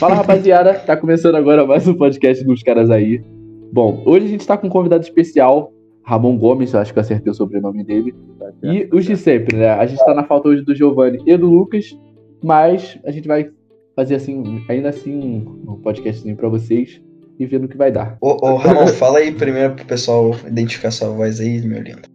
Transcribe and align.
Fala 0.00 0.14
rapaziada, 0.16 0.78
tá 0.78 0.96
começando 0.96 1.34
agora 1.34 1.66
mais 1.66 1.86
um 1.86 1.92
podcast 1.92 2.42
dos 2.42 2.62
caras 2.62 2.90
aí. 2.90 3.22
Bom, 3.70 4.02
hoje 4.06 4.24
a 4.24 4.28
gente 4.30 4.46
tá 4.46 4.56
com 4.56 4.66
um 4.66 4.70
convidado 4.70 5.04
especial, 5.04 5.74
Ramon 6.02 6.38
Gomes, 6.38 6.74
acho 6.74 6.90
que 6.90 6.98
eu 6.98 7.02
acertei 7.02 7.30
o 7.30 7.34
sobrenome 7.34 7.84
dele. 7.84 8.14
E 8.62 8.88
os 8.90 9.04
de 9.04 9.14
sempre, 9.14 9.58
né? 9.58 9.68
A 9.68 9.84
gente 9.84 10.02
tá 10.02 10.14
na 10.14 10.24
falta 10.24 10.48
hoje 10.48 10.62
do 10.62 10.74
Giovanni 10.74 11.22
e 11.26 11.36
do 11.36 11.50
Lucas, 11.50 11.94
mas 12.42 12.98
a 13.04 13.10
gente 13.10 13.28
vai 13.28 13.50
fazer 13.94 14.14
assim, 14.14 14.64
ainda 14.70 14.88
assim, 14.88 15.46
um 15.68 15.76
podcastzinho 15.82 16.34
pra 16.34 16.48
vocês 16.48 16.98
e 17.38 17.44
ver 17.44 17.60
no 17.60 17.68
que 17.68 17.76
vai 17.76 17.92
dar. 17.92 18.16
Ô, 18.22 18.38
ô 18.40 18.56
Ramon, 18.56 18.86
fala 18.86 19.18
aí 19.18 19.32
primeiro 19.32 19.74
pro 19.74 19.84
pessoal 19.84 20.30
identificar 20.46 20.92
sua 20.92 21.10
voz 21.10 21.40
aí, 21.40 21.60
meu 21.60 21.82
lindo. 21.82 22.08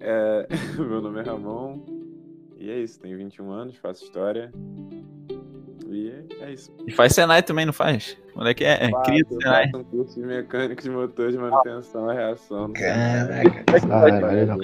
É, 0.00 0.48
meu 0.76 1.00
nome 1.00 1.20
é 1.20 1.22
Ramon 1.22 1.78
e 2.58 2.68
é 2.68 2.80
isso, 2.80 3.00
tenho 3.00 3.16
21 3.16 3.48
anos, 3.48 3.76
faço 3.76 4.02
história. 4.02 4.50
E 5.92 6.12
é 6.40 6.50
isso. 6.52 6.72
E 6.86 6.90
faz 6.90 7.12
Senai 7.12 7.42
também, 7.42 7.66
não 7.66 7.72
faz? 7.72 8.16
Quando 8.34 8.48
é 8.48 8.54
que 8.54 8.64
é? 8.64 8.90
Cria 9.04 9.24
do 9.24 9.40
Senai. 9.40 9.70
um 9.74 9.84
curso 9.84 10.20
de 10.20 10.26
mecânico 10.26 10.82
de 10.82 10.90
motor 10.90 11.30
de 11.30 11.38
manutenção 11.38 12.10
e 12.10 12.14
reação. 12.14 12.72
Caraca. 12.72 13.64
Caralho? 13.64 14.58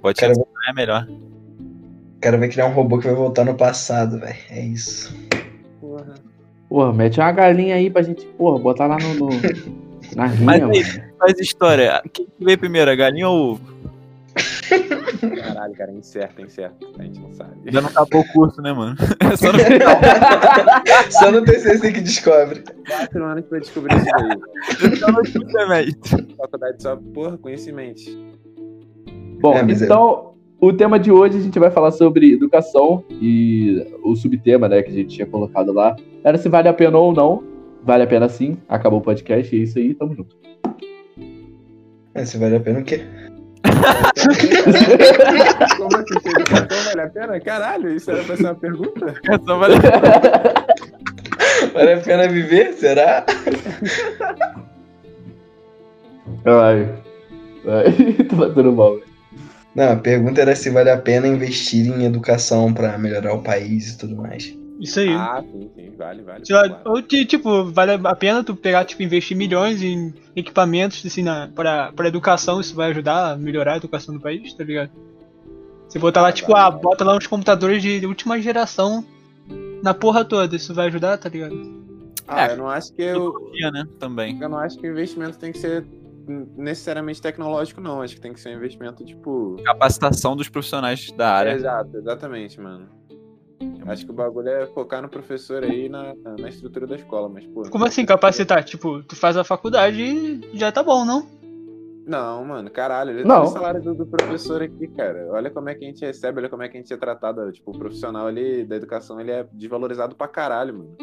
Pode 0.00 0.20
Cara, 0.20 0.34
ser 0.34 0.40
Senai 0.40 0.68
é 0.68 0.72
melhor. 0.74 1.08
O 2.16 2.20
cara 2.20 2.38
vai 2.38 2.48
criar 2.48 2.66
um 2.66 2.72
robô 2.72 2.98
que 2.98 3.06
vai 3.06 3.16
voltar 3.16 3.44
no 3.44 3.54
passado, 3.54 4.20
velho. 4.20 4.36
É 4.50 4.60
isso. 4.60 5.16
Porra. 5.80 6.14
Porra, 6.68 6.92
mete 6.92 7.18
uma 7.20 7.32
galinha 7.32 7.74
aí 7.74 7.90
pra 7.90 8.02
gente, 8.02 8.24
porra, 8.26 8.58
botar 8.58 8.86
lá 8.86 8.96
no. 8.98 9.14
no 9.14 9.28
na 10.16 10.26
rinha, 10.26 10.44
Mas 10.44 10.62
aí, 10.62 10.84
faz 11.18 11.38
história. 11.38 12.02
Quem 12.12 12.26
que 12.26 12.44
veio 12.44 12.58
primeiro, 12.58 12.90
a 12.90 12.94
galinha 12.94 13.28
ou 13.28 13.36
o 13.36 13.52
ovo? 13.52 13.81
Caralho, 15.72 15.74
cara, 15.74 15.92
incerto, 15.92 16.42
incerto. 16.42 16.86
A 16.98 17.02
gente 17.02 17.20
não 17.20 17.32
sabe. 17.32 17.52
Já 17.70 17.80
não 17.80 17.88
acabou 17.88 18.20
o 18.20 18.32
curso, 18.32 18.60
né, 18.62 18.72
mano? 18.72 18.96
É 19.20 19.36
só 19.36 19.52
no 19.52 19.58
final. 19.58 20.00
Só 21.10 21.32
no 21.32 21.44
TCC 21.44 21.92
que 21.92 22.00
descobre. 22.00 22.62
Quatro 22.86 23.24
anos 23.24 23.44
pra 23.46 23.58
descobrir 23.58 23.96
isso 23.96 24.06
daí. 24.06 24.96
Só 24.96 25.12
no 25.12 25.24
fim, 25.24 25.38
né? 25.44 25.86
Faculdade 26.36 26.82
só, 26.82 26.96
porra, 26.96 27.38
conhecimento. 27.38 28.02
Bom, 29.40 29.54
É, 29.54 29.60
é- 29.60 29.72
então, 29.72 30.34
o 30.60 30.72
tema 30.72 30.98
de 30.98 31.10
hoje 31.10 31.38
a 31.38 31.40
gente 31.40 31.58
vai 31.58 31.70
falar 31.70 31.90
sobre 31.92 32.32
educação 32.32 33.04
e 33.10 33.84
o 34.04 34.14
subtema, 34.14 34.68
né, 34.68 34.82
que 34.82 34.90
a 34.90 34.94
gente 34.94 35.14
tinha 35.16 35.26
colocado 35.26 35.72
lá 35.72 35.96
era 36.22 36.38
se 36.38 36.48
vale 36.48 36.68
a 36.68 36.74
pena 36.74 36.98
ou 36.98 37.12
não. 37.12 37.42
Vale 37.84 38.04
a 38.04 38.06
pena 38.06 38.28
sim. 38.28 38.56
Acabou 38.68 39.00
o 39.00 39.02
podcast 39.02 39.54
e 39.54 39.58
é 39.58 39.62
isso 39.62 39.78
aí, 39.78 39.94
tamo 39.94 40.14
junto. 40.14 40.36
Mas 42.14 42.28
se 42.28 42.38
vale 42.38 42.56
a 42.56 42.60
pena 42.60 42.78
o 42.80 42.84
quê? 42.84 43.02
Como 45.76 45.96
assim? 45.96 46.20
se 46.20 46.28
educação 46.30 46.82
vale 46.84 47.00
a 47.02 47.08
pena? 47.08 47.40
Caralho, 47.40 47.94
isso 47.94 48.10
era 48.10 48.22
pra 48.24 48.36
ser 48.36 48.44
uma 48.44 48.54
pergunta? 48.54 49.14
É 49.28 49.38
só 49.38 49.58
vale- 49.58 49.74
Vale 51.72 51.92
a 51.92 51.98
pena 52.00 52.28
viver? 52.28 52.72
Será? 52.74 53.24
Ai. 56.44 56.88
Ai, 57.66 58.24
tô 58.24 58.36
batendo 58.36 58.72
mal. 58.72 58.94
velho. 58.94 59.06
Não, 59.74 59.92
a 59.92 59.96
pergunta 59.96 60.40
era 60.42 60.54
se 60.54 60.68
vale 60.70 60.90
a 60.90 60.98
pena 60.98 61.26
investir 61.26 61.86
em 61.86 62.04
educação 62.04 62.72
pra 62.74 62.98
melhorar 62.98 63.32
o 63.34 63.42
país 63.42 63.92
e 63.92 63.98
tudo 63.98 64.16
mais. 64.16 64.54
Isso 64.82 64.98
aí. 64.98 65.10
Ah, 65.10 65.40
sim, 65.42 65.70
sim, 65.76 65.92
vale, 65.96 66.22
vale. 66.22 66.44
Claro. 66.44 66.76
ou, 66.86 67.00
ti- 67.00 67.24
tipo, 67.24 67.64
vale 67.70 67.92
a 67.92 68.16
pena 68.16 68.42
tu 68.42 68.56
pegar, 68.56 68.84
tipo, 68.84 69.02
investir 69.02 69.36
milhões 69.36 69.80
em 69.80 70.12
equipamentos, 70.34 71.06
assim, 71.06 71.22
na, 71.22 71.46
pra, 71.54 71.92
pra 71.92 72.08
educação, 72.08 72.60
isso 72.60 72.74
vai 72.74 72.90
ajudar 72.90 73.32
a 73.32 73.36
melhorar 73.36 73.74
a 73.74 73.76
educação 73.76 74.12
do 74.12 74.20
país, 74.20 74.52
tá 74.54 74.64
ligado? 74.64 74.90
Você 75.88 75.98
botar 76.00 76.20
lá, 76.22 76.32
tipo, 76.32 76.54
ah, 76.56 76.68
bota 76.70 77.04
lá 77.04 77.16
uns 77.16 77.26
computadores 77.28 77.80
de 77.80 78.04
última 78.06 78.40
geração 78.40 79.04
na 79.84 79.94
porra 79.94 80.24
toda, 80.24 80.56
isso 80.56 80.74
vai 80.74 80.88
ajudar, 80.88 81.16
tá 81.16 81.28
ligado? 81.28 81.80
Ah, 82.26 82.46
eu 82.46 82.56
não 82.56 82.68
acho 82.68 82.92
que 82.92 83.02
eu, 83.02 83.30
Tecnologia, 83.32 83.70
né? 83.70 83.84
Também. 84.00 84.38
eu 84.40 84.48
não 84.48 84.58
acho 84.58 84.78
que 84.78 84.88
o 84.88 84.90
investimento 84.90 85.38
tem 85.38 85.52
que 85.52 85.58
ser 85.58 85.84
necessariamente 86.56 87.20
tecnológico, 87.20 87.80
não. 87.80 88.00
Acho 88.00 88.14
que 88.14 88.20
tem 88.20 88.32
que 88.32 88.40
ser 88.40 88.50
um 88.50 88.56
investimento, 88.56 89.04
tipo. 89.04 89.56
Capacitação 89.64 90.34
dos 90.36 90.48
profissionais 90.48 91.10
da 91.12 91.30
área. 91.32 91.50
Exato, 91.52 91.96
exatamente, 91.96 92.60
mano. 92.60 92.88
Acho 93.86 94.04
que 94.04 94.10
o 94.10 94.14
bagulho 94.14 94.48
é 94.48 94.66
focar 94.66 95.02
no 95.02 95.08
professor 95.08 95.62
aí 95.64 95.88
na, 95.88 96.14
na 96.38 96.48
estrutura 96.48 96.86
da 96.86 96.96
escola, 96.96 97.28
mas, 97.28 97.46
pô. 97.46 97.62
Como 97.70 97.84
assim 97.84 98.04
capacitar? 98.04 98.62
Tipo, 98.64 99.02
tu 99.02 99.16
faz 99.16 99.36
a 99.36 99.44
faculdade 99.44 100.02
e 100.02 100.56
já 100.56 100.70
tá 100.70 100.82
bom, 100.82 101.04
não? 101.04 101.26
Não, 102.06 102.44
mano, 102.44 102.70
caralho. 102.70 103.12
Olha 103.12 103.24
Não. 103.24 103.42
o 103.44 103.46
salário 103.46 103.80
do, 103.80 103.94
do 103.94 104.06
professor 104.06 104.62
aqui, 104.62 104.88
cara. 104.88 105.28
Olha 105.30 105.50
como 105.50 105.68
é 105.68 105.74
que 105.74 105.84
a 105.84 105.88
gente 105.88 106.04
recebe, 106.04 106.40
olha 106.40 106.48
como 106.48 106.62
é 106.62 106.68
que 106.68 106.76
a 106.76 106.80
gente 106.80 106.92
é 106.92 106.96
tratado. 106.96 107.50
Tipo, 107.52 107.70
o 107.70 107.78
profissional 107.78 108.26
ali 108.26 108.64
da 108.64 108.76
educação, 108.76 109.20
ele 109.20 109.30
é 109.30 109.46
desvalorizado 109.52 110.16
pra 110.16 110.26
caralho, 110.26 110.74
mano. 110.74 110.96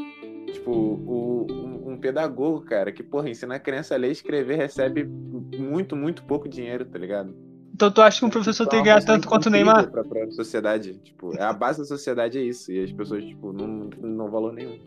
Tipo, 0.52 0.72
o, 0.72 1.48
um, 1.50 1.94
um 1.94 1.98
pedagogo, 1.98 2.62
cara, 2.62 2.92
que, 2.92 3.04
porra, 3.04 3.30
ensina 3.30 3.56
a 3.56 3.60
criança 3.60 3.96
a 3.96 3.98
ler 3.98 4.10
e 4.10 4.12
escrever, 4.12 4.58
recebe 4.58 5.06
muito, 5.06 5.96
muito 5.96 6.24
pouco 6.24 6.50
dinheiro, 6.50 6.86
tá 6.86 6.98
ligado? 6.98 7.34
Então 7.80 7.90
tu 7.90 8.02
acha 8.02 8.20
que 8.20 8.26
um 8.26 8.30
professor 8.30 8.68
tem 8.68 8.80
que 8.80 8.86
ganhar 8.90 9.02
tanto 9.02 9.26
quanto 9.26 9.46
o 9.46 9.50
Neymar? 9.50 9.90
Pra, 9.90 10.04
pra 10.04 10.30
sociedade. 10.32 10.96
Tipo, 10.96 11.34
é 11.38 11.44
a 11.44 11.54
base 11.54 11.80
da 11.80 11.86
sociedade 11.86 12.38
é 12.38 12.42
isso. 12.42 12.70
E 12.74 12.84
as 12.84 12.92
pessoas, 12.92 13.24
tipo, 13.24 13.54
não, 13.54 13.90
não 14.02 14.18
dão 14.18 14.30
valor 14.30 14.52
nenhum. 14.52 14.78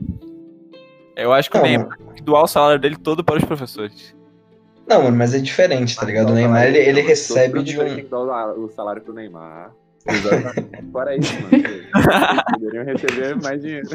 Eu 1.16 1.32
acho 1.32 1.50
que 1.50 1.56
o 1.56 1.60
Não, 1.60 1.66
Neymar 1.66 1.96
tem 1.96 2.16
que 2.16 2.22
doar 2.22 2.42
o 2.42 2.46
salário 2.46 2.78
dele 2.78 2.96
todo 2.98 3.24
para 3.24 3.38
os 3.38 3.44
professores. 3.46 4.14
Não, 4.86 5.04
mano, 5.04 5.16
mas 5.16 5.32
é 5.32 5.38
diferente, 5.38 5.96
tá 5.96 6.04
ligado? 6.04 6.32
O 6.32 6.34
Neymar, 6.34 6.66
ele, 6.66 6.76
ele 6.80 7.00
recebe 7.00 7.62
de 7.62 7.78
Tem 7.78 7.92
um... 7.92 7.96
que 7.96 8.02
dar 8.02 8.52
o 8.58 8.68
salário 8.68 9.00
pro 9.00 9.14
Neymar. 9.14 9.72
Fora 10.92 11.16
isso, 11.16 11.32
mano. 11.32 12.44
Poderiam 12.52 12.84
receber 12.84 13.36
mais 13.36 13.62
dinheiro. 13.62 13.88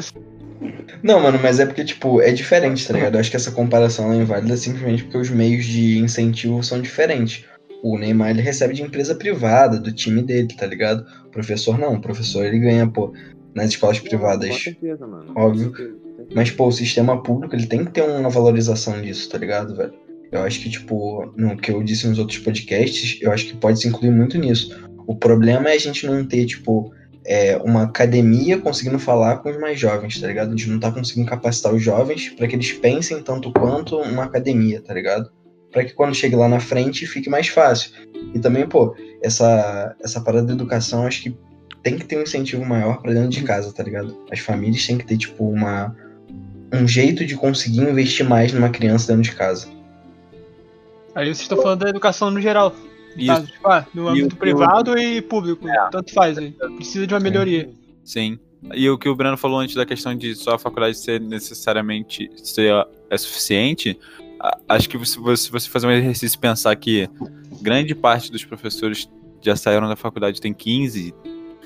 Não, 1.04 1.20
mano, 1.20 1.38
mas 1.40 1.60
é 1.60 1.66
porque, 1.66 1.84
tipo, 1.84 2.20
é 2.20 2.32
diferente, 2.32 2.84
tá 2.84 2.94
ligado? 2.94 3.14
Eu 3.14 3.20
acho 3.20 3.30
que 3.30 3.36
essa 3.36 3.52
comparação 3.52 4.12
é 4.12 4.16
inválida 4.16 4.56
simplesmente 4.56 5.04
porque 5.04 5.18
os 5.18 5.30
meios 5.30 5.64
de 5.66 6.00
incentivo 6.00 6.64
são 6.64 6.82
diferentes. 6.82 7.44
O 7.82 7.96
Neymar, 7.98 8.30
ele 8.30 8.42
recebe 8.42 8.74
de 8.74 8.82
empresa 8.82 9.14
privada, 9.14 9.78
do 9.78 9.92
time 9.92 10.22
dele, 10.22 10.48
tá 10.56 10.66
ligado? 10.66 11.06
O 11.26 11.30
professor 11.30 11.78
não, 11.78 11.94
o 11.94 12.00
professor 12.00 12.44
ele 12.44 12.58
ganha, 12.58 12.86
pô, 12.88 13.12
nas 13.54 13.70
escolas 13.70 14.00
Com 14.00 14.08
privadas. 14.08 14.62
certeza, 14.62 15.06
mano. 15.06 15.32
Óbvio. 15.36 15.70
Com 15.70 15.76
certeza. 15.76 15.98
Mas, 16.34 16.50
pô, 16.50 16.66
o 16.66 16.72
sistema 16.72 17.22
público, 17.22 17.54
ele 17.54 17.66
tem 17.66 17.84
que 17.84 17.92
ter 17.92 18.02
uma 18.02 18.28
valorização 18.28 19.00
disso, 19.00 19.28
tá 19.28 19.38
ligado, 19.38 19.76
velho? 19.76 19.92
Eu 20.30 20.42
acho 20.42 20.60
que, 20.60 20.68
tipo, 20.68 21.32
no 21.36 21.56
que 21.56 21.70
eu 21.70 21.82
disse 21.82 22.06
nos 22.06 22.18
outros 22.18 22.38
podcasts, 22.38 23.18
eu 23.22 23.32
acho 23.32 23.46
que 23.46 23.56
pode 23.56 23.80
se 23.80 23.88
incluir 23.88 24.10
muito 24.10 24.36
nisso. 24.36 24.76
O 25.06 25.16
problema 25.16 25.70
é 25.70 25.74
a 25.74 25.78
gente 25.78 26.04
não 26.06 26.26
ter, 26.26 26.44
tipo, 26.44 26.92
é, 27.24 27.56
uma 27.58 27.84
academia 27.84 28.58
conseguindo 28.58 28.98
falar 28.98 29.38
com 29.38 29.50
os 29.50 29.58
mais 29.58 29.78
jovens, 29.78 30.20
tá 30.20 30.26
ligado? 30.26 30.48
A 30.48 30.50
gente 30.50 30.68
não 30.68 30.78
tá 30.78 30.92
conseguindo 30.92 31.28
capacitar 31.28 31.74
os 31.74 31.82
jovens 31.82 32.30
para 32.30 32.46
que 32.46 32.56
eles 32.56 32.72
pensem 32.72 33.22
tanto 33.22 33.52
quanto 33.52 33.96
uma 33.96 34.24
academia, 34.24 34.82
tá 34.82 34.92
ligado? 34.92 35.30
Para 35.78 35.84
que 35.84 35.92
quando 35.94 36.12
chegue 36.12 36.34
lá 36.34 36.48
na 36.48 36.58
frente 36.58 37.06
fique 37.06 37.30
mais 37.30 37.46
fácil. 37.46 37.92
E 38.34 38.40
também, 38.40 38.66
pô, 38.66 38.96
essa, 39.22 39.94
essa 40.02 40.20
parada 40.20 40.48
da 40.48 40.52
educação, 40.54 41.06
acho 41.06 41.22
que 41.22 41.36
tem 41.84 41.96
que 41.96 42.04
ter 42.04 42.18
um 42.18 42.22
incentivo 42.22 42.64
maior 42.64 43.00
pra 43.00 43.12
dentro 43.12 43.28
de 43.28 43.44
casa, 43.44 43.72
tá 43.72 43.84
ligado? 43.84 44.18
As 44.28 44.40
famílias 44.40 44.84
têm 44.84 44.98
que 44.98 45.06
ter, 45.06 45.16
tipo, 45.16 45.48
uma, 45.48 45.94
um 46.74 46.88
jeito 46.88 47.24
de 47.24 47.36
conseguir 47.36 47.82
investir 47.82 48.28
mais 48.28 48.52
numa 48.52 48.70
criança 48.70 49.12
dentro 49.14 49.30
de 49.30 49.36
casa. 49.36 49.68
Aí 51.14 51.26
vocês 51.26 51.42
estão 51.42 51.62
falando 51.62 51.84
da 51.84 51.90
educação 51.90 52.28
no 52.28 52.40
geral. 52.40 52.72
Tá? 52.72 52.76
Isso, 53.16 53.46
Tipo, 53.46 53.68
ah, 53.68 53.86
no 53.94 54.08
E 54.16 54.20
âmbito 54.20 54.34
o- 54.34 54.38
privado 54.38 54.98
e 54.98 55.22
público. 55.22 55.64
Tanto 55.92 56.12
faz 56.12 56.38
aí. 56.38 56.50
Precisa 56.74 57.06
de 57.06 57.14
uma 57.14 57.20
melhoria. 57.20 57.70
sim. 58.04 58.36
E 58.74 58.90
o 58.90 58.98
que 58.98 59.08
o 59.08 59.14
Breno 59.14 59.36
falou 59.36 59.60
antes 59.60 59.76
da 59.76 59.86
questão 59.86 60.16
de 60.16 60.34
só 60.34 60.54
a 60.56 60.58
faculdade 60.58 60.98
ser 60.98 61.20
necessariamente 61.20 62.28
ser, 62.42 62.72
é 63.08 63.16
suficiente, 63.16 63.96
acho 64.68 64.88
que 64.88 65.04
se 65.04 65.18
você, 65.18 65.50
você 65.50 65.68
fazer 65.68 65.86
um 65.86 65.90
exercício 65.90 66.36
e 66.36 66.40
pensar 66.40 66.74
que 66.76 67.08
grande 67.60 67.94
parte 67.94 68.30
dos 68.30 68.44
professores 68.44 69.08
já 69.40 69.56
saíram 69.56 69.88
da 69.88 69.96
faculdade 69.96 70.40
tem 70.40 70.52
15, 70.52 71.14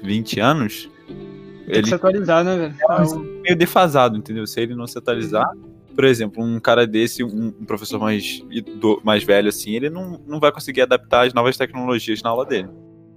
20 0.02 0.40
anos, 0.40 0.90
Tem 1.06 1.66
que 1.66 1.78
ele 1.78 1.86
se 1.86 1.94
atualizar, 1.94 2.44
né, 2.44 2.56
velho? 2.56 2.74
É, 2.80 3.02
Então, 3.02 3.18
meio 3.42 3.56
defasado, 3.56 4.16
entendeu? 4.16 4.46
Se 4.46 4.60
ele 4.60 4.74
não 4.74 4.86
se 4.86 4.98
atualizar, 4.98 5.48
por 5.94 6.04
exemplo, 6.04 6.42
um 6.42 6.58
cara 6.58 6.86
desse, 6.86 7.22
um, 7.22 7.54
um 7.60 7.64
professor 7.64 8.00
mais, 8.00 8.42
mais 9.04 9.22
velho 9.22 9.48
assim, 9.48 9.74
ele 9.74 9.90
não, 9.90 10.20
não 10.26 10.40
vai 10.40 10.50
conseguir 10.50 10.82
adaptar 10.82 11.26
as 11.26 11.34
novas 11.34 11.56
tecnologias 11.56 12.22
na 12.22 12.30
aula 12.30 12.44
dele. 12.44 12.68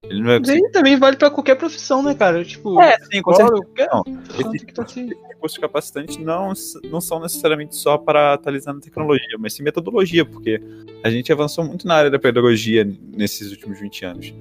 Ele 0.10 0.20
não 0.20 0.26
Mas 0.28 0.40
conseguir. 0.40 0.66
aí 0.66 0.72
também 0.72 0.98
vale 1.00 1.18
pra 1.18 1.30
qualquer 1.32 1.56
profissão, 1.56 2.04
né, 2.04 2.14
cara? 2.14 2.44
Tipo, 2.44 2.80
É, 2.82 2.98
sim, 3.12 3.22
com 3.22 3.34
certeza. 3.34 3.62
qualquer 3.62 3.88
Não, 3.92 4.04
profissão 4.04 4.40
esse 4.40 4.50
tem 4.52 4.68
que 4.68 4.74
tá 4.74 4.84
assim. 4.84 5.10
recursos 5.28 5.58
capacitantes 5.58 6.18
não, 6.18 6.54
não 6.92 7.02
são 7.02 7.20
necessariamente 7.20 7.76
só 7.76 7.98
para 7.98 8.34
atualizar 8.34 8.74
na 8.74 8.80
tecnologia, 8.80 9.38
mas 9.40 9.54
sim 9.54 9.64
metodologia, 9.64 10.24
porque 10.24 10.62
a 11.04 11.10
gente 11.10 11.32
avançou 11.32 11.64
muito 11.64 11.88
na 11.88 11.96
área 11.96 12.12
da 12.12 12.20
pedagogia 12.20 12.88
nesses 13.14 13.52
últimos 13.52 13.80
20 13.80 14.06
anos. 14.06 14.34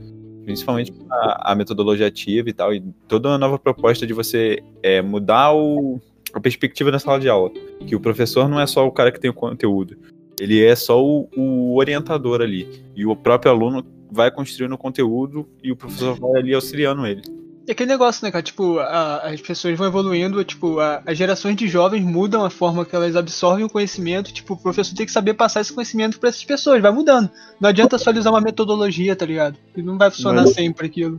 Principalmente 0.44 0.92
a, 1.10 1.52
a 1.52 1.54
metodologia 1.54 2.06
ativa 2.06 2.50
e 2.50 2.52
tal, 2.52 2.74
e 2.74 2.82
toda 3.08 3.30
uma 3.30 3.38
nova 3.38 3.58
proposta 3.58 4.06
de 4.06 4.12
você 4.12 4.62
é, 4.82 5.00
mudar 5.00 5.54
o, 5.54 5.98
a 6.34 6.40
perspectiva 6.40 6.90
da 6.92 6.98
sala 6.98 7.18
de 7.18 7.28
aula. 7.30 7.50
Que 7.86 7.96
o 7.96 8.00
professor 8.00 8.46
não 8.46 8.60
é 8.60 8.66
só 8.66 8.86
o 8.86 8.92
cara 8.92 9.10
que 9.10 9.18
tem 9.18 9.30
o 9.30 9.34
conteúdo, 9.34 9.96
ele 10.38 10.62
é 10.62 10.76
só 10.76 11.02
o, 11.02 11.30
o 11.34 11.76
orientador 11.78 12.42
ali. 12.42 12.68
E 12.94 13.06
o 13.06 13.16
próprio 13.16 13.50
aluno 13.50 13.86
vai 14.14 14.30
construindo 14.30 14.72
o 14.72 14.78
conteúdo 14.78 15.46
e 15.62 15.70
o 15.72 15.76
professor 15.76 16.18
vai 16.18 16.40
ali 16.40 16.54
auxiliando 16.54 17.06
ele. 17.06 17.22
É 17.66 17.72
aquele 17.72 17.88
negócio, 17.88 18.22
né, 18.24 18.30
cara? 18.30 18.42
Tipo, 18.42 18.78
a- 18.78 19.20
as 19.20 19.40
pessoas 19.40 19.76
vão 19.78 19.86
evoluindo, 19.86 20.44
tipo, 20.44 20.78
a- 20.80 21.02
as 21.06 21.16
gerações 21.16 21.56
de 21.56 21.66
jovens 21.66 22.04
mudam 22.04 22.44
a 22.44 22.50
forma 22.50 22.84
que 22.84 22.94
elas 22.94 23.16
absorvem 23.16 23.64
o 23.64 23.70
conhecimento. 23.70 24.34
Tipo, 24.34 24.52
o 24.52 24.56
professor 24.58 24.94
tem 24.94 25.06
que 25.06 25.12
saber 25.12 25.32
passar 25.32 25.62
esse 25.62 25.72
conhecimento 25.72 26.20
pra 26.20 26.28
essas 26.28 26.44
pessoas, 26.44 26.82
vai 26.82 26.92
mudando. 26.92 27.30
Não 27.58 27.70
adianta 27.70 27.96
só 27.96 28.10
ele 28.10 28.18
usar 28.18 28.30
uma 28.30 28.40
metodologia, 28.42 29.16
tá 29.16 29.24
ligado? 29.24 29.56
Que 29.74 29.82
não 29.82 29.96
vai 29.96 30.10
funcionar 30.10 30.42
Mas- 30.42 30.52
sempre 30.52 30.86
aquilo. 30.86 31.18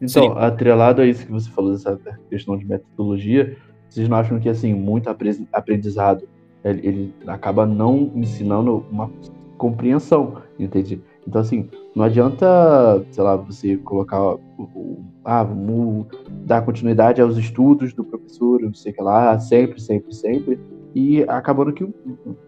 Então, 0.00 0.36
atrelado 0.38 1.00
a 1.00 1.06
isso 1.06 1.24
que 1.26 1.30
você 1.32 1.48
falou, 1.50 1.72
dessa 1.72 1.98
questão 2.28 2.56
de 2.56 2.64
metodologia, 2.64 3.56
vocês 3.88 4.08
não 4.08 4.16
acham 4.16 4.38
que, 4.40 4.48
assim, 4.48 4.74
muito 4.74 5.08
apre- 5.08 5.46
aprendizado, 5.52 6.28
ele, 6.64 6.80
ele 6.86 7.14
acaba 7.26 7.64
não 7.64 8.10
ensinando 8.16 8.84
uma 8.90 9.08
compreensão, 9.56 10.42
entende? 10.58 11.00
Então, 11.28 11.42
assim, 11.42 11.68
não 11.94 12.06
adianta, 12.06 13.04
sei 13.10 13.22
lá, 13.22 13.36
você 13.36 13.76
colocar, 13.76 14.34
o, 14.34 15.04
ah, 15.22 15.44
vamos 15.44 16.06
dar 16.46 16.62
continuidade 16.62 17.20
aos 17.20 17.36
estudos 17.36 17.92
do 17.92 18.02
professor, 18.02 18.62
não 18.62 18.72
sei 18.72 18.92
o 18.92 18.94
que 18.94 19.02
lá, 19.02 19.38
sempre, 19.38 19.78
sempre, 19.78 20.14
sempre, 20.14 20.58
e 20.94 21.22
acabando 21.24 21.74
que, 21.74 21.86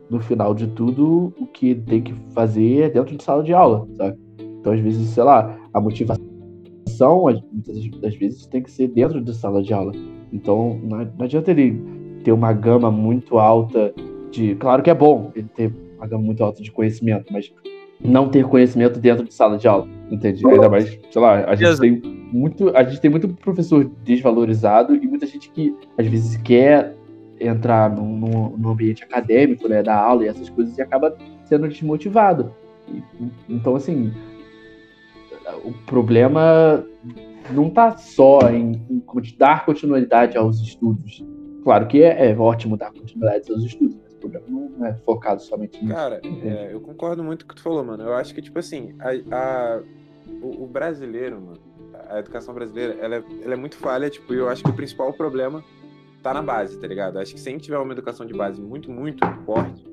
no 0.08 0.18
final 0.20 0.54
de 0.54 0.66
tudo, 0.68 1.30
o 1.38 1.46
que 1.46 1.74
tem 1.74 2.00
que 2.00 2.14
fazer 2.32 2.84
é 2.84 2.88
dentro 2.88 3.14
de 3.14 3.22
sala 3.22 3.42
de 3.42 3.52
aula, 3.52 3.86
sabe? 3.98 4.18
Então, 4.38 4.72
às 4.72 4.80
vezes, 4.80 5.10
sei 5.10 5.24
lá, 5.24 5.58
a 5.74 5.80
motivação 5.80 6.24
muitas 7.52 8.00
das 8.00 8.14
vezes, 8.14 8.46
tem 8.46 8.62
que 8.62 8.70
ser 8.70 8.88
dentro 8.88 9.20
de 9.20 9.34
sala 9.34 9.62
de 9.62 9.74
aula. 9.74 9.92
Então, 10.32 10.80
não 10.84 11.24
adianta 11.24 11.50
ele 11.50 11.78
ter 12.24 12.32
uma 12.32 12.52
gama 12.54 12.90
muito 12.90 13.38
alta 13.38 13.92
de. 14.30 14.54
Claro 14.54 14.82
que 14.82 14.90
é 14.90 14.94
bom 14.94 15.30
ele 15.34 15.48
ter 15.54 15.72
uma 15.96 16.06
gama 16.06 16.22
muito 16.22 16.42
alta 16.42 16.62
de 16.62 16.70
conhecimento, 16.70 17.32
mas 17.32 17.50
não 18.02 18.28
ter 18.28 18.44
conhecimento 18.44 18.98
dentro 18.98 19.24
de 19.24 19.34
sala 19.34 19.58
de 19.58 19.68
aula, 19.68 19.86
entende? 20.10 20.46
Ainda 20.46 20.68
mais, 20.68 20.98
sei 21.10 21.22
lá, 21.22 21.44
a 21.44 21.54
gente 21.54 21.80
tem 21.80 22.02
muito, 22.32 22.74
a 22.76 22.82
gente 22.82 23.00
tem 23.00 23.10
muito 23.10 23.28
professor 23.28 23.84
desvalorizado 24.04 24.94
e 24.94 25.06
muita 25.06 25.26
gente 25.26 25.50
que 25.50 25.74
às 25.98 26.06
vezes 26.06 26.36
quer 26.38 26.94
entrar 27.38 27.90
no, 27.90 28.04
no, 28.04 28.56
no 28.56 28.70
ambiente 28.70 29.02
acadêmico, 29.02 29.68
né, 29.68 29.82
da 29.82 29.94
aula 29.96 30.24
e 30.24 30.28
essas 30.28 30.48
coisas 30.50 30.76
e 30.76 30.82
acaba 30.82 31.16
sendo 31.44 31.68
desmotivado. 31.68 32.52
E- 32.88 33.02
então, 33.48 33.76
assim, 33.76 34.12
o 35.64 35.72
problema 35.86 36.84
não 37.50 37.68
está 37.68 37.96
só 37.96 38.40
em, 38.50 38.72
em 38.90 39.02
dar 39.38 39.64
continuidade 39.64 40.36
aos 40.36 40.60
estudos. 40.60 41.24
Claro 41.64 41.86
que 41.86 42.02
é, 42.02 42.30
é 42.30 42.36
ótimo 42.36 42.76
dar 42.76 42.92
continuidade 42.92 43.50
aos 43.50 43.64
estudos, 43.64 43.96
problema 44.20 44.46
não 44.48 44.86
é 44.86 44.94
focado 44.94 45.42
somente 45.42 45.80
nisso. 45.82 45.94
Cara, 45.94 46.20
é, 46.44 46.70
eu 46.72 46.80
concordo 46.80 47.24
muito 47.24 47.44
com 47.44 47.52
o 47.52 47.54
que 47.54 47.60
tu 47.60 47.64
falou, 47.64 47.82
mano. 47.84 48.02
Eu 48.04 48.14
acho 48.14 48.34
que, 48.34 48.40
tipo 48.42 48.58
assim, 48.58 48.94
a, 49.00 49.10
a- 49.36 49.82
o, 50.42 50.64
o 50.64 50.66
brasileiro, 50.66 51.40
mano, 51.40 51.60
a 52.08 52.18
educação 52.20 52.54
brasileira, 52.54 52.94
ela 53.00 53.16
é, 53.16 53.24
ela 53.42 53.54
é 53.54 53.56
muito 53.56 53.76
falha, 53.76 54.08
tipo, 54.10 54.32
e 54.32 54.36
eu 54.38 54.48
acho 54.48 54.62
que 54.62 54.70
o 54.70 54.74
principal 54.74 55.12
problema 55.12 55.64
tá 56.22 56.32
na 56.34 56.42
base, 56.42 56.78
tá 56.78 56.86
ligado? 56.86 57.18
Acho 57.18 57.34
que 57.34 57.40
se 57.40 57.48
a 57.48 57.52
gente 57.52 57.64
tiver 57.64 57.78
uma 57.78 57.92
educação 57.92 58.26
de 58.26 58.34
base 58.34 58.60
muito, 58.60 58.90
muito 58.90 59.26
forte, 59.46 59.84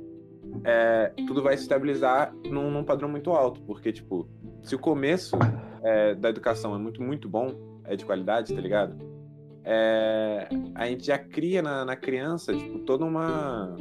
é, 0.63 1.13
tudo 1.27 1.41
vai 1.41 1.56
se 1.56 1.63
estabilizar 1.63 2.33
num, 2.45 2.69
num 2.69 2.83
padrão 2.83 3.07
muito 3.09 3.31
alto, 3.31 3.62
porque, 3.62 3.91
tipo, 3.94 4.27
se 4.63 4.75
o 4.75 4.80
começo 4.80 5.38
é, 5.83 6.15
da 6.15 6.30
educação 6.30 6.75
é 6.75 6.77
muito, 6.77 7.01
muito 7.01 7.30
bom, 7.30 7.53
é 7.85 7.95
de 7.95 8.06
qualidade, 8.06 8.53
tá 8.53 8.59
ligado? 8.59 8.95
É, 9.63 10.47
a 10.75 10.85
gente 10.88 11.06
já 11.06 11.18
cria 11.18 11.62
na, 11.62 11.83
na 11.85 11.95
criança, 11.95 12.53
tipo, 12.53 12.80
toda 12.80 13.03
uma 13.06 13.75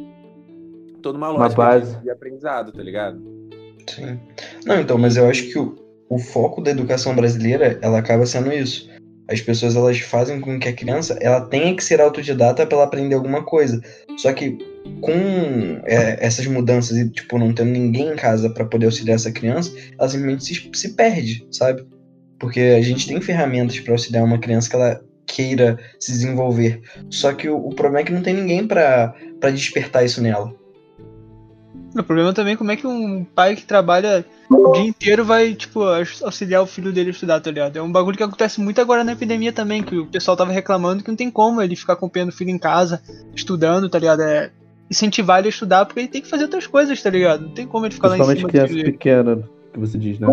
toda 1.07 1.19
uma 1.19 1.31
Uma 1.31 1.39
lógica 1.45 1.63
base. 1.63 1.97
de, 1.97 2.03
de 2.03 2.11
aprendizado, 2.11 2.73
tá 2.73 2.83
ligado? 2.83 3.21
Sim. 3.89 4.19
Não, 4.65 4.81
então, 4.81 4.99
mas 4.99 5.17
eu 5.17 5.29
acho 5.29 5.45
que 5.45 5.57
o, 5.57 5.77
o 6.09 6.19
foco 6.19 6.61
da 6.61 6.73
educação 6.73 7.15
brasileira, 7.15 7.79
ela 7.81 7.99
acaba 7.99 8.27
sendo 8.27 8.53
isso. 8.53 8.91
As 9.29 9.41
pessoas, 9.41 9.77
elas 9.77 10.01
fazem 10.01 10.41
com 10.41 10.59
que 10.59 10.69
a 10.69 10.73
criança, 10.73 11.17
ela 11.21 11.41
tenha 11.43 11.75
que 11.77 11.85
ser 11.85 12.01
autodidata 12.01 12.67
para 12.67 12.77
ela 12.77 12.87
aprender 12.87 13.15
alguma 13.15 13.45
coisa. 13.45 13.81
Só 14.17 14.33
que 14.33 14.59
com 15.01 15.81
é, 15.85 16.25
essas 16.25 16.47
mudanças 16.47 16.97
e, 16.97 17.09
tipo, 17.09 17.39
não 17.39 17.53
tendo 17.53 17.71
ninguém 17.71 18.13
em 18.13 18.17
casa 18.17 18.51
para 18.51 18.65
poder 18.65 18.87
auxiliar 18.87 19.15
essa 19.17 19.31
criança, 19.31 19.73
ela 19.99 20.09
simplesmente 20.09 20.45
se, 20.45 20.71
se 20.75 20.95
perde, 20.95 21.47
sabe? 21.53 21.87
Porque 22.39 22.61
a 22.61 22.83
gente 22.83 23.07
tem 23.07 23.21
ferramentas 23.21 23.79
para 23.79 23.95
auxiliar 23.95 24.25
uma 24.25 24.39
criança 24.39 24.69
que 24.69 24.77
ela 24.77 25.01
queira 25.27 25.79
se 26.01 26.13
desenvolver. 26.13 26.81
Só 27.11 27.33
que 27.33 27.49
o, 27.49 27.57
o 27.57 27.75
problema 27.75 28.01
é 28.01 28.05
que 28.05 28.13
não 28.13 28.23
tem 28.23 28.35
ninguém 28.35 28.67
para 28.67 29.15
despertar 29.53 30.05
isso 30.05 30.21
nela. 30.21 30.53
O 31.99 32.05
problema 32.05 32.33
também 32.33 32.55
é 32.55 32.57
como 32.57 32.71
é 32.71 32.77
que 32.77 32.87
um 32.87 33.25
pai 33.25 33.57
que 33.57 33.65
trabalha 33.65 34.25
o 34.51 34.73
dia 34.73 34.83
inteiro 34.87 35.25
vai, 35.25 35.55
tipo, 35.55 35.83
aux- 35.83 36.23
auxiliar 36.23 36.63
o 36.63 36.67
filho 36.67 36.93
dele 36.93 37.09
a 37.09 37.13
estudar, 37.13 37.41
tá 37.41 37.51
ligado? 37.51 37.77
É 37.77 37.83
um 37.83 37.91
bagulho 37.91 38.17
que 38.17 38.23
acontece 38.23 38.61
muito 38.61 38.81
agora 38.81 39.03
na 39.03 39.13
epidemia 39.13 39.53
também, 39.53 39.83
que 39.83 39.97
o 39.97 40.07
pessoal 40.07 40.37
tava 40.37 40.53
reclamando 40.53 41.03
que 41.03 41.09
não 41.09 41.17
tem 41.17 41.31
como 41.31 41.61
ele 41.63 41.75
ficar 41.75 41.95
acompanhando 41.95 42.29
o 42.29 42.33
filho 42.33 42.51
em 42.51 42.59
casa, 42.59 43.03
estudando, 43.35 43.89
tá 43.89 43.99
ligado? 43.99 44.21
É 44.23 44.51
incentivar 44.91 45.39
ele 45.39 45.49
a 45.49 45.51
estudar, 45.51 45.85
porque 45.85 46.01
ele 46.01 46.09
tem 46.09 46.23
que 46.23 46.29
fazer 46.29 46.45
outras 46.45 46.67
coisas, 46.67 47.03
tá 47.03 47.11
ligado? 47.11 47.43
Não 47.43 47.51
tem 47.51 47.67
como 47.67 47.87
ele 47.87 47.95
ficar 47.95 48.09
lá 48.09 48.15
em 48.17 48.19
Principalmente 48.25 48.53
cima 48.53 48.67
do 48.67 48.69
criança 48.69 48.93
pequena, 48.93 49.49
que 49.73 49.79
você 49.81 49.99
diz, 49.99 50.19
né? 50.19 50.27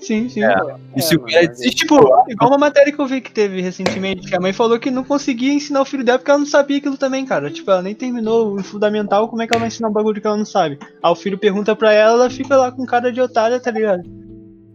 Sim, 0.00 0.28
sim. 0.28 0.42
É. 0.44 0.54
E 0.96 1.02
se 1.02 1.16
E, 1.16 1.70
tipo, 1.70 1.96
igual 2.28 2.50
uma 2.50 2.58
matéria 2.58 2.92
que 2.92 2.98
eu 3.00 3.06
vi 3.06 3.20
que 3.20 3.32
teve 3.32 3.60
recentemente, 3.60 4.28
que 4.28 4.34
a 4.36 4.40
mãe 4.40 4.52
falou 4.52 4.78
que 4.78 4.90
não 4.90 5.02
conseguia 5.04 5.52
ensinar 5.52 5.80
o 5.80 5.84
filho 5.84 6.04
dela 6.04 6.18
porque 6.18 6.30
ela 6.30 6.38
não 6.40 6.46
sabia 6.46 6.78
aquilo 6.78 6.96
também, 6.96 7.26
cara. 7.26 7.50
Tipo, 7.50 7.70
ela 7.70 7.82
nem 7.82 7.94
terminou 7.94 8.54
o 8.54 8.62
fundamental, 8.62 9.28
como 9.28 9.42
é 9.42 9.46
que 9.46 9.52
ela 9.54 9.60
vai 9.60 9.68
ensinar 9.68 9.88
um 9.88 9.92
bagulho 9.92 10.20
que 10.20 10.26
ela 10.26 10.36
não 10.36 10.44
sabe? 10.44 10.78
Aí 11.02 11.10
o 11.12 11.16
filho 11.16 11.36
pergunta 11.36 11.74
pra 11.74 11.92
ela, 11.92 12.12
ela 12.12 12.30
fica 12.30 12.56
lá 12.56 12.70
com 12.70 12.86
cara 12.86 13.12
de 13.12 13.20
otária, 13.20 13.58
tá 13.60 13.70
ligado? 13.70 14.02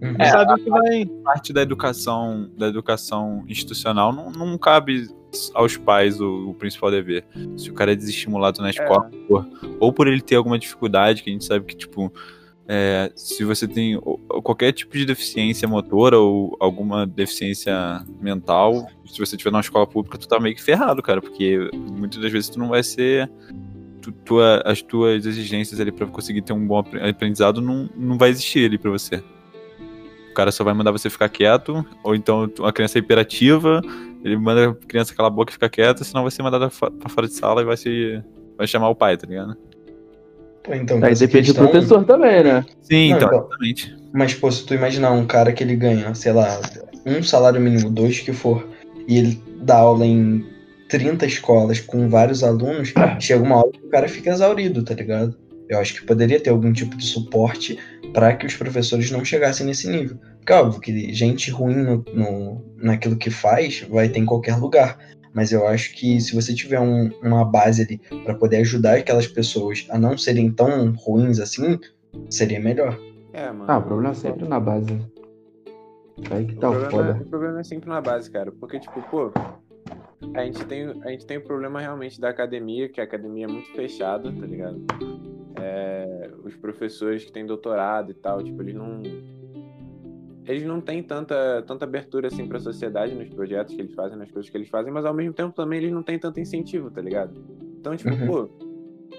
Uhum. 0.01 0.15
Não 0.19 0.25
sabe 0.25 0.53
o 0.53 0.63
que 0.63 0.69
vai. 0.69 1.05
parte 1.23 1.53
da 1.53 1.61
educação 1.61 2.49
da 2.57 2.67
educação 2.67 3.45
institucional 3.47 4.11
não, 4.11 4.29
não 4.31 4.57
cabe 4.57 5.07
aos 5.53 5.77
pais 5.77 6.19
o, 6.19 6.49
o 6.49 6.53
principal 6.53 6.91
dever. 6.91 7.23
Se 7.57 7.69
o 7.71 7.73
cara 7.73 7.93
é 7.93 7.95
desestimulado 7.95 8.61
na 8.61 8.69
escola, 8.69 9.09
por- 9.27 9.47
ou 9.79 9.93
por 9.93 10.07
ele 10.07 10.21
ter 10.21 10.35
alguma 10.35 10.59
dificuldade, 10.59 11.23
que 11.23 11.29
a 11.29 11.33
gente 11.33 11.45
sabe 11.45 11.65
que, 11.65 11.75
tipo, 11.75 12.11
é, 12.68 13.12
se 13.15 13.44
você 13.44 13.68
tem 13.68 14.00
qualquer 14.44 14.71
tipo 14.71 14.98
de 14.98 15.06
deficiência 15.06 15.68
motora 15.68 16.18
ou 16.18 16.56
alguma 16.60 17.06
deficiência 17.06 17.74
mental, 18.21 18.88
se 19.06 19.19
você 19.19 19.36
estiver 19.36 19.51
numa 19.51 19.62
escola 19.62 19.86
pública, 19.86 20.18
tu 20.18 20.27
tá 20.27 20.39
meio 20.39 20.56
que 20.56 20.62
ferrado, 20.63 21.01
cara, 21.01 21.21
porque 21.21 21.69
muitas 21.92 22.21
das 22.21 22.31
vezes 22.31 22.50
tu 22.50 22.60
não 22.60 22.69
vai 22.69 22.83
ser. 22.83 23.30
tu- 24.01 24.12
tua- 24.12 24.62
as 24.65 24.81
tuas 24.81 25.25
exigências 25.25 25.80
ali 25.80 25.89
pra 25.89 26.06
conseguir 26.06 26.42
ter 26.42 26.51
um 26.51 26.68
bom 26.68 26.77
apre- 26.80 27.01
aprendizado 27.10 27.62
não, 27.62 27.89
não 27.95 28.18
vai 28.18 28.31
existir 28.31 28.65
ali 28.65 28.77
pra 28.77 28.92
você. 28.92 29.24
O 30.30 30.33
cara 30.33 30.51
só 30.51 30.62
vai 30.63 30.74
mandar 30.74 30.92
você 30.92 31.10
ficar 31.10 31.30
quieto, 31.30 31.86
ou 32.04 32.13
então 32.13 32.50
a 32.63 32.74
criança 32.74 32.98
é 32.98 33.00
hiperativa, 33.00 33.82
ele 34.24 34.36
manda 34.36 34.72
a 34.72 34.74
criança 34.75 35.15
calar 35.15 35.32
a 35.32 35.36
boca 35.36 35.51
e 35.51 35.53
ficar 35.53 35.70
quieta, 35.70 36.03
senão 36.03 36.24
vai 36.24 36.32
ser 36.32 36.43
mandada 36.43 36.70
pra 36.70 37.08
fora 37.08 37.27
de 37.27 37.34
sala 37.34 37.62
e 37.62 37.65
vai 37.65 37.77
se. 37.77 38.22
vai 38.58 38.67
chamar 38.67 38.89
o 38.89 38.96
pai, 38.96 39.15
tá 39.15 39.25
ligado? 39.25 39.55
Pô, 40.63 40.74
então, 40.74 40.98
Aí 41.03 41.13
depende 41.13 41.48
questão- 41.48 41.65
do 41.65 41.72
professor 41.72 42.05
também, 42.05 42.43
né? 42.43 42.65
Sim, 42.82 43.10
Não, 43.10 43.17
então, 43.17 43.27
então- 43.27 43.39
exatamente. 43.48 43.96
Mas, 44.13 44.34
pô, 44.34 44.51
se 44.51 44.65
tu 44.65 44.74
imaginar 44.74 45.12
um 45.12 45.25
cara 45.25 45.51
que 45.51 45.63
ele 45.63 45.75
ganha, 45.75 46.13
sei 46.13 46.32
lá, 46.32 46.62
um 47.05 47.22
salário 47.24 47.60
mínimo, 47.60 47.89
dois 47.89 48.20
que 48.20 48.32
for, 48.32 48.67
e 49.08 49.17
ele 49.17 49.41
dá 49.62 49.77
aula 49.77 50.05
em 50.05 50.46
30 50.88 51.25
escolas 51.25 51.79
com 51.79 52.08
vários 52.08 52.43
alunos, 52.43 52.93
chega 53.20 53.43
uma 53.43 53.58
hora 53.58 53.72
que 53.72 53.86
o 53.86 53.89
cara 53.89 54.08
fica 54.08 54.29
exaurido, 54.29 54.84
tá 54.84 54.93
ligado? 54.93 55.36
Eu 55.67 55.79
acho 55.79 55.96
que 55.96 56.05
poderia 56.05 56.39
ter 56.39 56.51
algum 56.51 56.72
tipo 56.72 56.96
de 56.96 57.05
suporte 57.05 57.79
para 58.13 58.36
que 58.36 58.46
os 58.46 58.55
professores 58.55 59.10
não 59.10 59.25
chegassem 59.25 59.65
nesse 59.65 59.89
nível. 59.89 60.17
Porque, 60.38 60.53
óbvio, 60.53 60.79
que 60.82 61.13
gente 61.13 61.50
ruim 61.50 61.75
no, 61.77 62.05
no- 62.13 62.63
naquilo 62.77 63.15
que 63.15 63.32
faz 63.32 63.84
vai 63.89 64.08
ter 64.10 64.20
em 64.20 64.25
qualquer 64.25 64.58
lugar. 64.58 64.98
Mas 65.33 65.51
eu 65.51 65.67
acho 65.67 65.93
que 65.95 66.21
se 66.21 66.35
você 66.35 66.53
tiver 66.53 66.79
um- 66.79 67.09
uma 67.21 67.43
base 67.43 67.81
ali 67.81 67.97
para 68.23 68.35
poder 68.35 68.57
ajudar 68.57 68.97
aquelas 68.97 69.27
pessoas 69.27 69.85
a 69.89 69.97
não 69.97 70.17
serem 70.17 70.51
tão 70.51 70.91
ruins 70.93 71.39
assim, 71.39 71.79
seria 72.29 72.59
melhor. 72.59 72.97
É, 73.33 73.47
mano. 73.51 73.65
Ah, 73.67 73.77
o 73.79 73.83
problema 73.83 74.11
é 74.11 74.13
sempre 74.13 74.47
na 74.47 74.59
base. 74.59 74.99
Aí 76.29 76.45
que 76.45 76.53
O 76.55 76.59
tá 76.59 76.69
o 76.69 76.71
problema, 76.71 76.89
foda. 76.91 77.23
o 77.23 77.25
problema 77.25 77.59
é 77.59 77.63
sempre 77.63 77.89
na 77.89 77.99
base, 77.99 78.29
cara. 78.29 78.51
Porque, 78.51 78.79
tipo, 78.79 79.01
pô, 79.09 79.31
a 80.35 80.45
gente 80.45 80.63
tem, 80.65 80.85
a 81.03 81.09
gente 81.09 81.25
tem 81.25 81.37
o 81.37 81.41
problema 81.43 81.81
realmente 81.81 82.21
da 82.21 82.29
academia, 82.29 82.87
que 82.87 83.01
a 83.01 83.03
academia 83.03 83.45
é 83.45 83.51
muito 83.51 83.71
fechada, 83.73 84.31
tá 84.31 84.45
ligado? 84.45 84.79
É, 85.59 86.29
os 86.43 86.55
professores 86.55 87.23
que 87.25 87.31
têm 87.31 87.45
doutorado 87.45 88.11
e 88.11 88.13
tal, 88.13 88.43
tipo, 88.43 88.61
eles 88.61 88.75
não. 88.75 89.01
Eles 90.45 90.63
não 90.63 90.81
têm 90.81 91.01
tanta, 91.01 91.63
tanta 91.65 91.85
abertura 91.85 92.27
assim 92.27 92.45
pra 92.47 92.59
sociedade 92.59 93.15
nos 93.15 93.29
projetos 93.29 93.73
que 93.73 93.81
eles 93.81 93.93
fazem, 93.93 94.17
nas 94.17 94.29
coisas 94.29 94.50
que 94.51 94.57
eles 94.57 94.67
fazem, 94.69 94.91
mas 94.91 95.05
ao 95.05 95.13
mesmo 95.13 95.33
tempo 95.33 95.55
também 95.55 95.79
eles 95.79 95.91
não 95.91 96.03
têm 96.03 96.19
tanto 96.19 96.39
incentivo, 96.39 96.91
tá 96.91 97.01
ligado? 97.01 97.33
Então, 97.79 97.95
tipo, 97.95 98.09
Uhum. 98.13 98.27
pô, 98.27 98.50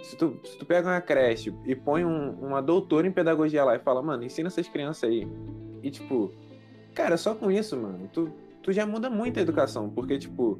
se 0.02 0.16
tu, 0.16 0.38
se 0.44 0.58
tu 0.58 0.66
pega 0.66 0.86
uma 0.88 1.00
creche 1.00 1.52
e 1.64 1.74
põe 1.74 2.04
um- 2.04 2.32
uma 2.32 2.60
doutora 2.60 3.06
em 3.06 3.12
pedagogia 3.12 3.64
lá 3.64 3.74
e 3.74 3.78
fala, 3.78 4.02
mano, 4.02 4.22
ensina 4.22 4.48
essas 4.48 4.68
crianças 4.68 5.08
aí. 5.08 5.26
E, 5.82 5.90
tipo, 5.90 6.30
cara, 6.94 7.16
só 7.16 7.34
com 7.34 7.50
isso, 7.50 7.74
mano, 7.76 8.08
tu, 8.12 8.30
tu 8.62 8.70
já 8.72 8.84
muda 8.86 9.08
muito 9.08 9.38
a 9.38 9.42
educação, 9.42 9.88
porque, 9.88 10.18
tipo, 10.18 10.58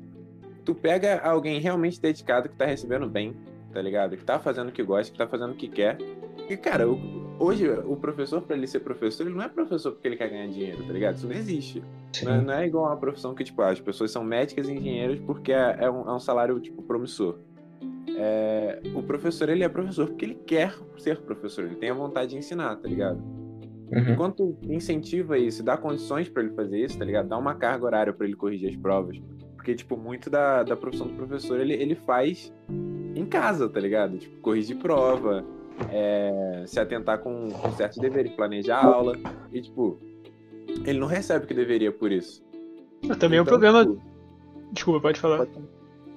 tu 0.64 0.74
pega 0.74 1.20
alguém 1.20 1.60
realmente 1.60 2.00
dedicado 2.00 2.48
que 2.48 2.56
tá 2.56 2.64
recebendo 2.64 3.06
bem, 3.06 3.34
tá 3.70 3.82
ligado? 3.82 4.16
Que 4.16 4.24
tá 4.24 4.38
fazendo 4.38 4.70
o 4.70 4.72
que 4.72 4.82
gosta, 4.82 5.12
que 5.12 5.18
tá 5.18 5.26
fazendo 5.26 5.52
o 5.52 5.56
que 5.56 5.68
quer. 5.68 5.98
E, 6.48 6.56
cara, 6.56 6.88
o- 6.90 7.23
hoje 7.38 7.68
o 7.68 7.96
professor, 7.96 8.42
pra 8.42 8.56
ele 8.56 8.66
ser 8.66 8.80
professor, 8.80 9.26
ele 9.26 9.34
não 9.34 9.42
é 9.42 9.48
professor 9.48 9.92
porque 9.92 10.08
ele 10.08 10.16
quer 10.16 10.28
ganhar 10.28 10.46
dinheiro, 10.48 10.82
tá 10.84 10.92
ligado? 10.92 11.16
Isso 11.16 11.26
não 11.26 11.34
existe. 11.34 11.82
Não 12.22 12.32
é, 12.32 12.40
não 12.40 12.54
é 12.54 12.66
igual 12.66 12.86
uma 12.86 12.96
profissão 12.96 13.34
que, 13.34 13.44
tipo, 13.44 13.60
as 13.62 13.80
pessoas 13.80 14.10
são 14.10 14.22
médicas 14.24 14.68
e 14.68 14.72
engenheiros 14.72 15.18
porque 15.20 15.52
é, 15.52 15.76
é 15.80 15.90
um, 15.90 16.08
é 16.08 16.14
um 16.14 16.20
salário, 16.20 16.58
tipo, 16.60 16.82
promissor. 16.82 17.38
É, 18.16 18.80
o 18.94 19.02
professor, 19.02 19.48
ele 19.48 19.64
é 19.64 19.68
professor 19.68 20.06
porque 20.06 20.24
ele 20.24 20.34
quer 20.46 20.74
ser 20.98 21.20
professor, 21.20 21.64
ele 21.64 21.76
tem 21.76 21.90
a 21.90 21.94
vontade 21.94 22.30
de 22.30 22.36
ensinar, 22.36 22.76
tá 22.76 22.88
ligado? 22.88 23.18
Uhum. 23.90 24.12
Enquanto 24.12 24.56
incentiva 24.68 25.38
isso, 25.38 25.62
dá 25.62 25.76
condições 25.76 26.28
pra 26.28 26.42
ele 26.42 26.52
fazer 26.54 26.78
isso, 26.78 26.98
tá 26.98 27.04
ligado? 27.04 27.28
Dá 27.28 27.38
uma 27.38 27.54
carga 27.54 27.84
horária 27.84 28.12
pra 28.12 28.26
ele 28.26 28.36
corrigir 28.36 28.68
as 28.68 28.76
provas. 28.76 29.20
Porque, 29.56 29.74
tipo, 29.74 29.96
muito 29.96 30.28
da, 30.28 30.62
da 30.62 30.76
profissão 30.76 31.06
do 31.06 31.14
professor 31.14 31.60
ele, 31.60 31.74
ele 31.74 31.94
faz 31.94 32.52
em 33.14 33.24
casa, 33.24 33.68
tá 33.68 33.80
ligado? 33.80 34.18
Tipo, 34.18 34.40
corrigir 34.40 34.76
prova, 34.76 35.44
é, 35.90 36.64
se 36.66 36.78
atentar 36.80 37.18
com, 37.18 37.50
com 37.50 37.72
certos 37.72 37.98
deveres, 37.98 38.32
planejar 38.32 38.78
a 38.78 38.86
aula. 38.86 39.16
E, 39.52 39.60
tipo, 39.60 39.98
ele 40.84 40.98
não 40.98 41.06
recebe 41.06 41.44
o 41.44 41.48
que 41.48 41.54
deveria 41.54 41.92
por 41.92 42.10
isso. 42.12 42.42
Também 43.18 43.38
é 43.38 43.42
um 43.42 43.44
Então, 43.44 43.58
problema. 43.58 43.84
tipo, 43.84 44.02
Desculpa, 44.72 45.00
pode 45.00 45.20
falar. 45.20 45.38
Pode, 45.38 45.52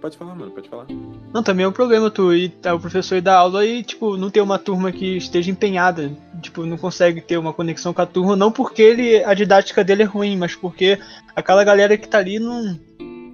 pode 0.02 0.18
falar, 0.18 0.36
mano, 0.36 0.52
pode 0.52 0.70
falar. 0.70 0.88
Não, 1.34 1.44
também 1.44 1.64
é 1.66 1.68
um 1.68 1.72
problema 1.72 2.10
tu 2.10 2.34
ir 2.34 2.50
tá, 2.50 2.74
o 2.74 2.80
professor 2.80 3.18
ir 3.18 3.22
dar 3.22 3.36
aula 3.38 3.66
e, 3.66 3.84
tipo, 3.84 4.18
não 4.18 4.30
ter 4.30 4.42
uma 4.42 4.58
turma 4.58 4.92
que 4.92 5.18
esteja 5.18 5.52
empenhada. 5.52 6.12
Tipo, 6.42 6.66
não 6.66 6.78
consegue 6.78 7.22
ter 7.22 7.38
uma 7.38 7.54
conexão 7.54 7.94
com 7.94 8.02
a 8.02 8.06
turma, 8.06 8.36
não 8.36 8.52
porque 8.52 8.82
ele, 8.82 9.24
a 9.24 9.34
didática 9.34 9.84
dele 9.84 10.04
é 10.04 10.06
ruim, 10.06 10.38
mas 10.38 10.56
porque 10.56 10.98
aquela 11.36 11.64
galera 11.64 11.98
que 11.98 12.08
tá 12.08 12.20
ali 12.20 12.40
não, 12.40 12.80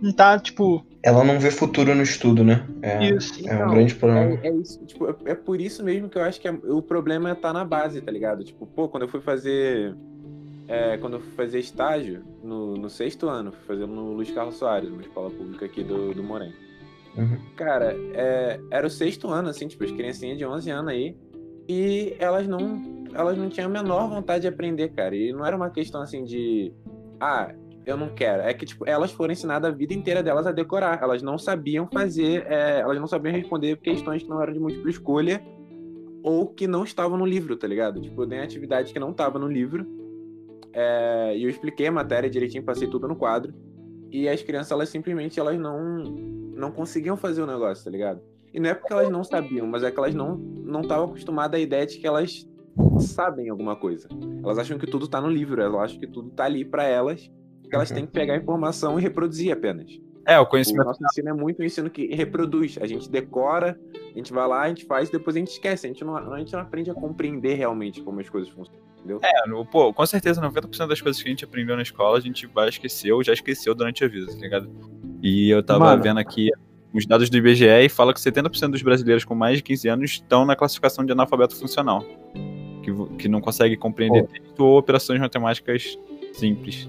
não 0.02 0.12
tá, 0.12 0.38
tipo, 0.40 0.86
Ela 1.04 1.24
não 1.24 1.38
vê 1.38 1.52
futuro 1.52 1.94
no 1.94 2.02
estudo, 2.02 2.44
né? 2.46 2.66
É, 2.82 3.04
isso. 3.10 3.34
é 3.46 3.52
um 3.52 3.56
Então, 3.58 3.72
grande 3.72 3.96
problema. 3.96 4.40
É, 4.42 4.48
é 4.48 4.56
isso, 4.56 4.84
tipo, 4.86 5.10
é, 5.10 5.16
é 5.26 5.36
por 5.36 5.60
isso 5.60 5.84
mesmo 5.84 6.08
que 6.08 6.18
eu 6.18 6.24
acho 6.24 6.40
que 6.40 6.48
é- 6.48 6.52
o 6.52 6.82
problema 6.82 7.36
tá 7.36 7.52
na 7.52 7.66
base, 7.66 8.00
tá 8.02 8.10
ligado? 8.10 8.42
Tipo, 8.44 8.66
pô, 8.66 8.88
quando 8.88 9.04
eu 9.04 9.10
fui 9.10 9.20
fazer. 9.20 9.94
é, 10.66 10.98
quando 10.98 11.16
eu 11.16 11.20
fui 11.20 11.34
fazer 11.34 11.60
estágio, 11.60 12.24
no, 12.42 12.78
no 12.78 12.90
sexto 12.90 13.28
ano, 13.28 13.52
fui 13.52 13.76
fazer 13.76 13.86
no 13.86 14.14
Luiz 14.14 14.32
Carlos 14.32 14.56
Soares, 14.56 14.90
uma 14.90 15.02
escola 15.02 15.30
pública 15.30 15.66
aqui 15.66 15.84
do, 15.84 16.14
do 16.14 16.24
Morém. 16.24 16.54
Uhum. 17.18 17.38
Cara, 17.58 17.94
é, 18.14 18.58
era 18.72 18.88
o 18.88 18.90
sexto 18.90 19.28
ano, 19.28 19.50
assim, 19.50 19.68
tipo, 19.68 19.84
as 19.84 19.92
criancinhas 19.92 20.38
de 20.38 20.46
11 20.46 20.72
anos 20.72 20.90
aí. 20.90 21.18
E 21.68 22.16
elas 22.18 22.48
não, 22.48 22.82
elas 23.14 23.38
não 23.38 23.50
tinham 23.50 23.68
a 23.68 23.70
menor 23.70 24.10
vontade 24.10 24.44
de 24.44 24.48
aprender, 24.48 24.88
cara. 24.94 25.14
E 25.14 25.34
não 25.34 25.46
era 25.46 25.56
uma 25.56 25.70
questão 25.70 26.02
assim 26.02 26.24
de. 26.24 26.72
Ah, 27.20 27.54
eu 27.86 27.98
não 27.98 28.10
quero. 28.10 28.44
É 28.44 28.54
que, 28.54 28.66
tipo, 28.66 28.88
elas 28.88 29.12
foram 29.12 29.34
ensinadas 29.34 29.72
a 29.72 29.76
vida 29.76 29.94
inteira 29.94 30.24
delas 30.24 30.48
a 30.48 30.52
decorar. 30.52 31.02
Elas 31.02 31.22
não 31.22 31.38
sabiam 31.38 31.88
fazer. 31.92 32.46
é, 32.48 32.80
elas 32.80 33.00
não 33.00 33.08
sabiam 33.08 33.34
responder 33.34 33.78
questões 33.78 34.24
que 34.24 34.30
não 34.30 34.42
eram 34.42 34.54
de 34.54 34.60
múltipla 34.60 34.90
escolha 34.90 35.44
ou 36.24 36.48
que 36.48 36.68
não 36.68 36.84
estavam 36.84 37.18
no 37.18 37.26
livro, 37.26 37.56
tá 37.58 37.68
ligado? 37.68 38.00
Tipo, 38.00 38.22
eu 38.24 38.26
dei 38.26 38.40
atividade 38.40 38.94
que 38.94 39.00
não 39.00 39.12
estava 39.12 39.38
no 39.38 39.48
livro. 39.48 39.86
é, 40.72 41.36
e 41.38 41.44
eu 41.44 41.50
expliquei 41.50 41.88
a 41.88 41.92
matéria 41.92 42.30
direitinho, 42.30 42.64
passei 42.64 42.88
tudo 42.88 43.08
no 43.08 43.16
quadro. 43.16 43.54
E 44.12 44.30
as 44.30 44.42
crianças, 44.42 44.72
elas 44.72 44.90
simplesmente 44.90 45.40
elas 45.40 45.60
não, 45.60 46.04
não 46.56 46.72
conseguiam 46.72 47.18
fazer 47.18 47.42
o 47.42 47.48
negócio, 47.48 47.84
tá 47.84 47.90
ligado? 47.92 48.22
E 48.54 48.60
não 48.60 48.70
é 48.70 48.74
porque 48.74 48.94
elas 48.94 49.10
não 49.10 49.24
sabiam, 49.24 49.66
mas 49.66 49.84
é 49.84 49.92
que 49.92 49.98
elas 49.98 50.14
não 50.14 50.36
não 50.38 50.82
estavam 50.82 51.06
acostumadas 51.06 51.60
à 51.60 51.62
ideia 51.62 51.86
de 51.86 51.98
que 51.98 52.08
elas 52.08 52.48
sabem 53.00 53.50
alguma 53.50 53.76
coisa. 53.76 54.08
Elas 54.44 54.58
acham 54.58 54.78
que 54.78 54.88
tudo 54.88 55.08
tá 55.08 55.20
no 55.20 55.30
livro, 55.30 55.62
elas 55.62 55.82
acham 55.82 56.00
que 56.00 56.08
tudo 56.08 56.30
tá 56.30 56.46
ali 56.46 56.64
pra 56.64 56.84
elas, 56.84 57.30
que 57.74 57.76
elas 57.78 57.90
Uhum. 57.90 57.96
têm 57.96 58.06
que 58.06 58.12
pegar 58.12 58.36
a 58.36 58.38
informação 58.38 59.00
e 59.00 59.02
reproduzir 59.02 59.52
apenas. 59.52 60.00
É, 60.26 60.40
o 60.40 60.44
O 60.44 60.46
conhecimento. 60.46 60.86
nosso 60.86 61.04
ensino 61.04 61.30
é 61.30 61.34
muito 61.34 61.62
um 61.62 61.66
ensino 61.66 61.90
que 61.90 62.14
reproduz. 62.16 62.78
A 62.80 62.86
gente 62.88 63.10
decora, 63.10 63.78
a 64.14 64.18
gente 64.18 64.32
vai 64.32 64.48
lá, 64.48 64.62
a 64.62 64.68
gente 64.70 64.86
faz, 64.86 65.10
depois 65.10 65.36
a 65.36 65.40
gente 65.40 65.50
esquece. 65.50 65.86
A 65.86 65.90
gente 65.90 66.06
não, 66.06 66.16
a 66.16 66.40
gente 66.40 66.54
não 66.54 66.60
aprende 66.62 66.90
a 66.90 66.94
compreender 66.94 67.56
realmente 67.56 68.02
como 68.02 68.22
as 68.22 68.30
coisas 68.30 68.50
funcionam, 68.52 68.80
entendeu? 69.00 69.20
É, 69.22 69.50
no- 69.50 69.66
pô, 69.66 69.92
com 69.94 70.06
certeza 70.06 70.40
90% 70.40 70.88
das 70.88 71.02
coisas 71.02 71.22
que 71.22 71.28
a 71.28 71.32
gente 71.32 71.44
aprendeu 71.44 71.76
na 71.76 71.82
escola 71.82 72.18
a 72.18 72.22
gente 72.22 72.48
vai 72.48 72.70
esqueceu, 72.70 73.22
já 73.24 73.34
esqueceu 73.34 73.76
durante 73.76 74.04
a 74.06 74.08
vida, 74.08 74.28
tá 74.28 74.38
ligado? 74.40 74.70
E 75.22 75.50
eu 75.50 75.62
tava 75.64 75.80
Mano. 75.86 76.02
vendo 76.04 76.20
aqui 76.20 76.50
os 76.94 77.06
dados 77.06 77.30
do 77.30 77.36
IBGE 77.36 77.66
e 77.66 77.90
fala 77.90 78.14
que 78.14 78.22
70% 78.22 78.72
dos 78.72 78.82
brasileiros 78.84 79.26
com 79.26 79.34
mais 79.36 79.58
de 79.58 79.64
15 79.64 79.90
anos 79.90 80.12
estão 80.12 80.46
na 80.46 80.56
classificação 80.56 81.04
de 81.04 81.12
analfabeto 81.12 81.56
funcional. 81.56 82.06
Que, 82.84 82.92
que 83.18 83.28
não 83.30 83.40
consegue 83.42 83.76
compreender 83.78 84.28
texto 84.28 84.60
ou 84.60 84.78
operações 84.78 85.20
matemáticas 85.20 85.98
simples. 86.34 86.88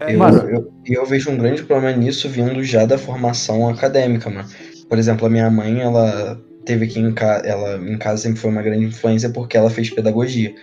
É, 0.00 0.14
Eu, 0.14 0.18
Mano. 0.18 0.48
eu, 0.48 0.72
eu 0.84 1.06
vejo 1.06 1.30
um 1.30 1.38
grande 1.38 1.62
problema 1.62 1.96
nisso 1.96 2.28
vindo 2.28 2.62
já 2.62 2.84
da 2.84 2.98
formação 2.98 3.68
acadêmica, 3.68 4.28
mano. 4.28 4.48
Por 4.88 4.98
exemplo, 4.98 5.26
a 5.26 5.30
minha 5.30 5.50
mãe, 5.50 5.80
ela 5.80 6.40
teve 6.64 6.84
aqui 6.84 6.98
em 6.98 7.12
casa, 7.12 7.46
ela 7.46 7.76
em 7.78 7.96
casa 7.96 8.22
sempre 8.22 8.40
foi 8.40 8.50
uma 8.50 8.62
grande 8.62 8.84
influência 8.84 9.30
porque 9.30 9.56
ela 9.56 9.70
fez 9.70 9.90
pedagogia. 9.90 10.54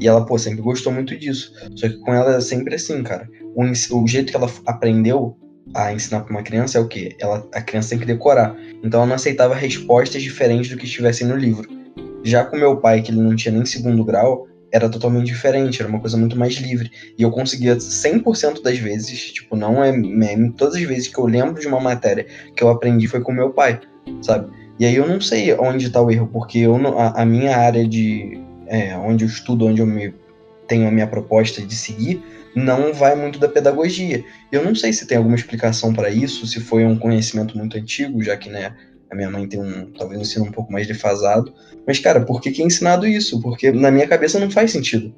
E 0.00 0.06
ela, 0.06 0.24
pô, 0.24 0.38
sempre 0.38 0.60
gostou 0.60 0.92
muito 0.92 1.16
disso. 1.16 1.52
Só 1.74 1.88
que 1.88 1.96
com 1.98 2.14
ela 2.14 2.36
é 2.36 2.40
sempre 2.40 2.74
assim, 2.74 3.02
cara. 3.02 3.28
O, 3.54 3.64
o 3.64 4.06
jeito 4.06 4.30
que 4.30 4.36
ela 4.36 4.50
aprendeu 4.66 5.36
a 5.74 5.92
ensinar 5.92 6.20
pra 6.20 6.30
uma 6.30 6.42
criança 6.42 6.78
é 6.78 6.80
o 6.80 6.88
quê? 6.88 7.16
Ela, 7.18 7.48
a 7.52 7.60
criança 7.60 7.90
tem 7.90 7.98
que 7.98 8.04
decorar. 8.04 8.54
Então 8.82 9.00
ela 9.00 9.06
não 9.06 9.14
aceitava 9.14 9.54
respostas 9.54 10.22
diferentes 10.22 10.70
do 10.70 10.76
que 10.76 10.84
estivessem 10.84 11.26
no 11.26 11.36
livro. 11.36 11.68
Já 12.22 12.44
com 12.44 12.56
meu 12.56 12.76
pai, 12.76 13.02
que 13.02 13.10
ele 13.10 13.20
não 13.20 13.34
tinha 13.34 13.52
nem 13.52 13.64
segundo 13.64 14.04
grau, 14.04 14.46
era 14.72 14.88
totalmente 14.88 15.26
diferente, 15.26 15.82
era 15.82 15.88
uma 15.88 16.00
coisa 16.00 16.16
muito 16.16 16.36
mais 16.36 16.54
livre. 16.54 16.90
E 17.16 17.22
eu 17.22 17.30
conseguia 17.30 17.76
100% 17.76 18.62
das 18.62 18.78
vezes, 18.78 19.32
tipo, 19.32 19.54
não 19.54 19.84
é 19.84 19.92
meme, 19.92 20.50
todas 20.50 20.76
as 20.76 20.82
vezes 20.82 21.08
que 21.08 21.18
eu 21.18 21.26
lembro 21.26 21.60
de 21.60 21.68
uma 21.68 21.78
matéria 21.78 22.26
que 22.56 22.64
eu 22.64 22.70
aprendi 22.70 23.06
foi 23.06 23.20
com 23.20 23.32
meu 23.32 23.50
pai, 23.50 23.78
sabe? 24.22 24.50
E 24.78 24.86
aí 24.86 24.96
eu 24.96 25.06
não 25.06 25.20
sei 25.20 25.52
onde 25.54 25.90
tá 25.90 26.00
o 26.00 26.10
erro, 26.10 26.26
porque 26.32 26.58
eu 26.58 26.74
a, 26.98 27.22
a 27.22 27.24
minha 27.26 27.56
área 27.56 27.86
de. 27.86 28.40
é, 28.66 28.96
onde 28.96 29.24
eu 29.24 29.28
estudo, 29.28 29.66
onde 29.66 29.82
eu 29.82 29.86
me, 29.86 30.14
tenho 30.66 30.88
a 30.88 30.90
minha 30.90 31.06
proposta 31.06 31.60
de 31.60 31.74
seguir, 31.76 32.22
não 32.56 32.92
vai 32.94 33.14
muito 33.14 33.38
da 33.38 33.48
pedagogia. 33.48 34.24
Eu 34.50 34.64
não 34.64 34.74
sei 34.74 34.92
se 34.92 35.06
tem 35.06 35.18
alguma 35.18 35.36
explicação 35.36 35.92
para 35.92 36.10
isso, 36.10 36.46
se 36.46 36.60
foi 36.60 36.84
um 36.84 36.98
conhecimento 36.98 37.56
muito 37.56 37.76
antigo, 37.76 38.22
já 38.22 38.36
que, 38.36 38.48
né, 38.48 38.74
a 39.12 39.14
minha 39.14 39.30
mãe 39.30 39.46
tem 39.46 39.60
um, 39.60 39.90
talvez 39.92 40.18
um 40.18 40.22
ensino 40.22 40.46
um 40.46 40.50
pouco 40.50 40.72
mais 40.72 40.86
defasado. 40.86 41.52
Mas, 41.86 41.98
cara, 41.98 42.24
por 42.24 42.40
que, 42.40 42.50
que 42.50 42.62
é 42.62 42.64
ensinado 42.64 43.06
isso? 43.06 43.40
Porque 43.42 43.70
na 43.70 43.90
minha 43.90 44.08
cabeça 44.08 44.40
não 44.40 44.50
faz 44.50 44.72
sentido. 44.72 45.12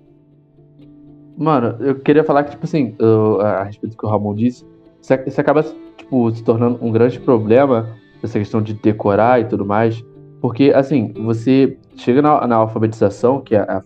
Mano, 1.36 1.76
eu 1.80 1.94
queria 2.00 2.24
falar 2.24 2.42
que, 2.44 2.50
tipo 2.50 2.64
assim, 2.64 2.94
eu- 2.98 3.40
a 3.40 3.62
respeito 3.64 3.92
do 3.92 3.98
que 3.98 4.04
o 4.04 4.08
Ramon 4.08 4.34
disse, 4.34 4.64
isso, 5.00 5.14
ac- 5.14 5.28
isso 5.28 5.40
acaba, 5.40 5.64
tipo, 5.96 6.30
se 6.34 6.42
tornando 6.42 6.78
um 6.84 6.90
grande 6.90 7.20
problema, 7.20 7.96
essa 8.22 8.38
questão 8.38 8.60
de 8.60 8.74
decorar 8.74 9.40
e 9.40 9.44
tudo 9.44 9.64
mais, 9.64 10.02
porque, 10.40 10.72
assim, 10.74 11.12
você 11.12 11.76
chega 11.96 12.20
na, 12.20 12.46
na 12.46 12.56
alfabetização, 12.56 13.40
que 13.40 13.54
é 13.54 13.60
a, 13.60 13.82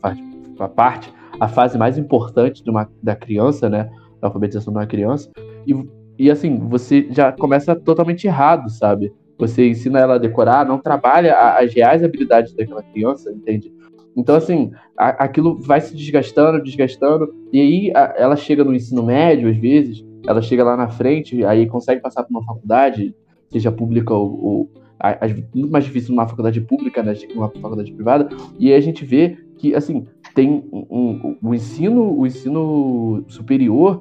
a 0.58 0.68
parte, 0.68 1.12
a 1.38 1.48
fase 1.48 1.76
mais 1.76 1.98
importante 1.98 2.62
de 2.64 2.70
uma, 2.70 2.88
da 3.02 3.14
criança, 3.14 3.68
né, 3.68 3.90
da 4.20 4.28
alfabetização 4.28 4.72
de 4.72 4.78
uma 4.78 4.86
criança, 4.86 5.30
e, 5.66 5.74
e, 6.18 6.30
assim, 6.30 6.58
você 6.58 7.06
já 7.10 7.30
começa 7.32 7.74
totalmente 7.76 8.26
errado, 8.26 8.70
sabe? 8.70 9.12
Você 9.38 9.68
ensina 9.68 10.00
ela 10.00 10.14
a 10.16 10.18
decorar, 10.18 10.66
não 10.66 10.78
trabalha 10.78 11.34
as 11.56 11.72
reais 11.72 12.02
habilidades 12.02 12.52
daquela 12.54 12.82
criança, 12.82 13.30
entende? 13.30 13.72
Então, 14.16 14.34
assim, 14.34 14.72
a- 14.98 15.24
aquilo 15.24 15.60
vai 15.62 15.80
se 15.80 15.94
desgastando, 15.94 16.62
desgastando, 16.62 17.32
e 17.52 17.60
aí 17.60 17.92
a- 17.94 18.14
ela 18.18 18.34
chega 18.36 18.64
no 18.64 18.74
ensino 18.74 19.02
médio, 19.04 19.48
às 19.48 19.56
vezes, 19.56 20.04
ela 20.26 20.42
chega 20.42 20.64
lá 20.64 20.76
na 20.76 20.88
frente, 20.88 21.44
aí 21.44 21.66
consegue 21.66 22.00
passar 22.02 22.24
por 22.24 22.30
uma 22.30 22.44
faculdade, 22.44 23.14
seja 23.48 23.70
pública 23.70 24.12
ou, 24.12 24.44
ou 24.44 24.70
a- 24.98 25.16
muito 25.54 25.70
mais 25.70 25.84
difícil 25.84 26.10
numa 26.12 26.26
faculdade 26.26 26.60
pública, 26.60 27.02
né, 27.04 27.14
numa 27.32 27.48
faculdade 27.48 27.92
privada, 27.92 28.28
e 28.58 28.72
aí 28.72 28.74
a 28.76 28.80
gente 28.80 29.04
vê 29.04 29.38
que, 29.56 29.72
assim, 29.74 30.04
tem 30.34 30.64
um, 30.72 30.86
um- 30.90 31.36
o 31.42 31.54
ensino, 31.54 32.16
o 32.18 32.26
ensino 32.26 33.24
superior, 33.28 34.00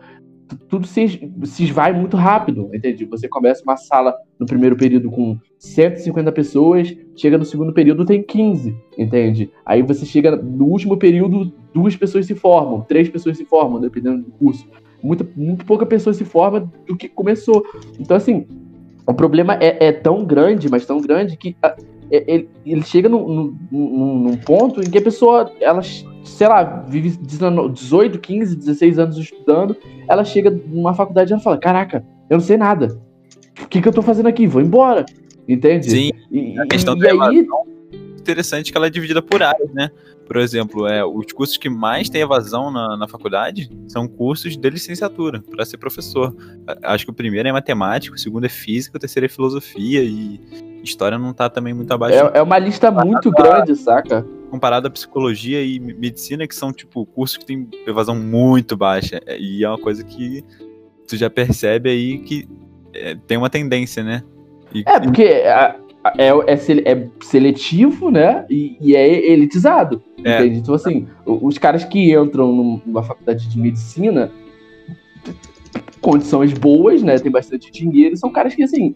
tudo 0.70 0.88
se, 0.88 1.32
se 1.44 1.64
esvai 1.64 1.94
muito 1.94 2.16
rápido, 2.18 2.70
entende? 2.74 3.06
Você 3.06 3.28
começa 3.28 3.64
uma 3.64 3.78
sala 3.78 4.16
no 4.40 4.46
primeiro 4.46 4.76
período 4.76 5.10
com 5.10 5.38
150 5.60 6.32
pessoas, 6.32 6.96
chega 7.16 7.38
no 7.38 7.46
segundo 7.46 7.74
período 7.74 8.06
tem 8.06 8.24
15, 8.24 8.76
entende? 8.98 9.52
Aí 9.66 9.82
você 9.82 10.06
chega 10.06 10.36
no 10.36 10.66
último 10.66 10.98
período, 10.98 11.52
duas 11.74 11.96
pessoas 11.96 12.26
se 12.26 12.36
formam, 12.36 12.82
três 12.82 13.10
pessoas 13.10 13.38
se 13.38 13.46
formam, 13.46 13.80
dependendo 13.80 14.24
do 14.24 14.32
curso. 14.32 14.68
Muito, 15.02 15.28
muito 15.36 15.66
pouca 15.66 15.86
pessoa 15.86 16.14
se 16.14 16.26
forma 16.26 16.72
do 16.88 16.96
que 16.96 17.08
começou. 17.08 17.64
Então, 18.00 18.18
assim, 18.18 18.48
o 19.06 19.14
problema 19.14 19.56
é, 19.62 19.88
é 19.88 19.92
tão 19.92 20.26
grande, 20.26 20.70
mas 20.70 20.86
tão 20.86 21.00
grande, 21.00 21.38
que 21.38 21.56
ah, 21.62 21.76
ele, 22.12 22.50
ele 22.66 22.84
chega 22.84 23.10
num, 23.10 23.54
num- 23.72 24.20
num- 24.20 24.38
ponto 24.38 24.82
em 24.82 24.90
que 24.90 24.98
a 24.98 25.02
pessoa, 25.02 25.52
ela, 25.60 25.82
sei 26.24 26.48
lá, 26.48 26.86
vive 26.88 27.10
19, 27.18 27.74
18, 27.74 28.20
15, 28.20 28.56
16 28.56 29.00
anos 29.00 29.18
estudando, 29.18 29.76
ela 30.10 30.24
chega 30.24 30.50
numa 30.50 30.94
faculdade 30.94 31.32
e 31.32 31.34
ela 31.34 31.42
fala, 31.42 31.58
caraca, 31.58 32.06
eu 32.30 32.38
não 32.38 32.44
sei 32.44 32.58
nada. 32.58 33.00
O 33.62 33.68
que, 33.68 33.82
que 33.82 33.88
eu 33.88 33.94
tô 33.94 34.02
fazendo 34.02 34.28
aqui? 34.28 34.48
Vou 34.48 34.62
embora. 34.62 35.06
Entende? 35.48 35.90
Sim, 35.90 36.12
E, 36.32 36.60
a 36.60 36.66
e- 36.66 36.68
questão 36.68 36.96
e 36.96 37.00
da 37.00 37.12
aí, 37.12 37.46
interessante 38.32 38.72
que 38.72 38.78
ela 38.78 38.88
é 38.88 38.90
dividida 38.90 39.22
por 39.22 39.42
áreas, 39.42 39.72
né? 39.74 39.90
Por 40.26 40.36
exemplo, 40.38 40.86
é, 40.88 41.04
os 41.06 41.32
cursos 41.32 41.56
que 41.58 41.70
mais 41.70 42.10
têm 42.10 42.22
evasão 42.22 42.70
na, 42.70 42.98
na 42.98 43.08
faculdade 43.08 43.70
são 43.88 44.08
cursos 44.08 44.58
de 44.58 44.70
licenciatura, 44.70 45.42
para 45.50 45.64
ser 45.66 45.78
professor. 45.78 46.36
A- 46.68 46.94
Acho 46.94 47.06
que 47.06 47.12
o 47.12 47.14
primeiro 47.14 47.48
é 47.48 47.52
matemática, 47.52 48.16
o 48.16 48.20
segundo 48.20 48.46
é 48.46 48.50
física, 48.50 48.98
o 48.98 49.00
terceiro 49.00 49.26
é 49.26 49.30
filosofia 49.30 50.04
e 50.04 50.40
história 50.84 51.18
não 51.18 51.34
tá 51.34 51.50
também 51.50 51.74
muito 51.74 51.92
abaixo 51.94 52.18
é, 52.18 52.32
é 52.40 52.42
uma 52.42 52.58
lista 52.60 52.92
muito 52.92 53.32
grande, 53.32 53.76
saca? 53.76 54.26
comparado 54.50 54.88
a 54.88 54.90
psicologia 54.92 55.62
e 55.62 55.78
me- 55.80 55.94
medicina, 55.94 56.48
que 56.48 56.56
são, 56.56 56.72
tipo, 56.72 57.06
cursos 57.06 57.38
que 57.38 57.46
têm 57.46 57.68
evasão 57.86 58.16
muito 58.16 58.78
baixa. 58.78 59.20
É, 59.26 59.38
E 59.38 59.64
é 59.64 59.68
uma 59.70 59.78
coisa 59.78 60.04
que 60.06 60.42
tu 61.08 61.18
já 61.18 61.30
percebe 61.30 61.90
aí 61.90 62.18
que 62.20 62.48
é, 62.94 63.16
tem 63.28 63.38
uma 63.38 63.50
tendência, 63.50 64.04
né? 64.04 64.24
E- 64.74 64.84
É, 64.88 65.00
porque 65.02 65.24
a- 65.46 65.72
a- 65.72 65.76
é, 66.18 66.28
é 66.30 66.92
é 66.92 67.08
seletivo, 67.22 68.10
né? 68.12 68.46
E, 68.50 68.78
e 68.80 68.96
é 68.96 69.32
elitizado. 69.32 70.02
É. 70.24 70.40
Entende? 70.40 70.60
Então, 70.60 70.74
assim, 70.76 71.08
os 71.26 71.58
caras 71.58 71.84
que 71.84 72.14
entram 72.14 72.52
num- 72.54 72.82
numa 72.86 73.04
faculdade 73.04 73.48
de 73.50 73.60
medicina, 73.60 74.32
condições 76.02 76.54
boas, 76.54 77.02
né? 77.04 77.18
Tem 77.20 77.32
bastante 77.32 77.72
dinheiro, 77.72 78.16
são 78.18 78.32
caras 78.32 78.56
que, 78.56 78.64
assim, 78.64 78.96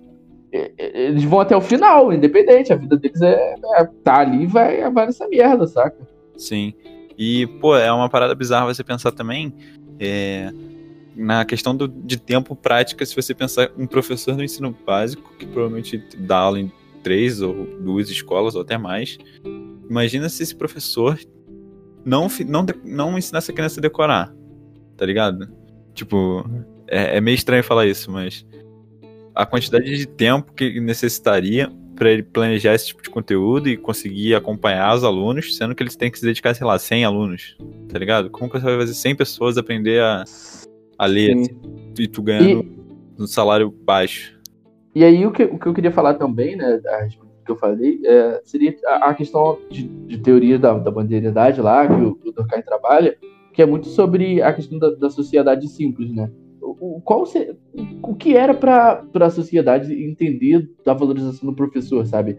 é- 0.52 0.72
é- 0.78 1.08
eles 1.08 1.24
vão 1.24 1.40
até 1.40 1.56
o 1.56 1.62
final, 1.62 2.12
independente. 2.14 2.72
A 2.74 2.76
vida 2.76 2.98
deles 2.98 3.22
é, 3.22 3.56
é 3.78 3.86
tá 4.04 4.20
ali 4.20 4.44
e 4.44 4.48
vai, 4.48 4.90
vai 4.92 5.06
nessa 5.06 5.28
merda, 5.28 5.68
saca? 5.68 5.98
Sim. 6.38 6.74
E, 7.18 7.48
pô, 7.60 7.76
é 7.76 7.92
uma 7.92 8.10
parada 8.10 8.34
bizarra 8.34 8.66
você 8.66 8.84
pensar 8.84 9.12
também 9.12 9.54
é, 10.00 10.52
na 11.16 11.46
questão 11.46 11.76
do, 11.76 11.88
de 11.88 12.18
tempo 12.20 12.56
prática, 12.56 13.06
se 13.06 13.16
você 13.16 13.34
pensar 13.34 13.70
um 13.78 13.86
professor 13.86 14.36
no 14.36 14.44
ensino 14.44 14.76
básico, 14.86 15.32
que 15.38 15.46
provavelmente 15.46 16.04
dá 16.18 16.38
aula 16.38 16.60
em 16.60 16.72
três 17.02 17.42
ou 17.42 17.68
duas 17.82 18.10
escolas 18.10 18.56
ou 18.56 18.62
até 18.62 18.78
mais. 18.78 19.18
Imagina 19.90 20.30
se 20.30 20.44
esse 20.44 20.56
professor 20.56 21.20
não, 22.06 22.28
não, 22.48 22.66
não 22.84 23.18
ensinasse 23.18 23.52
a 23.52 23.54
criança 23.54 23.80
a 23.80 23.82
decorar, 23.82 24.34
tá 24.98 25.06
ligado? 25.06 25.50
Tipo, 25.94 26.46
é, 26.88 27.18
é 27.18 27.22
meio 27.22 27.36
estranho 27.36 27.64
falar 27.64 27.86
isso, 27.86 28.10
mas 28.12 28.46
a 29.36 29.46
quantidade 29.46 29.98
de 29.98 30.06
tempo 30.06 30.54
que 30.54 30.80
necessitaria 30.80 31.72
para 31.96 32.10
ele 32.10 32.24
planejar 32.24 32.74
esse 32.74 32.88
tipo 32.88 33.04
de 33.04 33.10
conteúdo 33.10 33.70
e 33.70 33.78
conseguir 33.78 34.34
acompanhar 34.34 34.96
os 34.96 35.04
alunos, 35.04 35.56
sendo 35.56 35.76
que 35.76 35.84
eles 35.84 35.96
têm 35.96 36.10
que 36.10 36.18
se 36.18 36.26
dedicar, 36.26 36.54
sei 36.56 36.66
lá, 36.66 36.80
100 36.80 37.06
alunos, 37.06 37.58
tá 37.90 38.00
ligado? 38.00 38.30
Como 38.30 38.50
que 38.50 38.60
você 38.60 38.66
vai 38.66 38.78
fazer 38.78 38.94
100 38.94 39.16
pessoas 39.16 39.58
aprender 39.58 40.02
a, 40.02 40.24
a 40.98 41.06
ler 41.06 41.36
Sim. 41.36 41.62
e 42.00 42.08
tu 42.08 42.24
ganhando 42.24 42.66
um 43.20 43.28
salário 43.28 43.70
baixo? 43.70 44.40
E 44.94 45.04
aí 45.04 45.26
o 45.26 45.32
que, 45.32 45.44
o 45.44 45.58
que 45.58 45.68
eu 45.68 45.74
queria 45.74 45.92
falar 45.92 46.16
também, 46.16 46.56
né, 46.56 46.80
a 46.86 47.08
que 47.44 47.52
eu 47.52 47.56
falei, 47.56 48.00
é, 48.06 48.40
seria 48.44 48.76
a, 48.86 49.10
a 49.10 49.14
questão 49.16 49.58
de, 49.70 49.84
de 49.88 50.18
teoria 50.20 50.60
da, 50.60 50.74
da 50.78 50.92
bandeiridade 50.92 51.60
lá, 51.60 51.88
que 51.88 51.94
o, 52.02 52.20
o 52.24 52.32
Durkheim 52.32 52.62
trabalha, 52.62 53.18
que 53.54 53.62
é 53.62 53.66
muito 53.66 53.88
sobre 53.88 54.42
a 54.44 54.54
questão 54.54 54.78
da, 54.78 54.92
da 54.92 55.10
sociedade 55.10 55.68
simples, 55.68 56.14
né? 56.14 56.30
O, 56.62 56.98
o- 56.98 57.02
qual 57.02 57.26
se- 57.26 57.56
o 58.04 58.14
que 58.14 58.36
era 58.38 58.54
para 58.54 59.04
a 59.16 59.30
sociedade 59.32 59.92
entender 59.94 60.70
da 60.86 60.94
valorização 60.94 61.50
do 61.50 61.56
professor, 61.56 62.06
sabe? 62.06 62.38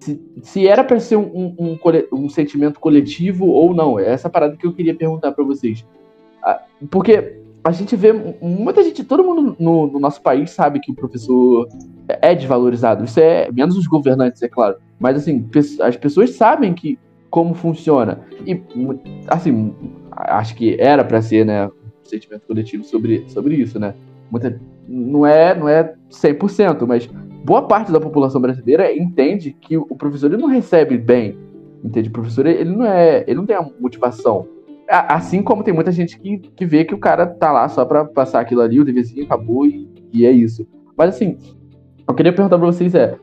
Se, 0.00 0.18
se 0.42 0.66
era 0.66 0.82
para 0.82 0.98
ser 0.98 1.16
um, 1.16 1.54
um, 1.58 1.78
um 2.12 2.24
um 2.24 2.28
sentimento 2.30 2.80
coletivo 2.80 3.46
ou 3.48 3.74
não. 3.74 3.98
É 3.98 4.08
essa 4.10 4.30
parada 4.30 4.56
que 4.56 4.66
eu 4.66 4.72
queria 4.72 4.94
perguntar 4.94 5.32
para 5.32 5.44
vocês. 5.44 5.84
Ah, 6.42 6.62
Porque 6.90 7.37
a 7.68 7.72
gente 7.72 7.94
vê 7.94 8.14
muita 8.40 8.82
gente, 8.82 9.04
todo 9.04 9.22
mundo 9.22 9.54
no, 9.58 9.86
no 9.88 10.00
nosso 10.00 10.22
país 10.22 10.50
sabe 10.50 10.80
que 10.80 10.90
o 10.90 10.94
professor 10.94 11.68
é 12.08 12.34
desvalorizado. 12.34 13.04
Isso 13.04 13.20
é 13.20 13.52
menos 13.52 13.76
os 13.76 13.86
governantes, 13.86 14.42
é 14.42 14.48
claro. 14.48 14.76
Mas 14.98 15.18
assim, 15.18 15.46
as 15.82 15.94
pessoas 15.94 16.30
sabem 16.30 16.72
que 16.72 16.98
como 17.28 17.52
funciona. 17.52 18.20
E 18.46 18.62
assim, 19.26 19.74
acho 20.10 20.54
que 20.56 20.80
era 20.80 21.04
para 21.04 21.20
ser, 21.20 21.44
né, 21.44 21.66
um 21.66 21.70
sentimento 22.04 22.46
coletivo 22.46 22.84
sobre, 22.84 23.28
sobre 23.28 23.56
isso, 23.56 23.78
né? 23.78 23.94
Muita, 24.30 24.58
não 24.88 25.26
é, 25.26 25.54
não 25.54 25.68
é 25.68 25.94
100%, 26.10 26.86
mas 26.86 27.06
boa 27.44 27.68
parte 27.68 27.92
da 27.92 28.00
população 28.00 28.40
brasileira 28.40 28.90
entende 28.96 29.52
que 29.52 29.76
o 29.76 29.94
professor 29.94 30.32
ele 30.32 30.40
não 30.40 30.48
recebe 30.48 30.96
bem. 30.96 31.36
Entende? 31.84 32.08
O 32.08 32.12
professor 32.12 32.46
ele 32.46 32.70
não 32.70 32.86
é, 32.86 33.24
ele 33.26 33.36
não 33.36 33.44
tem 33.44 33.56
a 33.56 33.68
motivação. 33.78 34.48
Assim 34.88 35.42
como 35.42 35.62
tem 35.62 35.74
muita 35.74 35.92
gente 35.92 36.18
que, 36.18 36.38
que 36.38 36.64
vê 36.66 36.84
que 36.84 36.94
o 36.94 36.98
cara 36.98 37.26
tá 37.26 37.52
lá 37.52 37.68
só 37.68 37.84
pra 37.84 38.04
passar 38.04 38.40
aquilo 38.40 38.62
ali, 38.62 38.80
o 38.80 38.84
deverzinho 38.84 39.24
acabou 39.24 39.66
e, 39.66 39.86
e 40.12 40.24
é 40.24 40.30
isso. 40.30 40.66
Mas 40.96 41.14
assim, 41.14 41.36
eu 42.06 42.14
queria 42.14 42.32
perguntar 42.32 42.56
pra 42.58 42.66
vocês 42.66 42.94
é, 42.94 43.18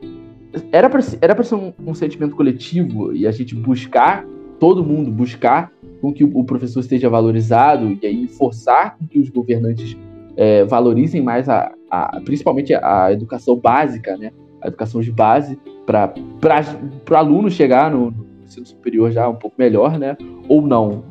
era 0.70 0.88
pra, 0.88 1.00
era 1.20 1.34
pra 1.34 1.42
ser 1.44 1.56
um, 1.56 1.72
um 1.84 1.92
sentimento 1.94 2.36
coletivo 2.36 3.12
e 3.12 3.26
a 3.26 3.32
gente 3.32 3.54
buscar, 3.54 4.24
todo 4.60 4.84
mundo 4.84 5.10
buscar 5.10 5.72
com 6.00 6.12
que 6.12 6.22
o, 6.22 6.30
o 6.38 6.44
professor 6.44 6.80
esteja 6.80 7.08
valorizado 7.10 7.98
e 8.00 8.06
aí 8.06 8.28
forçar 8.28 8.96
que 9.10 9.18
os 9.18 9.28
governantes 9.28 9.96
é, 10.36 10.64
valorizem 10.64 11.20
mais 11.20 11.48
a, 11.48 11.72
a- 11.90 12.20
principalmente 12.24 12.72
a 12.74 13.12
educação 13.12 13.56
básica, 13.56 14.16
né? 14.16 14.30
A 14.62 14.68
educação 14.68 15.00
de 15.00 15.10
base 15.10 15.58
para 15.84 16.14
o 17.10 17.14
aluno 17.14 17.50
chegar 17.50 17.90
no, 17.90 18.10
no 18.10 18.26
ensino 18.44 18.64
superior 18.66 19.10
já 19.10 19.28
um 19.28 19.34
pouco 19.34 19.56
melhor, 19.58 19.98
né? 19.98 20.16
Ou 20.48 20.62
não? 20.66 21.04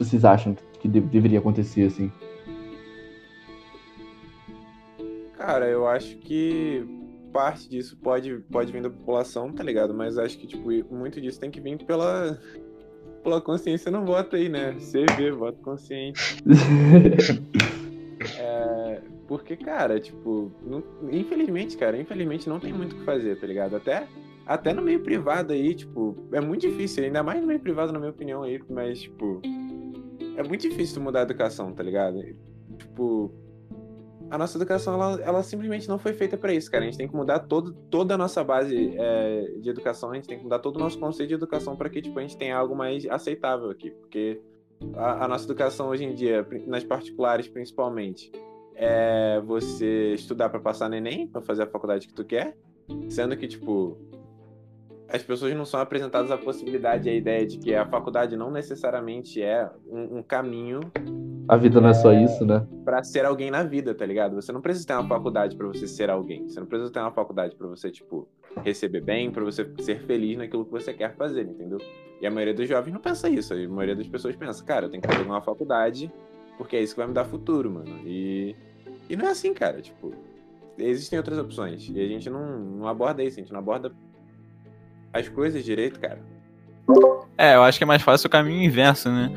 Vocês 0.00 0.24
acham 0.24 0.56
que 0.80 0.88
de- 0.88 1.00
deveria 1.00 1.38
acontecer 1.38 1.82
assim? 1.86 2.10
Cara, 5.36 5.68
eu 5.68 5.86
acho 5.86 6.16
que 6.18 6.82
parte 7.32 7.68
disso 7.68 7.96
pode, 8.02 8.38
pode 8.50 8.72
vir 8.72 8.82
da 8.82 8.90
população, 8.90 9.52
tá 9.52 9.62
ligado? 9.62 9.94
Mas 9.94 10.18
acho 10.18 10.38
que, 10.38 10.46
tipo, 10.46 10.68
muito 10.92 11.20
disso 11.20 11.38
tem 11.38 11.50
que 11.50 11.60
vir 11.60 11.78
pela, 11.84 12.38
pela 13.22 13.40
consciência 13.40 13.90
no 13.90 14.04
voto 14.04 14.36
aí, 14.36 14.48
né? 14.48 14.74
CV, 14.80 15.30
voto 15.32 15.58
consciente. 15.60 16.42
É, 18.38 19.00
porque, 19.26 19.56
cara, 19.56 19.98
tipo, 20.00 20.50
não- 20.62 20.82
infelizmente, 21.10 21.76
cara, 21.76 21.96
infelizmente 21.98 22.48
não 22.48 22.58
tem 22.60 22.72
muito 22.72 22.94
o 22.94 22.98
que 22.98 23.04
fazer, 23.04 23.38
tá 23.38 23.46
ligado? 23.46 23.76
Até, 23.76 24.06
até 24.46 24.72
no 24.74 24.82
meio 24.82 25.00
privado 25.00 25.52
aí, 25.52 25.74
tipo, 25.74 26.16
é 26.32 26.40
muito 26.40 26.62
difícil, 26.68 27.04
ainda 27.04 27.22
mais 27.22 27.40
no 27.40 27.46
meio 27.46 27.60
privado, 27.60 27.92
na 27.92 27.98
minha 27.98 28.10
opinião 28.10 28.42
aí, 28.42 28.60
mas, 28.68 29.00
tipo, 29.02 29.40
é 30.36 30.42
muito 30.42 30.62
difícil 30.62 30.96
tu 30.96 31.00
mudar 31.00 31.20
a 31.20 31.22
educação, 31.22 31.72
tá 31.72 31.82
ligado? 31.82 32.20
Tipo, 32.78 33.32
a 34.30 34.38
nossa 34.38 34.56
educação, 34.56 34.94
ela, 34.94 35.20
ela 35.22 35.42
simplesmente 35.42 35.88
não 35.88 35.98
foi 35.98 36.12
feita 36.12 36.36
pra 36.36 36.54
isso, 36.54 36.70
cara. 36.70 36.84
A 36.84 36.86
gente 36.86 36.96
tem 36.96 37.08
que 37.08 37.14
mudar 37.14 37.40
todo, 37.40 37.72
toda 37.90 38.14
a 38.14 38.18
nossa 38.18 38.44
base 38.44 38.94
é, 38.96 39.54
de 39.60 39.68
educação, 39.68 40.12
a 40.12 40.14
gente 40.14 40.28
tem 40.28 40.38
que 40.38 40.44
mudar 40.44 40.60
todo 40.60 40.76
o 40.76 40.78
nosso 40.78 40.98
conceito 40.98 41.28
de 41.28 41.34
educação 41.34 41.76
para 41.76 41.90
que 41.90 42.00
tipo, 42.00 42.18
a 42.18 42.22
gente 42.22 42.36
tenha 42.36 42.56
algo 42.56 42.76
mais 42.76 43.04
aceitável 43.06 43.70
aqui. 43.70 43.90
Porque 43.90 44.40
a, 44.94 45.24
a 45.24 45.28
nossa 45.28 45.44
educação 45.44 45.88
hoje 45.88 46.04
em 46.04 46.14
dia, 46.14 46.46
nas 46.66 46.84
particulares 46.84 47.48
principalmente, 47.48 48.30
é 48.76 49.40
você 49.40 50.14
estudar 50.14 50.48
para 50.48 50.60
passar 50.60 50.88
no 50.88 50.94
Enem, 50.94 51.26
para 51.26 51.42
fazer 51.42 51.64
a 51.64 51.66
faculdade 51.66 52.06
que 52.06 52.14
tu 52.14 52.24
quer, 52.24 52.56
sendo 53.08 53.36
que, 53.36 53.48
tipo, 53.48 53.98
as 55.12 55.22
pessoas 55.22 55.54
não 55.54 55.64
são 55.64 55.80
apresentadas 55.80 56.30
a 56.30 56.38
possibilidade, 56.38 57.08
a 57.08 57.14
ideia 57.14 57.46
de 57.46 57.58
que 57.58 57.74
a 57.74 57.84
faculdade 57.86 58.36
não 58.36 58.50
necessariamente 58.50 59.42
é 59.42 59.68
um- 59.88 60.18
um 60.18 60.22
caminho 60.22 60.80
A 61.48 61.56
vida 61.56 61.80
não 61.80 61.88
é 61.88 61.94
só 61.94 62.12
isso, 62.12 62.46
né? 62.46 62.64
Pra 62.84 63.02
ser 63.02 63.24
alguém 63.24 63.50
na 63.50 63.64
vida, 63.64 63.92
tá 63.92 64.06
ligado? 64.06 64.36
Você 64.36 64.52
não 64.52 64.60
precisa 64.60 64.86
ter 64.86 64.92
uma 64.92 65.08
faculdade 65.08 65.56
pra 65.56 65.66
você 65.66 65.88
ser 65.88 66.08
alguém. 66.08 66.48
Você 66.48 66.60
não 66.60 66.66
precisa 66.66 66.92
ter 66.92 67.00
uma 67.00 67.10
faculdade 67.10 67.56
pra 67.56 67.66
você, 67.66 67.90
tipo, 67.90 68.28
receber 68.62 69.00
bem, 69.00 69.32
pra 69.32 69.42
você 69.42 69.68
ser 69.80 69.98
feliz 70.02 70.38
naquilo 70.38 70.64
que 70.64 70.70
você 70.70 70.92
quer 70.94 71.16
fazer, 71.16 71.42
entendeu? 71.42 71.78
E 72.20 72.26
a 72.26 72.30
maioria 72.30 72.54
dos 72.54 72.68
jovens 72.68 72.92
não 72.92 73.00
pensa 73.00 73.28
isso. 73.28 73.52
A 73.52 73.56
maioria 73.68 73.96
das 73.96 74.06
pessoas 74.06 74.36
pensa, 74.36 74.62
cara, 74.62 74.86
eu 74.86 74.90
tenho 74.90 75.02
que 75.02 75.08
fazer 75.08 75.24
uma 75.24 75.40
faculdade 75.42 76.08
porque 76.56 76.76
é 76.76 76.82
isso 76.82 76.94
que 76.94 77.00
vai 77.00 77.08
me 77.08 77.14
dar 77.14 77.24
futuro, 77.24 77.68
mano. 77.68 77.98
E, 78.06 78.54
e 79.08 79.16
não 79.16 79.26
é 79.26 79.30
assim, 79.30 79.52
cara. 79.52 79.80
Tipo, 79.82 80.12
existem 80.78 81.18
outras 81.18 81.36
opções. 81.38 81.90
E 81.92 82.00
a 82.00 82.06
gente 82.06 82.30
não, 82.30 82.60
não 82.60 82.86
aborda 82.86 83.24
isso, 83.24 83.40
a 83.40 83.42
gente 83.42 83.52
não 83.52 83.58
aborda 83.58 83.90
as 85.12 85.28
coisas 85.28 85.64
direito, 85.64 85.98
cara. 86.00 86.18
É, 87.38 87.54
eu 87.54 87.62
acho 87.62 87.78
que 87.78 87.84
é 87.84 87.86
mais 87.86 88.02
fácil 88.02 88.26
o 88.26 88.30
caminho 88.30 88.62
inverso, 88.62 89.08
né? 89.10 89.30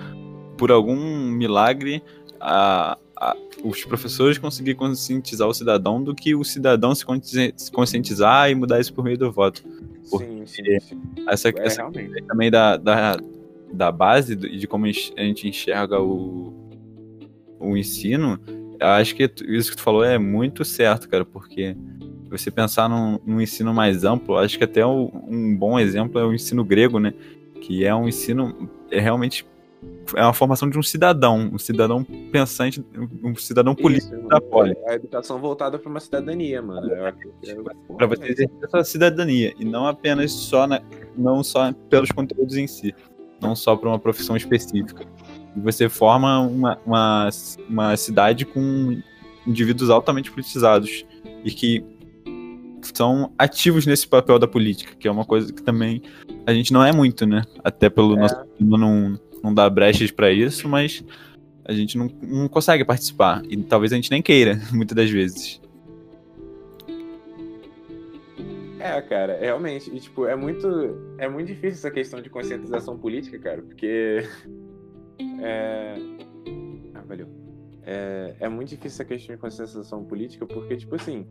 Por 0.58 0.72
algum 0.72 0.96
milagre, 0.96 2.04
a- 2.40 2.98
a- 3.16 3.36
os 3.64 3.84
professores 3.86 4.38
conseguirem 4.38 4.78
conscientizar 4.78 5.48
o 5.48 5.54
cidadão 5.54 6.04
do 6.04 6.14
que 6.14 6.36
o 6.36 6.44
cidadão 6.44 6.94
se 6.94 7.06
consci- 7.06 7.54
se 7.56 7.72
conscientizar 7.72 8.50
e 8.50 8.56
mudar 8.56 8.80
isso 8.80 8.94
por 8.94 9.04
meio 9.04 9.18
do 9.18 9.32
voto. 9.32 9.64
Porque 10.10 10.46
Sim, 10.46 10.46
sim, 10.46 10.80
sim. 10.80 11.02
Essa, 11.28 11.50
É, 11.50 11.54
essa 11.66 11.90
também 12.28 12.52
da, 12.52 12.76
da, 12.78 13.18
da 13.72 13.92
base 13.92 14.34
e 14.34 14.58
de 14.58 14.68
como 14.68 14.86
a 14.86 14.90
gente 14.92 15.48
enxerga 15.48 16.02
o, 16.02 16.54
o 17.60 17.78
ensino, 17.78 18.40
eu 18.80 18.88
acho 18.88 19.16
que 19.16 19.32
isso 19.48 19.72
que 19.72 19.78
tu 19.78 19.82
falou 19.84 20.04
é 20.04 20.18
muito 20.18 20.66
certo, 20.66 21.08
cara, 21.08 21.24
porque 21.24 21.76
você 22.38 22.52
pensar 22.52 22.90
num, 22.90 23.20
num 23.26 23.40
ensino 23.42 23.74
mais 23.74 24.04
amplo, 24.04 24.38
acho 24.38 24.58
que 24.58 24.64
até 24.64 24.86
o- 24.86 25.12
um 25.28 25.56
bom 25.56 25.80
exemplo 25.80 26.20
é 26.20 26.26
o 26.26 26.34
ensino 26.34 26.64
grego, 26.64 27.00
né? 27.00 27.14
Que 27.62 27.86
é 27.86 27.94
um 27.96 28.08
ensino, 28.08 28.70
é 28.92 29.00
realmente 29.00 29.46
é 30.16 30.24
uma 30.24 30.34
formação 30.34 30.70
de 30.70 30.78
um 30.78 30.84
cidadão, 30.84 31.50
um 31.54 31.58
cidadão 31.58 32.04
pensante, 32.32 32.84
um 33.22 33.36
cidadão 33.36 33.76
político 33.76 34.16
Isso, 34.16 34.28
da 34.28 34.40
poli. 34.40 34.76
A 34.88 34.96
educação 34.96 35.40
voltada 35.40 35.78
pra 35.78 35.90
uma 35.90 36.00
cidadania, 36.00 36.62
mano. 36.62 36.90
É- 36.94 37.14
para 37.98 38.08
você 38.08 38.24
exercer 38.24 38.50
essa 38.64 38.84
cidadania 38.84 39.54
e 39.60 39.66
não 39.66 39.86
apenas 39.88 40.32
só 40.32 40.66
na, 40.68 40.82
não 41.18 41.44
só 41.44 41.72
pelos 41.90 42.12
conteúdos 42.12 42.56
em 42.58 42.66
si, 42.68 42.94
não 43.42 43.56
só 43.56 43.76
para 43.76 43.90
uma 43.90 44.00
profissão 44.00 44.36
específica. 44.38 45.06
E 45.56 45.60
você 45.60 45.88
forma 45.90 46.40
uma, 46.40 46.80
uma, 46.86 47.30
uma 47.70 47.98
cidade 47.98 48.46
com 48.46 49.02
indivíduos 49.46 49.90
altamente 49.90 50.32
politizados 50.32 51.06
e 51.44 51.52
que 51.52 51.84
são 52.94 53.32
ativos 53.38 53.86
nesse 53.86 54.08
papel 54.08 54.38
da 54.40 54.48
política, 54.48 54.96
que 54.96 55.08
é 55.08 55.12
uma 55.12 55.26
coisa 55.26 55.52
que 55.54 55.62
também 55.62 56.02
a 56.46 56.54
gente 56.54 56.74
não 56.74 56.84
é 56.84 56.92
muito, 56.92 57.26
né? 57.26 57.44
Até 57.64 57.90
pelo 57.90 58.16
É. 58.16 58.20
nosso 58.20 58.36
não, 58.60 59.20
não 59.44 59.54
dá 59.54 59.70
brechas 59.70 60.12
para 60.12 60.32
isso, 60.32 60.68
mas 60.68 61.04
a 61.66 61.74
gente 61.74 61.98
não, 61.98 62.10
não 62.22 62.48
consegue 62.48 62.84
participar. 62.84 63.42
E 63.50 63.58
talvez 63.58 63.92
a 63.94 63.96
gente 63.96 64.12
nem 64.12 64.22
queira, 64.22 64.60
muitas 64.72 64.96
das 64.96 65.10
vezes. 65.10 65.62
É, 68.80 69.02
cara, 69.02 69.38
realmente. 69.40 69.90
E, 69.96 70.00
tipo, 70.00 70.26
é 70.26 70.36
muito, 70.36 70.68
é 71.18 71.30
muito 71.30 71.48
difícil 71.48 71.70
essa 71.80 71.92
questão 71.92 72.22
de 72.22 72.30
conscientização 72.30 72.98
política, 72.98 73.40
cara, 73.40 73.62
porque. 73.62 74.24
É... 75.46 75.96
Ah, 76.96 77.04
valeu. 77.06 77.28
É, 77.86 78.36
é 78.40 78.50
muito 78.50 78.70
difícil 78.70 78.96
essa 78.96 79.06
questão 79.06 79.36
de 79.36 79.42
conscientização 79.42 80.04
política, 80.06 80.46
porque, 80.46 80.76
tipo 80.76 80.96
assim, 80.96 81.28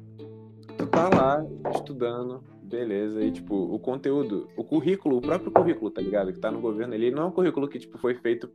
tu 0.77 0.87
tá 0.87 1.09
lá 1.09 1.47
estudando, 1.75 2.43
beleza, 2.63 3.23
e, 3.23 3.31
tipo, 3.31 3.55
o 3.55 3.79
conteúdo, 3.79 4.49
o 4.57 4.65
currículo, 4.65 5.19
o 5.19 5.21
próprio 5.21 5.51
currículo, 5.51 5.91
tá 5.91 6.01
ligado? 6.01 6.33
Que 6.33 6.41
tá 6.41 6.51
no 6.51 6.61
governo, 6.61 6.95
ele 6.95 7.11
não 7.11 7.25
é 7.25 7.27
um 7.27 7.31
currículo 7.33 7.69
que, 7.69 7.79
tipo, 7.79 7.99
foi 7.99 8.15
feito 8.15 8.51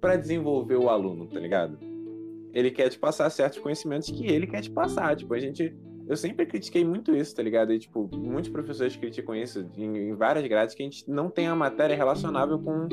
para 0.00 0.16
desenvolver 0.16 0.76
o 0.76 0.88
aluno, 0.88 1.26
tá 1.26 1.38
ligado? 1.38 1.78
Ele 2.52 2.70
quer 2.70 2.88
te 2.88 2.98
passar 2.98 3.28
certos 3.30 3.58
conhecimentos 3.58 4.10
que 4.10 4.26
ele 4.26 4.46
quer 4.46 4.60
te 4.60 4.70
passar. 4.70 5.14
Tipo, 5.14 5.34
a 5.34 5.38
gente 5.38 5.72
eu 6.10 6.16
sempre 6.16 6.44
critiquei 6.44 6.84
muito 6.84 7.14
isso, 7.14 7.36
tá 7.36 7.40
ligado? 7.40 7.72
E, 7.72 7.78
tipo, 7.78 8.10
muitos 8.12 8.50
professores 8.50 8.96
criticam 8.96 9.32
isso 9.32 9.64
em, 9.76 10.10
em 10.10 10.14
várias 10.16 10.44
grades 10.48 10.74
que 10.74 10.82
a 10.82 10.84
gente 10.84 11.08
não 11.08 11.30
tem 11.30 11.46
a 11.46 11.54
matéria 11.54 11.94
relacionável 11.94 12.58
com, 12.58 12.88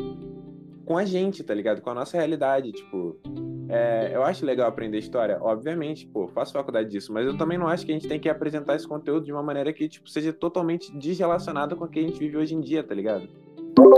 com 0.86 0.96
a 0.96 1.04
gente, 1.04 1.44
tá 1.44 1.52
ligado? 1.52 1.82
Com 1.82 1.90
a 1.90 1.96
nossa 1.96 2.16
realidade, 2.16 2.72
tipo... 2.72 3.20
É, 3.70 4.12
eu 4.14 4.24
acho 4.24 4.46
legal 4.46 4.68
aprender 4.68 4.98
história, 4.98 5.38
obviamente, 5.42 6.08
pô, 6.08 6.28
faço 6.28 6.54
faculdade 6.54 6.90
disso, 6.90 7.12
mas 7.12 7.26
eu 7.26 7.38
também 7.38 7.58
não 7.58 7.68
acho 7.68 7.86
que 7.86 7.92
a 7.92 7.96
gente 7.96 8.08
tem 8.08 8.20
que 8.20 8.30
apresentar 8.30 8.76
esse 8.76 8.88
conteúdo 8.88 9.26
de 9.26 9.32
uma 9.32 9.44
maneira 9.44 9.74
que, 9.74 9.90
tipo, 9.90 10.10
seja 10.10 10.32
totalmente 10.32 10.96
desrelacionado 10.98 11.76
com 11.76 11.84
o 11.84 11.88
que 11.88 12.00
a 12.00 12.04
gente 12.04 12.18
vive 12.18 12.38
hoje 12.38 12.56
em 12.56 12.62
dia, 12.62 12.82
tá 12.82 12.96
ligado? 12.96 13.28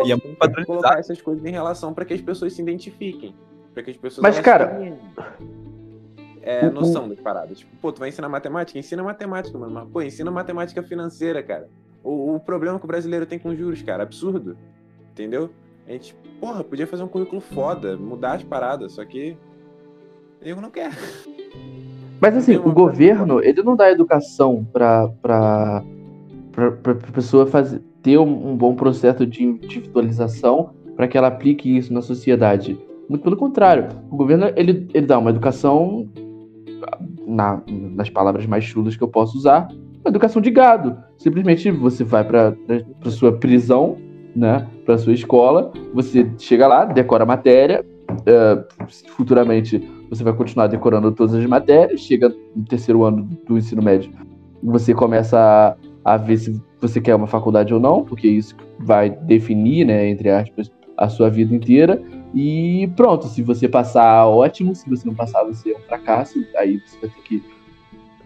E 0.06 0.12
é 0.12 0.16
muito 0.16 0.66
colocar 0.66 1.00
essas 1.00 1.22
coisas 1.22 1.46
em 1.46 1.52
relação 1.52 1.94
para 1.94 2.04
que 2.04 2.14
as 2.14 2.22
pessoas 2.22 2.54
se 2.54 2.62
identifiquem. 2.62 3.36
Pra 3.74 3.84
que 3.84 3.92
as 3.92 3.98
pessoas 3.98 4.24
Mas, 4.24 4.40
cara, 4.40 4.98
é, 6.42 6.70
noção 6.70 7.08
das 7.08 7.20
paradas. 7.20 7.60
Tipo, 7.60 7.76
pô, 7.78 7.92
tu 7.92 8.00
vai 8.00 8.10
ensinar 8.10 8.28
matemática? 8.28 8.80
Ensina 8.80 9.04
matemática, 9.04 9.58
mano. 9.58 9.74
Mas, 9.74 9.90
pô, 9.90 10.02
ensina 10.02 10.32
matemática 10.32 10.82
financeira, 10.82 11.44
cara. 11.44 11.70
O, 12.04 12.36
o 12.36 12.40
problema 12.40 12.80
que 12.80 12.86
o 12.86 12.88
brasileiro 12.88 13.26
tem 13.26 13.38
com 13.38 13.56
juros, 13.56 13.82
cara, 13.82 14.04
absurdo. 14.04 14.58
Entendeu? 15.12 15.50
A 15.88 15.92
gente, 15.92 16.16
porra, 16.40 16.64
podia 16.64 16.88
fazer 16.88 17.04
um 17.04 17.08
currículo 17.08 17.42
foda, 17.42 17.98
mudar 17.98 18.34
as 18.34 18.44
paradas, 18.44 18.94
só 18.94 19.06
que 19.06 19.38
eu 20.42 20.62
não 20.62 20.70
quero. 20.70 20.96
Mas 22.20 22.36
assim, 22.36 22.56
o 22.58 22.72
governo, 22.72 23.42
ele 23.42 23.64
não 23.64 23.76
dá 23.76 23.92
educação 23.92 24.66
pra, 24.72 25.08
pra, 25.22 25.84
pra, 26.52 26.72
pra 26.72 26.96
pessoa 27.14 27.46
fazer, 27.46 27.82
ter 28.02 28.18
um, 28.18 28.52
um 28.52 28.58
bom 28.58 28.76
processo 28.76 29.26
de 29.26 29.44
individualização 29.44 30.72
para 30.96 31.08
que 31.08 31.18
ela 31.18 31.28
aplique 31.28 31.78
isso 31.78 31.94
na 31.94 32.02
sociedade. 32.02 32.78
Muito 33.08 33.24
pelo 33.24 33.38
contrário, 33.38 33.88
o 34.12 34.18
governo 34.18 34.52
ele, 34.56 34.88
ele 34.94 35.06
dá 35.06 35.18
uma 35.18 35.30
educação 35.30 36.08
na, 37.26 37.62
nas 37.68 38.10
palavras 38.10 38.46
mais 38.46 38.64
chulas 38.64 38.96
que 38.96 39.04
eu 39.04 39.08
posso 39.08 39.38
usar, 39.38 39.68
uma 40.02 40.10
educação 40.10 40.42
de 40.42 40.52
gado. 40.52 40.98
Simplesmente 41.18 41.72
você 41.72 42.04
vai 42.04 42.24
para 42.24 42.54
sua 43.06 43.32
prisão, 43.32 43.98
né, 44.36 44.68
para 44.86 44.98
sua 44.98 45.14
escola, 45.14 45.72
você 45.94 46.30
chega 46.38 46.68
lá, 46.68 46.86
decora 46.86 47.24
a 47.24 47.28
matéria, 47.28 47.84
uh, 48.10 48.86
futuramente 49.16 49.82
você 50.10 50.24
vai 50.24 50.34
continuar 50.34 50.68
decorando 50.68 51.12
todas 51.12 51.36
as 51.36 51.46
matérias, 51.46 52.02
chega 52.02 52.34
no 52.56 52.66
terceiro 52.66 53.04
ano 53.04 53.30
do 53.48 53.58
ensino 53.58 53.82
médio, 53.82 54.12
você 54.62 54.94
começa 54.94 55.78
a, 56.04 56.14
a 56.14 56.18
ver 56.18 56.38
se 56.38 56.62
você 56.82 57.00
quer 57.00 57.16
uma 57.16 57.28
faculdade 57.28 57.74
ou 57.74 57.80
não, 57.80 58.04
porque 58.04 58.28
isso 58.28 58.56
vai 58.80 59.10
definir, 59.10 59.86
né, 59.86 60.10
entre 60.10 60.30
aspas, 60.30 60.72
a 60.98 61.08
sua 61.08 61.30
vida 61.30 61.56
inteira. 61.56 62.02
E 62.34 62.90
pronto, 62.96 63.28
se 63.28 63.42
você 63.42 63.68
passar, 63.68 64.28
ótimo. 64.28 64.76
Se 64.76 64.88
você 64.90 65.08
não 65.08 65.16
passar, 65.16 65.44
você 65.44 65.72
é 65.72 65.78
um 65.78 65.82
fracasso. 65.82 66.44
Aí 66.58 66.80
você 66.86 67.00
vai 67.00 67.10
ter 67.10 67.22
que, 67.24 67.44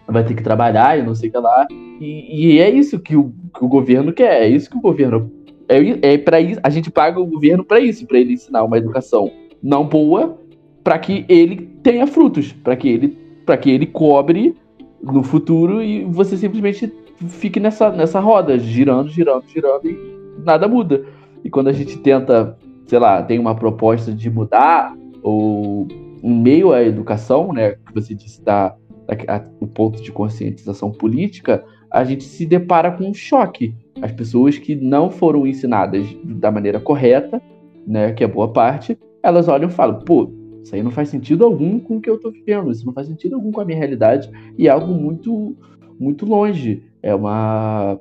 vai 0.06 0.24
ter 0.24 0.34
que 0.34 0.42
trabalhar 0.42 0.98
e 0.98 1.02
não 1.02 1.14
sei 1.14 1.28
o 1.28 1.32
que 1.32 1.38
lá. 1.38 1.66
E, 1.70 2.54
e 2.54 2.58
é 2.60 2.68
isso 2.68 2.98
que 2.98 3.16
o, 3.16 3.32
que 3.56 3.64
o 3.64 3.68
governo 3.68 4.12
quer. 4.12 4.42
É 4.42 4.48
isso 4.48 4.68
que 4.68 4.76
o 4.76 4.80
governo. 4.80 5.30
É, 5.68 6.12
é 6.14 6.18
para 6.18 6.40
isso. 6.40 6.60
A 6.62 6.68
gente 6.68 6.90
paga 6.90 7.18
o 7.18 7.26
governo 7.26 7.64
para 7.64 7.80
isso, 7.80 8.06
para 8.06 8.18
ele 8.18 8.34
ensinar 8.34 8.64
uma 8.64 8.76
educação 8.76 9.30
não 9.62 9.86
boa, 9.86 10.38
para 10.84 10.98
que 10.98 11.24
ele 11.28 11.56
tenha 11.82 12.06
frutos, 12.06 12.52
para 12.52 12.76
que 12.76 12.88
ele, 12.88 13.18
para 13.44 13.56
que 13.56 13.70
ele 13.70 13.86
cobre 13.86 14.54
no 15.02 15.24
futuro 15.24 15.82
e 15.82 16.04
você 16.04 16.36
simplesmente 16.36 16.92
fique 17.28 17.58
nessa, 17.58 17.90
nessa 17.90 18.20
roda, 18.20 18.58
girando, 18.58 19.08
girando, 19.08 19.44
girando 19.48 19.88
e 19.88 19.98
nada 20.44 20.68
muda. 20.68 21.04
E 21.42 21.50
quando 21.50 21.68
a 21.68 21.72
gente 21.72 21.98
tenta 21.98 22.56
sei 22.86 22.98
lá, 22.98 23.22
tem 23.22 23.38
uma 23.38 23.54
proposta 23.54 24.12
de 24.12 24.30
mudar, 24.30 24.94
ou 25.22 25.88
em 26.22 26.32
meio 26.32 26.72
à 26.72 26.82
educação, 26.82 27.52
né, 27.52 27.72
que 27.72 27.94
você 27.94 28.14
disse 28.14 28.42
da, 28.42 28.74
da, 29.06 29.44
o 29.60 29.66
ponto 29.66 30.02
de 30.02 30.12
conscientização 30.12 30.90
política, 30.90 31.64
a 31.90 32.04
gente 32.04 32.24
se 32.24 32.44
depara 32.44 32.90
com 32.90 33.08
um 33.08 33.14
choque. 33.14 33.74
As 34.02 34.12
pessoas 34.12 34.58
que 34.58 34.74
não 34.74 35.10
foram 35.10 35.46
ensinadas 35.46 36.06
da 36.24 36.50
maneira 36.50 36.80
correta, 36.80 37.40
né, 37.86 38.12
que 38.12 38.24
é 38.24 38.26
boa 38.26 38.52
parte, 38.52 38.98
elas 39.22 39.48
olham 39.48 39.68
e 39.68 39.72
falam, 39.72 40.00
pô, 40.00 40.30
isso 40.64 40.74
aí 40.74 40.82
não 40.82 40.90
faz 40.90 41.10
sentido 41.10 41.44
algum 41.44 41.78
com 41.78 41.98
o 41.98 42.00
que 42.00 42.08
eu 42.08 42.18
tô 42.18 42.30
vivendo, 42.30 42.70
isso 42.70 42.86
não 42.86 42.92
faz 42.94 43.06
sentido 43.06 43.34
algum 43.34 43.52
com 43.52 43.60
a 43.60 43.66
minha 43.66 43.76
realidade, 43.76 44.30
e 44.56 44.66
é 44.66 44.70
algo 44.70 44.94
muito, 44.94 45.54
muito 46.00 46.24
longe. 46.24 46.82
É 47.02 47.14
uma. 47.14 47.98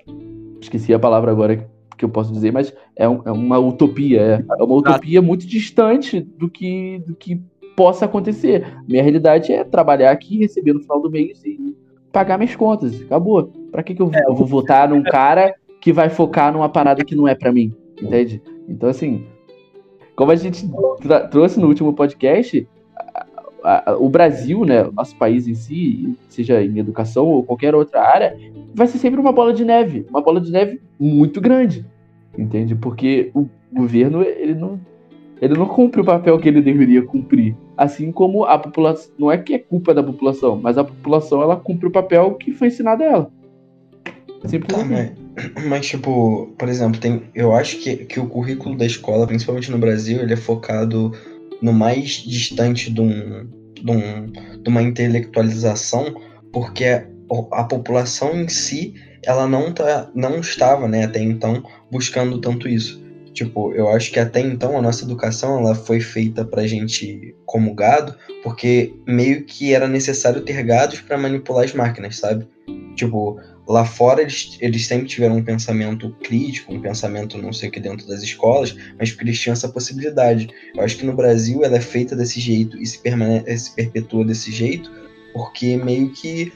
Esqueci 0.61 0.93
a 0.93 0.99
palavra 0.99 1.29
agora 1.29 1.69
que 1.97 2.05
eu 2.05 2.09
posso 2.09 2.31
dizer, 2.31 2.53
mas 2.53 2.73
é, 2.95 3.07
um, 3.07 3.21
é 3.25 3.31
uma 3.33 3.59
utopia, 3.59 4.21
é, 4.21 4.45
é, 4.59 4.63
uma 4.63 4.75
utopia 4.75 5.21
muito 5.21 5.45
distante 5.45 6.21
do 6.21 6.49
que, 6.49 7.03
do 7.05 7.13
que 7.13 7.41
possa 7.75 8.05
acontecer. 8.05 8.65
Minha 8.87 9.03
realidade 9.03 9.51
é 9.51 9.65
trabalhar 9.65 10.11
aqui, 10.11 10.39
receber 10.39 10.71
no 10.71 10.79
final 10.79 11.01
do 11.01 11.11
mês 11.11 11.43
e 11.43 11.75
pagar 12.13 12.37
minhas 12.37 12.55
contas. 12.55 13.01
Acabou. 13.01 13.51
Para 13.73 13.83
que, 13.83 13.93
que 13.93 14.01
eu, 14.01 14.09
eu 14.25 14.33
vou 14.33 14.47
votar 14.47 14.87
num 14.87 15.03
cara 15.03 15.53
que 15.81 15.91
vai 15.91 16.09
focar 16.09 16.53
numa 16.53 16.69
parada 16.69 17.03
que 17.03 17.13
não 17.13 17.27
é 17.27 17.35
para 17.35 17.51
mim? 17.51 17.75
Entende? 18.01 18.41
Então, 18.69 18.87
assim, 18.87 19.25
como 20.15 20.31
a 20.31 20.35
gente 20.35 20.69
trouxe 21.31 21.59
no 21.59 21.67
último 21.67 21.93
podcast, 21.93 22.67
a, 23.63 23.91
a, 23.91 23.97
o 23.97 24.09
Brasil, 24.09 24.65
né, 24.65 24.83
o 24.83 24.91
nosso 24.91 25.15
país 25.15 25.47
em 25.47 25.55
si, 25.55 26.17
seja 26.29 26.61
em 26.61 26.77
educação 26.77 27.25
ou 27.25 27.43
qualquer 27.43 27.73
outra 27.73 28.01
área, 28.01 28.37
vai 28.73 28.87
ser 28.87 28.97
sempre 28.97 29.19
uma 29.19 29.31
bola 29.31 29.53
de 29.53 29.63
neve, 29.63 30.05
uma 30.09 30.21
bola 30.21 30.41
de 30.41 30.51
neve 30.51 30.81
muito 30.99 31.39
grande 31.41 31.85
entende? 32.37 32.75
Porque 32.75 33.31
o 33.33 33.47
governo 33.71 34.21
ele 34.21 34.55
não 34.55 34.79
ele 35.41 35.55
não 35.55 35.67
cumpre 35.67 35.99
o 35.99 36.05
papel 36.05 36.39
que 36.39 36.47
ele 36.47 36.61
deveria 36.61 37.01
cumprir, 37.01 37.55
assim 37.75 38.11
como 38.13 38.45
a 38.45 38.57
população 38.57 39.11
não 39.19 39.31
é 39.31 39.37
que 39.37 39.53
é 39.53 39.59
culpa 39.59 39.93
da 39.93 40.01
população, 40.01 40.57
mas 40.61 40.77
a 40.77 40.85
população 40.85 41.41
ela 41.41 41.57
cumpre 41.57 41.87
o 41.87 41.91
papel 41.91 42.35
que 42.35 42.53
foi 42.53 42.67
ensinado 42.67 43.03
a 43.03 43.05
ela. 43.05 43.31
Simples 44.45 44.77
tá, 44.77 44.85
mas, 45.67 45.87
tipo, 45.87 46.53
por 46.57 46.69
exemplo, 46.69 46.99
tem, 46.99 47.23
eu 47.33 47.53
acho 47.53 47.77
que, 47.79 47.97
que 48.05 48.19
o 48.19 48.27
currículo 48.27 48.77
da 48.77 48.85
escola, 48.85 49.27
principalmente 49.27 49.71
no 49.71 49.77
Brasil, 49.77 50.21
ele 50.21 50.33
é 50.33 50.37
focado 50.37 51.11
no 51.61 51.73
mais 51.73 52.09
distante 52.09 52.91
de, 52.91 53.01
um, 53.01 53.47
de, 53.73 53.91
um, 53.91 54.31
de 54.61 54.69
uma 54.69 54.81
intelectualização, 54.81 56.13
porque 56.51 56.85
a, 56.85 57.05
a 57.51 57.63
população 57.63 58.35
em 58.35 58.47
si 58.47 58.93
ela 59.25 59.47
não, 59.47 59.71
tá, 59.71 60.09
não 60.13 60.39
estava, 60.39 60.87
né, 60.87 61.05
até 61.05 61.21
então, 61.21 61.63
buscando 61.89 62.39
tanto 62.39 62.67
isso. 62.67 63.01
Tipo, 63.33 63.73
eu 63.73 63.89
acho 63.89 64.11
que 64.11 64.19
até 64.19 64.41
então 64.41 64.77
a 64.77 64.81
nossa 64.81 65.03
educação 65.03 65.57
ela 65.57 65.73
foi 65.73 65.99
feita 65.99 66.45
pra 66.45 66.67
gente 66.67 67.35
como 67.45 67.73
gado, 67.73 68.15
porque 68.43 68.93
meio 69.07 69.43
que 69.43 69.73
era 69.73 69.87
necessário 69.87 70.41
ter 70.41 70.61
gados 70.63 71.01
para 71.01 71.17
manipular 71.17 71.65
as 71.65 71.73
máquinas, 71.73 72.17
sabe? 72.17 72.47
Tipo, 72.95 73.39
lá 73.67 73.85
fora 73.85 74.21
eles, 74.21 74.57
eles 74.59 74.85
sempre 74.85 75.07
tiveram 75.07 75.37
um 75.37 75.43
pensamento 75.43 76.09
crítico, 76.23 76.73
um 76.73 76.81
pensamento 76.81 77.37
não 77.37 77.53
sei 77.53 77.69
o 77.69 77.71
que 77.71 77.79
dentro 77.79 78.07
das 78.07 78.21
escolas, 78.21 78.75
mas 78.97 79.11
porque 79.11 79.25
eles 79.25 79.39
tinham 79.39 79.53
essa 79.53 79.69
possibilidade. 79.69 80.49
Eu 80.75 80.83
acho 80.83 80.97
que 80.97 81.05
no 81.05 81.13
Brasil 81.13 81.63
ela 81.63 81.77
é 81.77 81.81
feita 81.81 82.15
desse 82.15 82.39
jeito 82.39 82.77
e 82.81 82.85
se, 82.85 82.99
permane 82.99 83.43
se 83.57 83.73
perpetua 83.75 84.25
desse 84.25 84.51
jeito, 84.51 84.91
porque 85.33 85.77
meio 85.77 86.11
que 86.11 86.51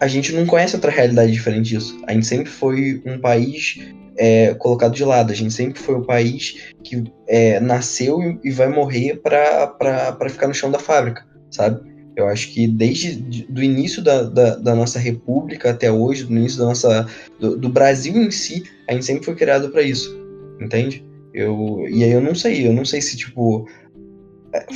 a 0.00 0.06
gente 0.06 0.32
não 0.32 0.46
conhece 0.46 0.76
outra 0.76 0.90
realidade 0.90 1.32
diferente 1.32 1.70
disso. 1.70 2.00
A 2.06 2.12
gente 2.12 2.26
sempre 2.26 2.50
foi 2.50 3.02
um 3.04 3.18
país 3.18 3.78
é, 4.16 4.54
colocado 4.54 4.94
de 4.94 5.04
lado. 5.04 5.32
A 5.32 5.34
gente 5.34 5.52
sempre 5.52 5.80
foi 5.80 5.94
o 5.94 6.04
país 6.04 6.72
que 6.84 7.04
é, 7.26 7.58
nasceu 7.60 8.38
e 8.44 8.50
vai 8.50 8.68
morrer 8.68 9.16
para 9.16 10.28
ficar 10.28 10.48
no 10.48 10.54
chão 10.54 10.70
da 10.70 10.78
fábrica, 10.78 11.26
sabe? 11.50 11.87
Eu 12.18 12.26
acho 12.26 12.52
que 12.52 12.66
desde 12.66 13.14
do 13.44 13.62
início 13.62 14.02
da, 14.02 14.24
da, 14.24 14.56
da 14.56 14.74
nossa 14.74 14.98
república 14.98 15.70
até 15.70 15.90
hoje, 15.90 16.24
do 16.24 16.32
início 16.32 16.58
da 16.58 16.64
nossa 16.64 17.08
do, 17.38 17.56
do 17.56 17.68
Brasil 17.68 18.16
em 18.16 18.28
si, 18.28 18.64
a 18.88 18.92
gente 18.92 19.06
sempre 19.06 19.24
foi 19.24 19.36
criado 19.36 19.68
para 19.68 19.82
isso, 19.82 20.20
entende? 20.60 21.06
Eu, 21.32 21.86
e 21.88 22.02
aí 22.02 22.10
eu 22.10 22.20
não 22.20 22.34
sei, 22.34 22.66
eu 22.66 22.72
não 22.72 22.84
sei 22.84 23.00
se 23.00 23.16
tipo 23.16 23.68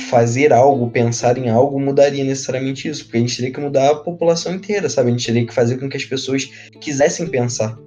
fazer 0.09 0.53
algo, 0.53 0.89
pensar 0.89 1.37
em 1.37 1.49
algo, 1.49 1.77
mudaria 1.81 2.23
necessariamente 2.23 2.87
isso, 2.87 3.03
porque 3.03 3.17
a 3.17 3.19
gente 3.19 3.35
teria 3.35 3.51
que 3.51 3.59
mudar 3.59 3.89
a 3.89 3.95
população 3.95 4.55
inteira, 4.55 4.87
sabe? 4.87 5.09
A 5.09 5.11
gente 5.11 5.25
teria 5.25 5.45
que 5.45 5.53
fazer 5.53 5.75
com 5.75 5.89
que 5.89 5.97
as 5.97 6.05
pessoas 6.05 6.45
quisessem 6.79 7.27
pensar. 7.27 7.77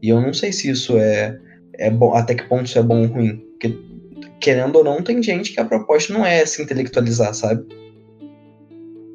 E 0.00 0.08
eu 0.08 0.18
não 0.18 0.32
sei 0.32 0.50
se 0.50 0.70
isso 0.70 0.96
é, 0.96 1.38
é 1.74 1.90
bom, 1.90 2.14
até 2.14 2.34
que 2.34 2.48
ponto 2.48 2.64
isso 2.64 2.78
é 2.78 2.82
bom 2.82 3.02
ou 3.02 3.08
ruim. 3.08 3.36
Porque 3.50 3.76
querendo 4.40 4.76
ou 4.76 4.84
não, 4.84 5.02
tem 5.02 5.22
gente 5.22 5.52
que 5.52 5.60
a 5.60 5.64
proposta 5.66 6.10
não 6.10 6.24
é 6.24 6.46
se 6.46 6.62
intelectualizar, 6.62 7.34
sabe? 7.34 7.83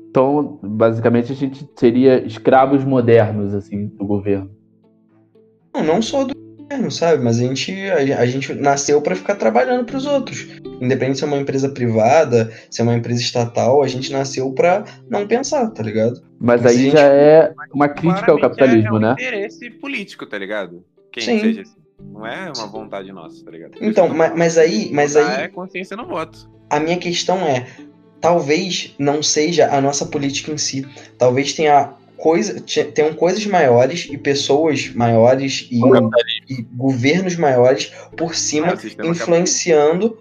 Então, 0.10 0.60
basicamente, 0.64 1.32
a 1.32 1.36
gente 1.36 1.70
seria 1.76 2.26
escravos 2.26 2.84
modernos, 2.84 3.54
assim, 3.54 3.88
do 3.88 4.06
governo. 4.06 4.50
Não, 5.74 5.84
não 5.84 6.02
só 6.02 6.24
do 6.24 6.34
governo, 6.58 6.90
sabe? 6.90 7.24
Mas 7.24 7.40
a 7.40 7.44
gente, 7.44 7.72
a, 7.92 8.20
a 8.20 8.26
gente 8.26 8.54
nasceu 8.56 9.02
para 9.02 9.16
ficar 9.16 9.36
trabalhando 9.36 9.86
para 9.86 9.98
os 9.98 10.08
outros. 10.08 10.48
Independente 10.82 11.20
se 11.20 11.24
é 11.24 11.28
uma 11.28 11.38
empresa 11.38 11.70
privada, 11.70 12.52
se 12.72 12.82
é 12.82 12.84
uma 12.84 12.96
empresa 12.96 13.22
estatal, 13.22 13.84
a 13.84 13.88
gente 13.88 14.12
nasceu 14.12 14.52
para 14.52 14.84
não 15.08 15.28
pensar, 15.28 15.70
tá 15.70 15.84
ligado? 15.84 16.22
Mas 16.40 16.64
Mas 16.64 16.72
aí 16.72 16.78
gente- 16.86 16.94
já 16.94 17.02
é 17.06 17.54
uma 17.74 17.88
crítica 17.88 18.32
ao 18.32 18.40
Claramente 18.40 18.42
capitalismo, 18.42 18.88
é, 18.88 18.90
é 18.90 18.94
um 18.94 19.00
né? 19.00 19.12
interesse 19.14 19.70
político, 19.70 20.26
tá 20.26 20.38
ligado? 20.40 20.84
Quem 21.12 21.24
Sim. 21.24 21.40
seja 21.40 21.62
assim. 21.62 21.80
Não 22.12 22.26
é 22.26 22.52
uma 22.56 22.66
vontade 22.66 23.12
nossa, 23.12 23.44
tá 23.46 23.52
ligado? 23.52 23.74
Então, 23.82 24.08
mas, 24.10 24.30
não- 24.32 24.38
mas 24.38 24.58
aí, 24.58 24.90
mas 24.92 25.16
aí 25.16 25.44
É 25.44 25.48
consciência 25.50 25.96
no 25.96 26.08
voto. 26.08 26.50
a 26.70 26.80
minha 26.80 26.98
questão 26.98 27.38
é, 27.40 27.68
talvez 28.22 28.94
não 28.98 29.22
seja 29.24 29.70
a 29.72 29.82
nossa 29.82 30.06
política 30.06 30.52
em 30.52 30.58
si. 30.58 30.86
Talvez 31.18 31.54
tenha 31.54 31.94
coisa, 32.18 32.60
te- 32.60 32.84
tenham 32.84 33.14
coisas 33.14 33.46
maiores 33.46 34.08
e 34.12 34.18
pessoas 34.18 34.90
maiores 34.94 35.68
e, 35.72 35.80
e 36.50 36.62
governos 36.74 37.36
maiores 37.36 37.92
por 38.18 38.32
É 38.32 38.36
cima 38.36 38.76
sistema 38.76 39.10
influenciando 39.10 40.18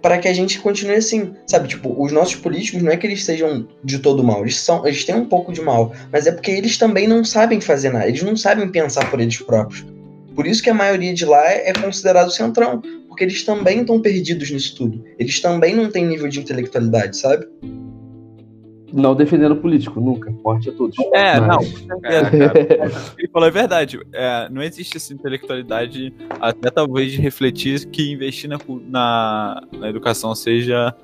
para 0.00 0.18
que 0.18 0.26
a 0.26 0.32
gente 0.34 0.58
continue 0.58 0.96
assim, 0.96 1.32
sabe? 1.46 1.68
Tipo, 1.68 1.94
os 2.02 2.10
nossos 2.10 2.34
políticos 2.34 2.82
não 2.82 2.90
é 2.90 2.96
que 2.96 3.06
eles 3.06 3.24
sejam 3.24 3.68
de 3.84 4.00
todo 4.00 4.24
mal, 4.24 4.40
eles 4.40 4.58
são, 4.58 4.84
eles 4.84 5.04
têm 5.04 5.14
um 5.14 5.26
pouco 5.26 5.52
de 5.52 5.60
mal, 5.60 5.92
mas 6.10 6.26
é 6.26 6.32
porque 6.32 6.50
eles 6.50 6.76
também 6.76 7.06
não 7.06 7.24
sabem 7.24 7.60
fazer 7.60 7.92
nada, 7.92 8.08
eles 8.08 8.22
não 8.22 8.36
sabem 8.36 8.68
pensar 8.68 9.08
por 9.08 9.20
eles 9.20 9.38
próprios. 9.38 9.86
Por 10.34 10.44
isso 10.46 10.62
que 10.62 10.70
a 10.70 10.74
maioria 10.74 11.14
de 11.14 11.24
lá 11.24 11.46
é 11.48 11.72
considerado 11.72 12.32
centrão, 12.32 12.82
porque 13.12 13.24
eles 13.24 13.44
também 13.44 13.82
estão 13.82 14.00
perdidos 14.00 14.50
nisso 14.50 14.74
tudo. 14.74 15.04
Eles 15.18 15.38
também 15.38 15.76
não 15.76 15.90
têm 15.90 16.06
nível 16.06 16.28
de 16.28 16.40
intelectualidade, 16.40 17.18
sabe? 17.18 17.46
Não 18.90 19.14
defendendo 19.14 19.52
o 19.52 19.56
político, 19.56 20.00
nunca. 20.00 20.32
Forte 20.42 20.70
a 20.70 20.72
todos. 20.72 20.96
É, 21.12 21.38
Mas- 21.38 21.82
não. 21.86 21.98
É, 22.04 22.22
cara, 22.48 22.92
Ele 23.18 23.28
falou 23.30 23.48
é 23.48 23.50
verdade. 23.50 24.00
É, 24.14 24.48
não 24.50 24.62
existe 24.62 24.96
essa 24.96 25.12
intelectualidade, 25.12 26.12
até 26.40 26.70
talvez 26.70 27.12
de 27.12 27.18
refletir 27.20 27.86
que 27.86 28.10
investir 28.12 28.48
na, 28.48 28.58
na, 28.88 29.62
na 29.78 29.88
educação 29.90 30.34
seja 30.34 30.94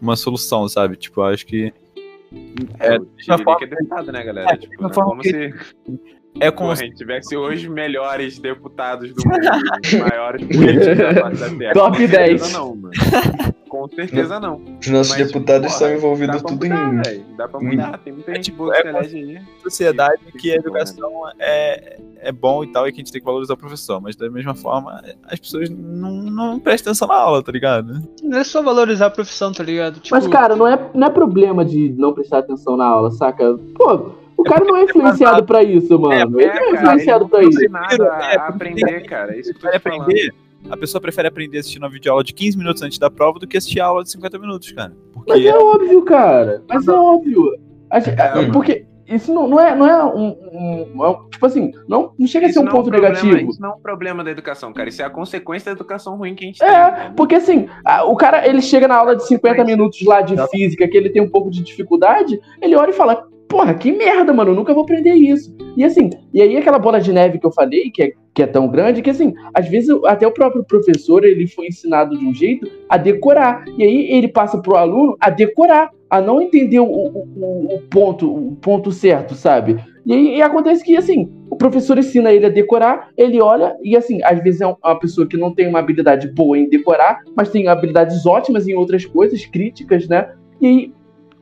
uma 0.00 0.16
solução, 0.16 0.66
sabe? 0.68 0.96
Tipo, 0.96 1.20
eu 1.20 1.24
acho 1.26 1.44
que 1.46 1.70
é, 2.80 2.94
É, 2.94 2.98
Tiririca 3.18 3.64
é 3.64 3.66
deputado, 3.66 4.10
né, 4.12 4.24
galera? 4.24 4.52
É, 4.52 4.56
tipo, 4.56 4.86
é 4.86 4.92
forma 4.94 5.10
como 5.10 5.22
que- 5.22 5.30
se 5.30 5.54
é 6.40 6.50
com 6.50 6.70
a 6.70 6.74
gente 6.74 6.96
tivesse 6.96 7.36
hoje 7.36 7.66
os 7.68 7.72
melhores 7.74 8.38
deputados 8.38 9.12
do 9.14 9.22
mundo, 9.28 9.40
os 9.84 9.92
maiores 9.94 10.46
políticos 10.46 10.96
da 10.98 11.14
face 11.14 11.40
da 11.40 11.58
Terra. 11.58 11.72
Top 11.74 11.90
Com 11.90 12.06
certeza 12.08 12.44
10. 12.44 12.52
Não, 12.52 12.76
mano. 12.76 12.90
Com 13.68 13.86
certeza 13.88 14.40
não. 14.40 14.62
Os 14.80 14.88
nossos 14.88 15.16
Mas, 15.16 15.26
deputados 15.26 15.66
porra, 15.72 15.74
estão 15.74 15.92
envolvidos 15.94 16.42
tudo 16.42 16.64
mudar, 16.64 16.94
em. 16.94 17.02
velho. 17.02 17.24
Dá 17.36 17.48
pra 17.48 17.60
mudar. 17.60 17.98
Tem 17.98 18.12
muita 18.14 18.30
É 18.30 18.34
gente 18.36 18.44
tipo, 18.46 18.56
boa 18.64 18.72
que 18.72 18.78
é 18.78 18.82
se 18.82 18.88
elege 18.88 19.16
aí. 19.36 19.42
sociedade 19.62 20.22
Sim, 20.24 20.38
que 20.38 20.50
a 20.50 20.54
sim, 20.54 20.58
educação 20.58 21.10
é, 21.38 21.98
é 22.20 22.32
bom 22.32 22.64
e 22.64 22.72
tal, 22.72 22.88
e 22.88 22.92
que 22.92 22.96
a 23.00 23.04
gente 23.04 23.12
tem 23.12 23.20
que 23.20 23.26
valorizar 23.26 23.52
o 23.54 23.58
professor, 23.58 24.00
mas 24.00 24.16
da 24.16 24.30
mesma 24.30 24.54
forma, 24.54 25.02
as 25.24 25.38
pessoas 25.38 25.68
não, 25.68 26.10
não 26.12 26.58
prestam 26.58 26.92
atenção 26.92 27.08
na 27.08 27.14
aula, 27.14 27.42
tá 27.42 27.52
ligado? 27.52 28.02
Não 28.22 28.38
é 28.38 28.44
só 28.44 28.62
valorizar 28.62 29.06
a 29.06 29.10
profissão, 29.10 29.52
tá 29.52 29.62
ligado? 29.62 30.00
Tipo, 30.00 30.14
Mas, 30.16 30.26
cara, 30.26 30.56
não 30.56 30.66
é, 30.66 30.90
não 30.94 31.06
é 31.06 31.10
problema 31.10 31.62
de 31.62 31.90
não 31.90 32.14
prestar 32.14 32.38
atenção 32.38 32.74
na 32.74 32.86
aula, 32.86 33.10
saca? 33.10 33.58
Pô, 33.74 34.12
o 34.38 34.42
cara 34.44 34.64
não 34.64 34.76
é 34.76 34.84
influenciado 34.84 35.44
pra 35.44 35.62
isso, 35.62 35.98
mano. 35.98 36.40
Ele 36.40 36.52
não 36.52 36.66
é 36.68 36.72
influenciado 36.74 37.28
pra 37.28 37.40
ele 37.40 37.48
isso. 37.50 37.62
não 37.64 37.70
nada 37.80 38.04
É, 38.32 38.36
a 38.38 38.48
aprender, 38.48 39.00
cara. 39.06 39.34
É 39.36 39.40
isso 39.40 39.52
que 39.52 39.66
eu 39.66 39.70
tô 39.70 39.76
aprender, 39.76 40.32
a 40.70 40.76
pessoa 40.76 41.00
prefere 41.00 41.28
aprender 41.28 41.58
assistindo 41.58 41.82
uma 41.82 41.90
videoaula 41.90 42.24
de 42.24 42.32
15 42.32 42.56
minutos 42.56 42.82
antes 42.82 42.98
da 42.98 43.10
prova 43.10 43.38
do 43.38 43.46
que 43.46 43.56
assistir 43.56 43.80
a 43.80 43.86
aula 43.86 44.02
de 44.02 44.10
50 44.10 44.38
minutos, 44.38 44.70
cara. 44.72 44.92
Mas 45.14 45.24
Porque 45.24 45.48
é 45.48 45.56
óbvio, 45.58 46.02
cara. 46.02 46.62
Mas 46.68 46.86
é 46.88 46.92
óbvio. 46.92 47.58
A 47.90 48.00
gente- 48.00 48.20
É, 48.20 48.50
porque 48.52 48.84
isso 49.06 49.32
não, 49.32 49.48
não 49.48 49.58
é, 49.60 49.74
não 49.74 49.86
é 49.88 50.04
um, 50.04 50.36
um- 50.52 51.04
é 51.04 51.08
um- 51.08 51.28
Tipo 51.30 51.46
assim, 51.46 51.70
não, 51.88 52.12
não 52.18 52.26
chega 52.26 52.46
a 52.46 52.48
ser 52.48 52.52
Isso 52.52 52.60
um 52.60 52.64
não 52.64 52.72
é 52.72 52.74
ponto 52.74 52.90
problema- 52.90 53.14
negativo. 53.14 53.50
Isso 53.50 53.62
não 53.62 53.70
é 53.70 53.74
um 53.74 53.80
problema 53.80 54.24
da 54.24 54.30
educação, 54.30 54.72
cara. 54.72 54.88
Isso 54.88 55.00
é 55.00 55.04
a 55.04 55.10
consequência 55.10 55.66
da 55.72 55.78
educação 55.78 56.16
ruim 56.16 56.34
que 56.34 56.44
a 56.44 56.46
gente 56.48 56.58
tem. 56.58 56.68
É, 56.68 57.12
porque 57.16 57.36
assim, 57.36 57.68
a- 57.84 58.04
o 58.04 58.16
cara 58.16 58.46
ele 58.46 58.60
chega 58.60 58.86
na 58.88 58.96
aula 58.96 59.14
de 59.16 59.24
50 59.26 59.64
minutos 59.64 60.04
lá 60.04 60.20
de 60.20 60.34
física, 60.48 60.86
que 60.88 60.96
ele 60.96 61.10
tem 61.10 61.22
um 61.22 61.28
pouco 61.30 61.50
de 61.50 61.62
dificuldade, 61.62 62.38
ele 62.60 62.74
olha 62.76 62.90
e 62.90 62.94
fala, 62.94 63.24
porra, 63.48 63.74
que 63.74 63.90
merda, 63.92 64.32
mano, 64.32 64.50
eu 64.50 64.54
nunca 64.54 64.74
vou 64.74 64.84
aprender 64.84 65.14
isso. 65.14 65.54
E 65.76 65.84
assim, 65.84 66.10
e 66.34 66.42
aí 66.42 66.56
aquela 66.56 66.78
bola 66.78 67.00
de 67.00 67.12
neve 67.12 67.38
que 67.38 67.46
eu 67.46 67.52
falei, 67.52 67.90
que 67.90 68.02
é, 68.02 68.12
que 68.34 68.42
é 68.42 68.46
tão 68.46 68.68
grande, 68.68 69.00
que 69.02 69.10
assim, 69.10 69.32
às 69.54 69.68
vezes 69.68 69.88
até 70.04 70.26
o 70.26 70.32
próprio 70.32 70.62
professor, 70.64 71.24
ele 71.24 71.46
foi 71.46 71.68
ensinado 71.68 72.16
de 72.18 72.26
um 72.26 72.34
jeito 72.34 72.68
a 72.88 72.96
decorar. 72.96 73.64
E 73.76 73.82
aí 73.82 74.10
ele 74.10 74.28
passa 74.28 74.58
pro 74.58 74.76
aluno 74.76 75.16
a 75.20 75.30
decorar, 75.30 75.90
a 76.10 76.20
não 76.20 76.40
entender 76.40 76.80
o, 76.80 76.84
o, 76.84 77.74
o- 77.74 77.82
ponto, 77.90 78.26
o 78.32 78.56
ponto 78.56 78.90
certo, 78.92 79.34
sabe? 79.34 79.76
E 80.06 80.12
aí 80.12 80.36
e 80.36 80.42
acontece 80.42 80.82
que, 80.82 80.96
assim, 80.96 81.30
o 81.50 81.56
professor 81.56 81.98
ensina 81.98 82.32
ele 82.32 82.46
a 82.46 82.50
decorar, 82.50 83.08
ele 83.16 83.40
olha, 83.40 83.76
e 83.82 83.96
assim, 83.96 84.20
às 84.24 84.42
vezes 84.42 84.60
é 84.60 84.66
um- 84.66 84.74
uma 84.82 84.98
pessoa 84.98 85.26
que 85.26 85.36
não 85.36 85.54
tem 85.54 85.68
uma 85.68 85.78
habilidade 85.80 86.28
boa 86.32 86.58
em 86.58 86.68
decorar, 86.68 87.18
mas 87.36 87.50
tem 87.50 87.68
habilidades 87.68 88.24
ótimas 88.24 88.66
em 88.66 88.74
outras 88.74 89.04
coisas, 89.04 89.44
críticas, 89.46 90.08
né? 90.08 90.30
E 90.60 90.66
aí 90.66 90.92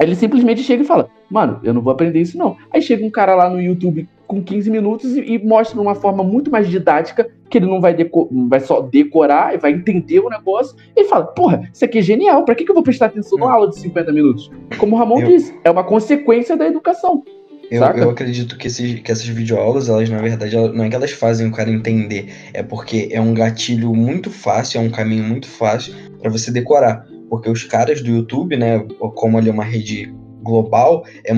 ele 0.00 0.14
simplesmente 0.14 0.62
chega 0.62 0.82
e 0.82 0.86
fala, 0.86 1.08
mano, 1.30 1.60
eu 1.62 1.72
não 1.72 1.80
vou 1.80 1.92
aprender 1.92 2.20
isso 2.20 2.36
não. 2.36 2.56
Aí 2.72 2.82
chega 2.82 3.04
um 3.04 3.10
cara 3.10 3.34
lá 3.34 3.48
no 3.48 3.60
YouTube 3.60 4.08
com 4.26 4.42
15 4.42 4.68
minutos 4.70 5.16
e, 5.16 5.20
e 5.20 5.38
mostra 5.38 5.76
de 5.76 5.80
uma 5.80 5.94
forma 5.94 6.24
muito 6.24 6.50
mais 6.50 6.68
didática, 6.68 7.28
que 7.48 7.58
ele 7.58 7.66
não 7.66 7.80
vai, 7.80 7.94
deco- 7.94 8.28
vai 8.48 8.58
só 8.58 8.80
decorar, 8.80 9.54
e 9.54 9.58
vai 9.58 9.70
entender 9.72 10.18
o 10.18 10.28
negócio, 10.28 10.76
e 10.96 11.04
fala, 11.04 11.26
porra, 11.26 11.68
isso 11.72 11.84
aqui 11.84 11.98
é 11.98 12.02
genial, 12.02 12.44
pra 12.44 12.54
que, 12.54 12.64
que 12.64 12.70
eu 12.70 12.74
vou 12.74 12.82
prestar 12.82 13.06
atenção 13.06 13.38
numa 13.38 13.52
aula 13.52 13.68
de 13.70 13.78
50 13.78 14.12
minutos? 14.12 14.50
Como 14.78 14.96
o 14.96 14.98
Ramon 14.98 15.20
Eu- 15.20 15.28
disse, 15.28 15.54
é 15.62 15.70
uma 15.70 15.84
consequência 15.84 16.56
da 16.56 16.66
educação. 16.66 17.22
Eu, 17.70 17.82
eu 17.82 18.10
acredito 18.10 18.56
que, 18.58 18.66
esses, 18.68 19.00
que 19.00 19.10
essas 19.10 19.26
videoaulas, 19.26 19.88
elas, 19.88 20.08
na 20.10 20.18
verdade, 20.18 20.56
ela- 20.56 20.72
não 20.72 20.84
é 20.84 20.88
que 20.88 20.94
elas 20.96 21.12
fazem 21.12 21.46
o 21.48 21.52
cara 21.52 21.70
entender, 21.70 22.28
é 22.52 22.62
porque 22.64 23.08
é 23.12 23.20
um 23.20 23.32
gatilho 23.34 23.94
muito 23.94 24.28
fácil, 24.30 24.80
é 24.80 24.84
um 24.84 24.90
caminho 24.90 25.22
muito 25.24 25.48
fácil 25.48 25.94
pra 26.20 26.30
você 26.30 26.50
decorar. 26.52 27.06
Porque 27.28 27.50
os 27.50 27.64
caras 27.64 28.00
do 28.02 28.10
YouTube, 28.10 28.56
né, 28.56 28.78
como 29.14 29.38
ali 29.38 29.48
é 29.48 29.52
uma 29.52 29.64
rede 29.64 30.12
global, 30.46 31.04
é, 31.24 31.32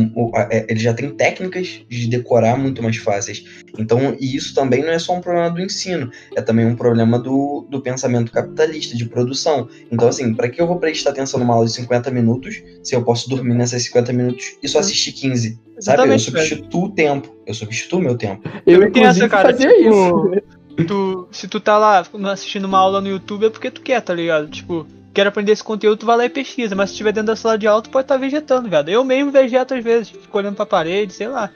é- 0.50 0.66
ele 0.68 0.78
já 0.78 0.92
tem 0.92 1.08
técnicas 1.10 1.80
de 1.88 2.06
decorar 2.06 2.58
muito 2.58 2.82
mais 2.82 2.96
fáceis. 2.98 3.42
Então, 3.78 4.14
e 4.20 4.36
isso 4.36 4.54
também 4.54 4.82
não 4.82 4.90
é 4.90 4.98
só 4.98 5.16
um 5.16 5.20
problema 5.20 5.50
do 5.50 5.60
ensino, 5.62 6.10
é 6.36 6.42
também 6.42 6.66
um 6.66 6.76
problema 6.76 7.18
do, 7.18 7.66
do 7.70 7.80
pensamento 7.80 8.30
capitalista, 8.30 8.94
de 8.94 9.06
produção. 9.06 9.66
Então, 9.90 10.08
assim, 10.08 10.34
pra 10.34 10.48
que 10.48 10.60
eu 10.60 10.66
vou 10.66 10.78
prestar 10.78 11.10
atenção 11.10 11.40
numa 11.40 11.54
aula 11.54 11.66
de 11.66 11.72
50 11.72 12.10
minutos 12.10 12.62
se 12.82 12.94
eu 12.94 13.02
posso 13.02 13.30
dormir 13.30 13.54
nessas 13.54 13.82
50 13.84 14.12
minutos 14.12 14.58
e 14.62 14.68
só 14.68 14.80
assistir 14.80 15.12
15? 15.12 15.48
Sabe? 15.50 15.62
Eu 15.68 15.78
Exatamente, 15.78 16.22
substituo 16.24 16.84
o 16.84 16.90
tempo. 16.90 17.34
Eu 17.46 17.54
substituo 17.54 18.00
o 18.00 18.02
meu 18.02 18.16
tempo. 18.16 18.42
Eu, 18.66 18.80
tem 18.80 18.88
inclusive, 18.88 19.24
essa, 19.24 19.28
cara, 19.28 19.52
fazia 19.52 19.72
tipo, 19.74 20.34
isso. 20.36 20.86
tu, 20.86 21.28
se 21.30 21.48
tu 21.48 21.60
tá 21.60 21.78
lá 21.78 22.04
assistindo 22.32 22.66
uma 22.66 22.78
aula 22.78 23.00
no 23.00 23.08
YouTube 23.08 23.46
é 23.46 23.50
porque 23.50 23.70
tu 23.70 23.80
quer, 23.80 24.02
tá 24.02 24.12
ligado? 24.12 24.48
Tipo, 24.48 24.86
quer 25.18 25.26
aprender 25.26 25.50
esse 25.50 25.64
conteúdo, 25.64 25.98
tu 25.98 26.06
vai 26.06 26.16
lá 26.16 26.24
e 26.26 26.28
pesquisa, 26.28 26.76
mas 26.76 26.90
se 26.90 26.94
estiver 26.94 27.12
dentro 27.12 27.26
da 27.26 27.34
sala 27.36 27.58
de 27.58 27.66
aula, 27.66 27.82
tu 27.82 27.90
pode 27.90 28.04
estar 28.04 28.16
vegetando, 28.16 28.68
velho. 28.68 28.88
Eu 28.88 29.02
mesmo 29.02 29.32
vegeto 29.32 29.74
às 29.74 29.82
vezes, 29.82 30.10
fico 30.10 30.38
olhando 30.38 30.54
pra 30.54 30.64
parede, 30.64 31.12
sei 31.12 31.26
lá. 31.26 31.50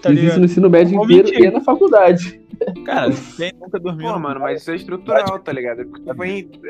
Tá 0.00 0.08
Fiz 0.08 0.22
isso 0.22 0.38
no 0.38 0.46
ensino 0.46 0.70
médio 0.70 1.02
inteiro 1.02 1.28
mentir. 1.28 1.44
e 1.44 1.50
na 1.50 1.60
faculdade. 1.60 2.40
Cara, 2.84 3.10
quem 3.36 3.52
nunca 3.60 3.78
dormiu. 3.78 4.06
Pô, 4.06 4.12
no- 4.14 4.20
mano, 4.20 4.40
mas 4.40 4.60
isso 4.62 4.70
é 4.70 4.76
estrutural, 4.76 5.38
tá 5.38 5.52
ligado? 5.52 5.82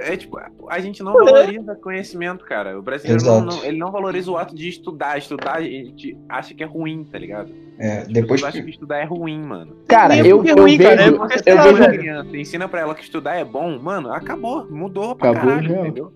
É 0.02 0.16
tipo, 0.16 0.38
a 0.68 0.81
gente 0.81 1.02
não 1.02 1.12
valoriza 1.12 1.74
conhecimento, 1.76 2.44
cara. 2.44 2.78
O 2.78 2.83
brasileiro 2.83 3.24
não, 3.24 3.44
não- 3.44 3.64
ele 3.64 3.78
não 3.78 3.90
valoriza 3.90 4.31
o 4.31 4.37
ato 4.37 4.55
de 4.55 4.68
estudar. 4.68 5.18
Estudar, 5.18 5.57
a 5.57 5.62
gente 5.62 6.16
acha 6.28 6.55
que 6.55 6.62
é 6.62 6.66
ruim, 6.66 7.05
tá 7.05 7.18
ligado? 7.18 7.50
É, 7.78 8.05
depois 8.05 8.40
pessoas 8.40 8.44
acham 8.44 8.61
que. 8.61 8.66
que 8.66 8.70
estudar 8.72 8.98
é 8.98 9.05
ruim, 9.05 9.40
mano. 9.40 9.76
Cara, 9.88 10.16
eu, 10.16 10.44
eu 10.44 10.57
ruim, 10.57 10.78
cara, 10.78 10.94
é 10.94 10.96
vejo. 11.11 11.16
porque 11.16 11.50
eu 11.50 11.62
vejo 11.62 11.90
criança, 11.90 12.37
ensina 12.37 12.68
pra 12.68 12.81
ela 12.81 12.94
que 12.94 13.02
estudar 13.02 13.35
é 13.37 13.44
bom, 13.44 13.78
mano, 13.78 14.12
acabou, 14.12 14.66
mudou 14.70 15.14
pra 15.16 15.31
Acabou, 15.31 15.50
caralho, 15.50 15.81
entendeu? 15.81 16.12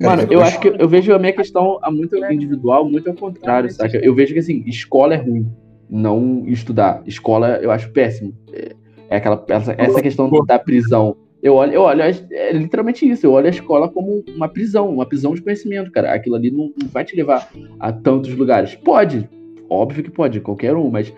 Mano, 0.00 0.26
eu 0.30 0.40
acho 0.42 0.58
que 0.60 0.68
eu 0.78 0.88
vejo 0.88 1.12
a 1.14 1.18
minha 1.18 1.32
questão 1.32 1.78
a 1.82 1.90
muito 1.90 2.16
individual, 2.16 2.88
muito 2.88 3.08
ao 3.10 3.14
contrário, 3.14 3.70
saca? 3.70 3.98
Eu 3.98 4.14
vejo 4.14 4.32
que 4.32 4.38
assim, 4.40 4.62
escola 4.66 5.12
é 5.14 5.18
ruim, 5.18 5.46
não 5.90 6.44
estudar. 6.46 7.02
Escola 7.06 7.58
eu 7.62 7.70
acho 7.70 7.90
péssimo. 7.92 8.34
É, 8.52 8.74
é 9.10 9.16
aquela 9.16 9.44
essa, 9.48 9.74
essa 9.76 10.00
questão 10.00 10.30
da 10.46 10.58
prisão. 10.58 11.16
Eu 11.42 11.54
olho, 11.54 11.72
eu 11.72 11.82
olho, 11.82 12.02
é 12.02 12.52
literalmente 12.52 13.08
isso. 13.08 13.26
Eu 13.26 13.32
olho 13.32 13.46
a 13.46 13.50
escola 13.50 13.88
como 13.88 14.22
uma 14.34 14.48
prisão, 14.48 14.88
uma 14.88 15.06
prisão 15.06 15.34
de 15.34 15.42
conhecimento, 15.42 15.90
cara. 15.90 16.14
Aquilo 16.14 16.36
ali 16.36 16.50
não, 16.50 16.72
não 16.80 16.88
vai 16.88 17.04
te 17.04 17.16
levar 17.16 17.50
a 17.78 17.92
tantos 17.92 18.34
lugares. 18.34 18.74
Pode, 18.76 19.28
óbvio 19.68 20.04
que 20.04 20.10
pode, 20.10 20.40
qualquer 20.40 20.76
um, 20.76 20.90
mas 20.90 21.12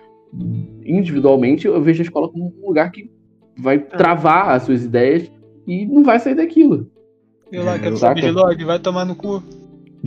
individualmente 0.84 1.66
eu 1.66 1.82
vejo 1.82 2.00
a 2.00 2.04
escola 2.04 2.28
como 2.28 2.54
um 2.62 2.66
lugar 2.68 2.90
que 2.90 3.10
vai 3.58 3.78
travar 3.78 4.50
as 4.50 4.62
suas 4.62 4.84
ideias 4.84 5.30
e 5.66 5.84
não 5.84 6.02
vai 6.02 6.18
sair 6.18 6.34
daquilo. 6.34 6.90
Eu 7.50 7.64
lá, 7.64 7.74
É, 7.74 7.78
quero 7.78 7.96
saber 7.98 8.22
de 8.22 8.30
log, 8.30 8.64
vai 8.64 8.78
tomar 8.78 9.04
no 9.04 9.14
cu. 9.14 9.42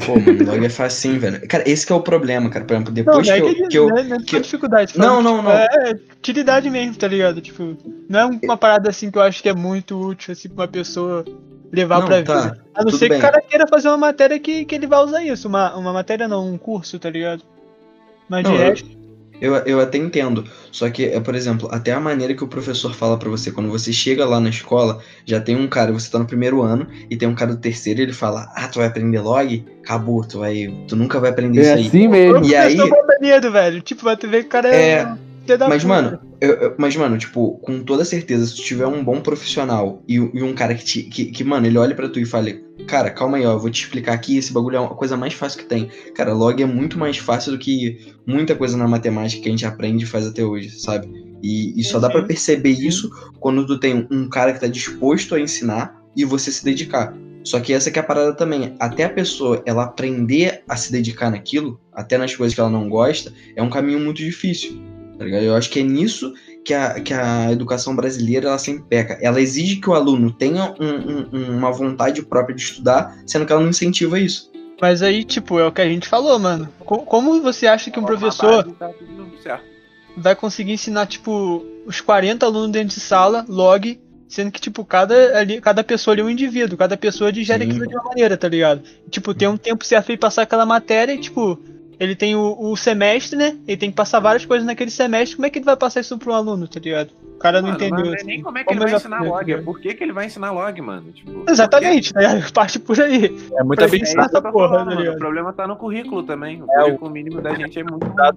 Pô, 0.04 0.14
logo 0.46 0.66
é 0.66 0.70
facinho, 0.70 1.20
velho. 1.20 1.48
Cara, 1.48 1.64
esse 1.68 1.86
que 1.86 1.94
é 1.94 1.96
o 1.96 2.02
problema, 2.02 2.50
cara. 2.50 2.66
Por 2.66 2.74
exemplo, 2.74 2.94
depois 2.94 3.28
não 3.28 3.34
é 3.34 3.40
que, 3.40 3.48
eu, 3.48 3.56
que, 3.56 3.68
que 3.68 3.78
eu. 3.78 3.88
não 3.88 3.98
é, 3.98 4.04
não 4.04 4.18
é 4.18 4.20
que 4.20 4.40
dificuldade. 4.42 4.98
Não, 4.98 5.22
não, 5.22 5.42
não. 5.42 5.52
É 5.52 5.94
utilidade 6.18 6.70
mesmo, 6.70 6.96
tá 6.96 7.08
ligado? 7.08 7.40
Tipo, 7.40 7.78
não 8.10 8.20
é 8.20 8.26
uma 8.44 8.58
parada 8.58 8.90
assim 8.90 9.10
que 9.10 9.18
eu 9.18 9.22
acho 9.22 9.42
que 9.42 9.48
é 9.48 9.54
muito 9.54 9.98
útil, 9.98 10.34
assim, 10.34 10.50
pra 10.50 10.64
uma 10.64 10.68
pessoa 10.68 11.24
levar 11.72 12.00
Não, 12.00 12.08
pra 12.08 12.24
tá, 12.24 12.42
vida. 12.42 12.66
A 12.74 12.80
não 12.80 12.88
tudo 12.88 12.98
ser 12.98 13.10
bem. 13.10 13.20
que 13.20 13.26
o 13.26 13.30
cara 13.30 13.42
queira 13.42 13.68
fazer 13.68 13.88
uma 13.88 13.98
matéria 13.98 14.38
que, 14.38 14.66
que 14.66 14.76
ele 14.76 14.88
vai 14.88 15.00
usar 15.00 15.24
isso. 15.24 15.48
Uma, 15.48 15.74
uma 15.76 15.94
matéria 15.94 16.28
não, 16.28 16.46
um 16.46 16.58
curso, 16.58 17.00
tá 17.00 17.10
ligado? 17.10 17.44
Mas 18.28 18.44
Não, 18.44 18.52
de 18.52 18.58
resto. 18.58 18.90
Eu, 18.90 19.05
eu 19.42 19.80
até 19.80 19.98
entendo. 19.98 20.46
Só 20.72 20.90
que, 20.90 21.06
é, 21.06 21.20
por 21.20 21.36
exemplo, 21.36 21.68
até 21.72 21.92
a 21.92 22.00
maneira 22.00 22.34
que 22.34 22.44
o 22.44 22.48
professor 22.48 22.94
fala 22.94 23.18
pra 23.18 23.30
você, 23.30 23.52
quando 23.52 23.70
você 23.70 23.92
chega 23.94 24.26
lá 24.26 24.40
na 24.40 24.50
escola, 24.50 25.00
já 25.26 25.40
tem 25.40 25.56
um 25.56 25.68
cara, 25.68 25.92
você 25.92 26.10
tá 26.12 26.20
no 26.20 26.26
primeiro 26.26 26.62
ano, 26.62 26.88
e 27.10 27.16
tem 27.16 27.28
um 27.28 27.36
cara 27.36 27.52
do 27.52 27.60
terceiro, 27.60 28.00
e 28.00 28.04
ele 28.04 28.14
fala, 28.14 28.52
ah, 28.56 28.68
tu 28.68 28.80
vai 28.80 28.88
aprender 28.88 29.20
log? 29.20 29.66
Acabou, 29.84 30.26
tu, 30.26 30.40
vai, 30.40 30.74
tu 30.88 30.96
nunca 30.96 31.20
vai 31.20 31.30
aprender 31.30 31.60
É 31.60 31.64
isso 31.64 31.74
aí. 31.74 31.88
assim 31.88 32.08
mesmo. 32.08 32.44
E 32.46 32.56
aí- 32.56 32.78
medo, 33.22 33.52
velho. 33.52 33.82
Tipo, 33.82 34.04
vai 34.04 34.18
ter 34.18 34.28
ver 34.28 34.42
que 34.42 34.48
o 34.48 34.50
cara 34.50 34.74
é. 34.74 34.92
É, 34.92 35.08
Mas, 35.68 35.84
puta. 35.84 35.88
mano, 35.88 36.20
eu- 36.42 36.54
eu- 36.56 36.76
mas, 36.78 36.96
mano, 36.96 37.18
tipo, 37.18 37.58
com 37.60 37.84
toda 37.84 38.04
certeza, 38.04 38.46
se 38.48 38.56
tu 38.56 38.64
tiver 38.64 38.88
um 38.88 39.04
bom 39.04 39.22
profissional 39.22 40.02
e, 40.08 40.16
e 40.16 40.44
um 40.44 40.54
cara 40.54 40.74
que, 40.76 40.84
te, 40.84 41.04
que, 41.04 41.26
que, 41.26 41.44
mano, 41.44 41.68
ele 41.68 41.78
olha 41.78 41.96
pra 41.96 42.10
tu 42.10 42.20
e 42.20 42.26
fala, 42.26 42.48
cara, 42.88 43.10
calma 43.12 43.38
aí, 43.38 43.46
ó, 43.46 43.54
eu 43.54 43.60
vou 43.60 43.70
te 43.70 43.84
explicar 43.84 44.14
aqui, 44.14 44.38
esse 44.38 44.52
bagulho 44.52 44.78
é 44.78 44.84
a 44.84 44.88
coisa 44.88 45.16
mais 45.16 45.34
fácil 45.34 45.60
que 45.60 45.66
tem. 45.66 45.90
Cara, 46.16 46.34
log 46.34 46.62
é 46.62 46.66
muito 46.66 46.98
mais 46.98 47.18
fácil 47.18 47.52
do 47.52 47.60
que 47.60 48.14
muita 48.26 48.56
coisa 48.56 48.76
na 48.78 48.88
matemática 48.88 49.42
que 49.42 49.48
a 49.48 49.52
gente 49.52 49.66
aprende 49.66 50.04
e 50.04 50.08
faz 50.08 50.26
até 50.26 50.44
hoje, 50.44 50.70
sabe? 50.80 51.08
E, 51.44 51.80
e 51.80 51.84
só 51.84 52.00
dá 52.00 52.10
pra 52.10 52.22
Sim. 52.22 52.28
perceber 52.28 52.72
isso 52.72 53.10
quando 53.40 53.66
tu 53.68 53.80
tem 53.80 54.08
um 54.10 54.28
cara 54.28 54.52
que 54.54 54.60
tá 54.60 54.68
disposto 54.68 55.36
a 55.36 55.40
ensinar 55.40 55.96
e 56.16 56.26
você 56.26 56.52
se 56.52 56.64
dedicar. 56.66 57.16
Só 57.44 57.60
que 57.60 57.72
essa 57.74 57.92
que 57.92 58.00
é 58.00 58.02
a 58.02 58.06
parada 58.06 58.34
também. 58.34 58.76
Até 58.80 59.04
a 59.04 59.10
pessoa 59.10 59.62
ela 59.68 59.84
aprender 59.84 60.64
a 60.68 60.76
se 60.76 60.92
dedicar 60.92 61.30
naquilo, 61.30 61.80
até 61.94 62.18
nas 62.18 62.36
coisas 62.36 62.56
que 62.56 62.60
ela 62.60 62.70
não 62.72 62.90
gosta, 62.90 63.32
é 63.56 63.62
um 63.62 63.70
caminho 63.70 64.00
muito 64.00 64.18
difícil. 64.18 64.95
Tá 65.18 65.24
ligado? 65.26 65.44
Eu 65.44 65.56
acho 65.56 65.70
que 65.70 65.80
é 65.80 65.84
nisso 65.84 66.34
que 66.64 66.74
a, 66.74 67.00
que 67.00 67.14
a 67.14 67.52
educação 67.52 67.96
brasileira 67.96 68.48
ela 68.48 68.58
sempre 68.58 68.84
peca. 68.90 69.18
Ela 69.22 69.40
exige 69.40 69.78
que 69.78 69.90
o 69.90 69.94
aluno 69.94 70.32
tenha 70.32 70.74
um- 70.80 71.38
um- 71.38 71.58
uma 71.58 71.72
vontade 71.72 72.22
própria 72.24 72.56
de 72.56 72.62
estudar, 72.62 73.16
sendo 73.26 73.46
que 73.46 73.52
ela 73.54 73.62
não 73.62 73.70
incentiva 73.70 74.20
isso. 74.20 74.52
Mas 74.82 75.02
aí, 75.02 75.24
tipo, 75.24 75.58
é 75.60 75.66
o 75.66 75.72
que 75.72 75.82
a 75.82 75.88
gente 75.88 76.08
falou, 76.08 76.38
mano. 76.38 76.68
Co- 76.80 77.00
como 77.00 77.42
você 77.42 77.66
acha 77.68 77.90
que 77.90 78.00
um 78.00 78.04
professor 78.04 78.64
tá 78.74 78.92
vai 80.18 80.36
conseguir 80.36 80.72
ensinar, 80.74 81.06
tipo, 81.08 81.66
os 81.86 82.02
40 82.02 82.46
alunos 82.46 82.72
dentro 82.72 82.96
de 82.96 83.02
sala, 83.02 83.46
log, 83.48 84.00
sendo 84.28 84.52
que, 84.52 84.60
tipo, 84.60 84.84
cada, 84.84 85.38
ali, 85.38 85.62
cada 85.62 85.84
pessoa 85.84 86.14
ali 86.14 86.22
é 86.22 86.26
um 86.26 86.30
indivíduo, 86.30 86.78
cada 86.78 86.98
pessoa 86.98 87.32
digere 87.32 87.64
Sim. 87.64 87.70
aquilo 87.70 87.88
de 87.88 87.96
uma 87.96 88.04
maneira, 88.06 88.38
tá 88.38 88.48
ligado? 88.48 88.82
Tipo, 89.10 89.34
tem 89.34 89.48
um 89.48 89.58
tempo 89.58 89.86
certo 89.86 90.06
pra 90.06 90.14
ele 90.14 90.20
passar 90.20 90.42
aquela 90.44 90.66
matéria 90.66 91.14
e, 91.14 91.20
tipo, 91.20 91.60
ele 92.00 92.16
tem 92.16 92.36
o, 92.36 92.56
o 92.60 92.76
semestre, 92.76 93.38
né? 93.38 93.58
Ele 93.68 93.78
tem 93.78 93.90
que 93.90 93.96
passar 93.96 94.20
várias 94.20 94.46
coisas 94.46 94.66
naquele 94.66 94.92
semestre, 94.92 95.36
como 95.36 95.46
é 95.46 95.50
que 95.50 95.60
ele 95.60 95.66
vai 95.66 95.76
passar 95.78 96.00
isso 96.02 96.18
pro 96.18 96.34
aluno, 96.34 96.68
tá 96.68 96.80
ligado? 96.80 97.12
O 97.36 97.38
cara 97.38 97.62
não 97.62 97.70
Mano, 97.70 97.78
entendeu. 97.84 98.06
Não 98.06 98.12
é 98.12 98.16
assim. 98.16 98.26
nem 98.26 98.42
como 98.42 98.58
é 98.58 98.62
que 98.62 98.68
Como 98.68 98.80
ele 98.82 98.90
vai 98.92 98.96
ensinar 99.00 99.22
log, 99.22 99.52
é 99.52 99.58
por 99.62 99.80
que, 99.80 99.94
que 99.94 100.04
ele 100.04 100.14
vai 100.14 100.26
ensinar 100.26 100.52
log, 100.52 100.82
mano. 100.82 101.12
Tipo, 101.12 101.44
Exatamente, 101.50 102.14
tá 102.14 102.20
ligado? 102.22 102.54
Parte 102.54 102.80
por 102.80 103.00
aí. 103.02 103.26
É 103.26 103.30
muito 103.30 103.40
porque- 103.42 103.84
É 103.84 103.86
abstrato, 103.86 104.04
isso 104.04 104.20
essa 104.20 104.42
porra, 104.42 104.70
falando, 104.70 104.90
tá 104.90 104.96
mano. 104.96 105.12
O 105.12 105.18
problema 105.18 105.54
tá 105.54 105.68
no 105.68 105.76
currículo 105.76 106.24
também. 106.24 106.62
O 106.64 106.72
É, 106.72 106.82
o- 106.82 106.86
currículo 106.86 107.12
mínimo 107.12 107.42
da 107.42 107.54
gente 107.54 107.78
é 107.78 107.84
muito 107.84 108.10
cara. 108.14 108.36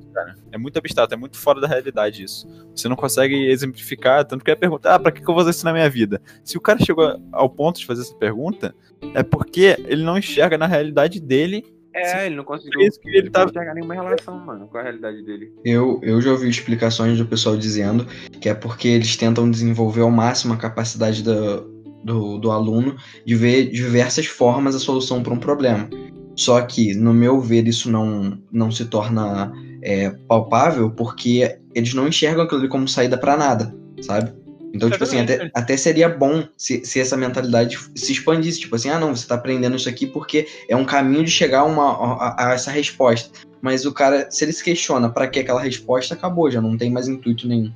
É 0.52 0.58
muito 0.58 0.76
abstrato, 0.78 1.14
é 1.14 1.16
muito 1.16 1.38
fora 1.38 1.60
da 1.60 1.68
realidade 1.68 2.24
isso. 2.24 2.46
Você 2.74 2.88
não 2.88 2.96
consegue 2.96 3.48
exemplificar, 3.50 4.24
tanto 4.24 4.44
que 4.44 4.50
a 4.50 4.56
pergunta, 4.56 4.92
ah, 4.94 4.98
pra 4.98 5.12
que, 5.12 5.22
que 5.22 5.28
eu 5.30 5.34
vou 5.34 5.48
ensinar 5.48 5.72
minha 5.72 5.88
vida? 5.88 6.20
Se 6.42 6.58
o 6.58 6.60
cara 6.60 6.78
chegou 6.84 7.18
ao 7.32 7.48
ponto 7.48 7.78
de 7.78 7.86
fazer 7.86 8.02
essa 8.02 8.14
pergunta, 8.14 8.74
é 9.14 9.22
porque 9.22 9.76
ele 9.86 10.02
não 10.02 10.18
enxerga 10.18 10.58
na 10.58 10.66
realidade 10.66 11.20
dele. 11.20 11.64
É, 11.98 12.26
ele 12.26 12.36
não 12.36 12.44
conseguiu. 12.44 12.80
Por 12.80 12.86
isso 12.86 13.00
que 13.00 13.08
ele 13.08 13.30
tá- 13.30 13.40
não 13.40 13.50
enxergar 13.50 13.74
nenhuma 13.74 13.94
relação, 13.94 14.38
mano, 14.38 14.68
com 14.68 14.78
a 14.78 14.82
realidade 14.82 15.22
dele. 15.22 15.52
Eu, 15.64 16.00
eu 16.02 16.20
já 16.20 16.30
ouvi 16.30 16.48
explicações 16.48 17.18
do 17.18 17.26
pessoal 17.26 17.56
dizendo 17.56 18.06
que 18.40 18.48
é 18.48 18.54
porque 18.54 18.88
eles 18.88 19.16
tentam 19.16 19.50
desenvolver 19.50 20.02
ao 20.02 20.10
máximo 20.10 20.54
a 20.54 20.56
capacidade 20.56 21.22
do, 21.22 21.62
do, 22.04 22.38
do 22.38 22.50
aluno 22.50 22.96
de 23.24 23.34
ver 23.34 23.70
diversas 23.70 24.26
formas 24.26 24.74
a 24.74 24.78
solução 24.78 25.22
para 25.22 25.32
um 25.34 25.38
problema. 25.38 25.88
Só 26.36 26.60
que, 26.62 26.94
no 26.94 27.12
meu 27.12 27.40
ver, 27.40 27.66
isso 27.66 27.90
não, 27.90 28.38
não 28.52 28.70
se 28.70 28.84
torna 28.84 29.52
é, 29.82 30.10
palpável 30.28 30.90
porque 30.90 31.58
eles 31.74 31.94
não 31.94 32.06
enxergam 32.06 32.44
aquilo 32.44 32.60
ali 32.60 32.68
como 32.68 32.86
saída 32.86 33.18
para 33.18 33.36
nada, 33.36 33.74
sabe? 34.02 34.32
Então, 34.72 34.90
tipo 34.90 35.02
assim, 35.02 35.20
até, 35.20 35.32
Exatamente. 35.34 35.52
até 35.54 35.76
seria 35.76 36.08
bom 36.08 36.44
se, 36.56 36.84
se 36.84 37.00
essa 37.00 37.16
mentalidade 37.16 37.78
se 37.94 38.12
expandisse. 38.12 38.60
Tipo 38.60 38.76
assim, 38.76 38.90
ah, 38.90 38.98
não, 38.98 39.14
você 39.14 39.26
tá 39.26 39.34
aprendendo 39.34 39.76
isso 39.76 39.88
aqui 39.88 40.06
porque 40.06 40.46
é 40.68 40.76
um 40.76 40.84
caminho 40.84 41.24
de 41.24 41.30
chegar 41.30 41.60
a, 41.60 41.64
uma, 41.64 42.16
a, 42.16 42.48
a 42.48 42.54
essa 42.54 42.70
resposta. 42.70 43.30
Mas 43.60 43.84
o 43.84 43.92
cara, 43.92 44.30
se 44.30 44.44
ele 44.44 44.52
se 44.52 44.62
questiona 44.62 45.08
pra 45.08 45.26
que 45.26 45.40
aquela 45.40 45.60
resposta, 45.60 46.14
acabou, 46.14 46.50
já 46.50 46.60
não 46.60 46.76
tem 46.76 46.90
mais 46.90 47.08
intuito 47.08 47.48
nenhum. 47.48 47.72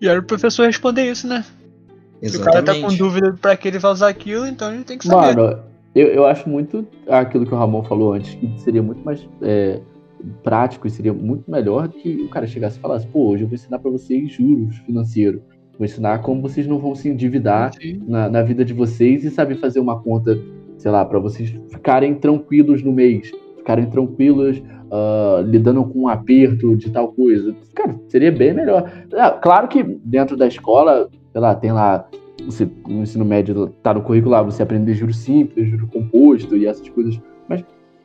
E 0.00 0.08
era 0.08 0.18
o 0.18 0.22
professor 0.22 0.66
responder 0.66 1.10
isso, 1.10 1.26
né? 1.26 1.44
Se 2.22 2.36
o 2.36 2.40
cara 2.40 2.62
tá 2.62 2.72
com 2.72 2.78
Exatamente. 2.78 2.98
dúvida 2.98 3.38
pra 3.40 3.56
que 3.56 3.68
ele 3.68 3.78
vai 3.78 3.92
usar 3.92 4.08
aquilo, 4.08 4.46
então 4.46 4.72
ele 4.72 4.84
tem 4.84 4.96
que 4.96 5.06
saber. 5.06 5.36
Mano, 5.36 5.62
eu, 5.94 6.08
eu 6.08 6.26
acho 6.26 6.48
muito 6.48 6.86
aquilo 7.08 7.46
que 7.46 7.54
o 7.54 7.56
Ramon 7.56 7.84
falou 7.84 8.14
antes, 8.14 8.34
que 8.34 8.60
seria 8.60 8.82
muito 8.82 9.04
mais 9.04 9.20
é, 9.42 9.80
prático 10.42 10.86
e 10.86 10.90
seria 10.90 11.12
muito 11.12 11.50
melhor 11.50 11.88
que 11.88 12.22
o 12.22 12.28
cara 12.28 12.46
chegasse 12.46 12.78
e 12.78 12.80
falasse, 12.80 13.06
pô, 13.06 13.28
hoje 13.28 13.44
eu 13.44 13.48
vou 13.48 13.54
ensinar 13.54 13.78
pra 13.78 13.90
vocês 13.90 14.32
juros 14.32 14.76
financeiros. 14.78 15.40
Vou 15.78 15.84
ensinar 15.84 16.18
como 16.18 16.40
vocês 16.40 16.66
não 16.66 16.78
vão 16.78 16.94
se 16.94 17.08
endividar 17.08 17.72
na, 18.06 18.28
na 18.28 18.42
vida 18.42 18.64
de 18.64 18.72
vocês 18.72 19.24
e 19.24 19.30
saber 19.30 19.56
fazer 19.56 19.80
uma 19.80 20.00
conta, 20.00 20.38
sei 20.78 20.90
lá, 20.90 21.04
pra 21.04 21.18
vocês 21.18 21.52
ficarem 21.68 22.14
tranquilos 22.14 22.82
no 22.82 22.92
mês, 22.92 23.32
ficarem 23.56 23.86
tranquilos 23.86 24.62
ah, 24.90 25.42
lidando 25.44 25.84
com 25.84 26.02
um 26.02 26.08
aperto 26.08 26.76
de 26.76 26.90
tal 26.90 27.12
coisa. 27.12 27.54
Cara, 27.74 27.98
seria 28.06 28.30
bem 28.30 28.54
melhor. 28.54 28.88
Ah, 29.14 29.32
claro 29.32 29.66
que 29.66 29.82
dentro 29.82 30.36
da 30.36 30.46
escola, 30.46 31.08
sei 31.32 31.40
lá, 31.40 31.54
tem 31.56 31.72
lá 31.72 32.08
você, 32.46 32.68
no 32.86 33.02
ensino 33.02 33.24
médio 33.24 33.68
tá 33.82 33.92
no 33.92 34.02
currículo 34.02 34.32
lá, 34.32 34.42
você 34.42 34.62
aprender 34.62 34.94
juro 34.94 35.12
simples, 35.12 35.68
juro 35.68 35.88
composto 35.88 36.56
e 36.56 36.66
essas 36.66 36.88
coisas. 36.88 37.20
Mas, 37.48 37.64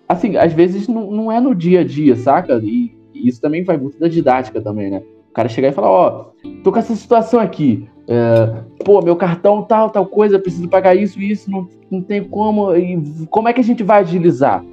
assim, 0.10 0.36
às 0.36 0.52
vezes 0.52 0.88
não, 0.88 1.10
não 1.12 1.32
é 1.32 1.39
no 1.39 1.54
dia 1.56 1.82
a 1.82 1.84
dia, 1.84 2.15
saca? 2.15 2.60
E, 2.63 2.98
e 3.13 3.28
isso 3.30 3.39
também 3.39 3.63
vai 3.63 3.78
muito 3.78 3.98
da 4.00 4.08
didática 4.08 4.60
também, 4.60 4.89
né? 4.89 5.02
O 5.30 5.34
cara 5.34 5.48
chegar 5.48 5.69
e 5.69 5.72
falar, 5.72 5.89
ó, 5.91 6.26
tô 6.63 6.72
com 6.72 6.80
essa 6.80 6.95
situação 6.95 7.39
aqui. 7.39 7.88
é, 8.08 8.63
pô, 8.84 9.02
meu 9.02 9.15
cartão 9.15 9.62
tal, 9.63 9.89
tal 9.91 10.06
coisa, 10.08 10.39
preciso 10.39 10.67
pagar 10.67 10.95
isso, 10.95 11.22
isso, 11.22 11.50
não, 11.52 11.67
não 11.91 12.02
tem 12.02 12.24
como. 12.24 12.76
E 12.76 13.00
como 13.30 13.48
é 13.48 13.54
que 13.54 13.62
a 13.62 13.63
gente 13.63 13.84
vai 13.84 14.00
agilizar? 14.02 14.65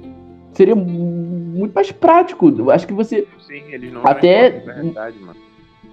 Seria 0.53 0.75
mu- 0.75 0.83
muito 0.87 1.73
mais 1.73 1.91
prático. 1.91 2.49
Eu 2.57 2.71
acho 2.71 2.87
que 2.87 2.93
você 2.93 3.27
Sim, 3.45 3.61
eles 3.71 3.93
não 3.93 4.01
Até- 4.05 4.49
realidade, 4.65 5.19
mano. 5.19 5.35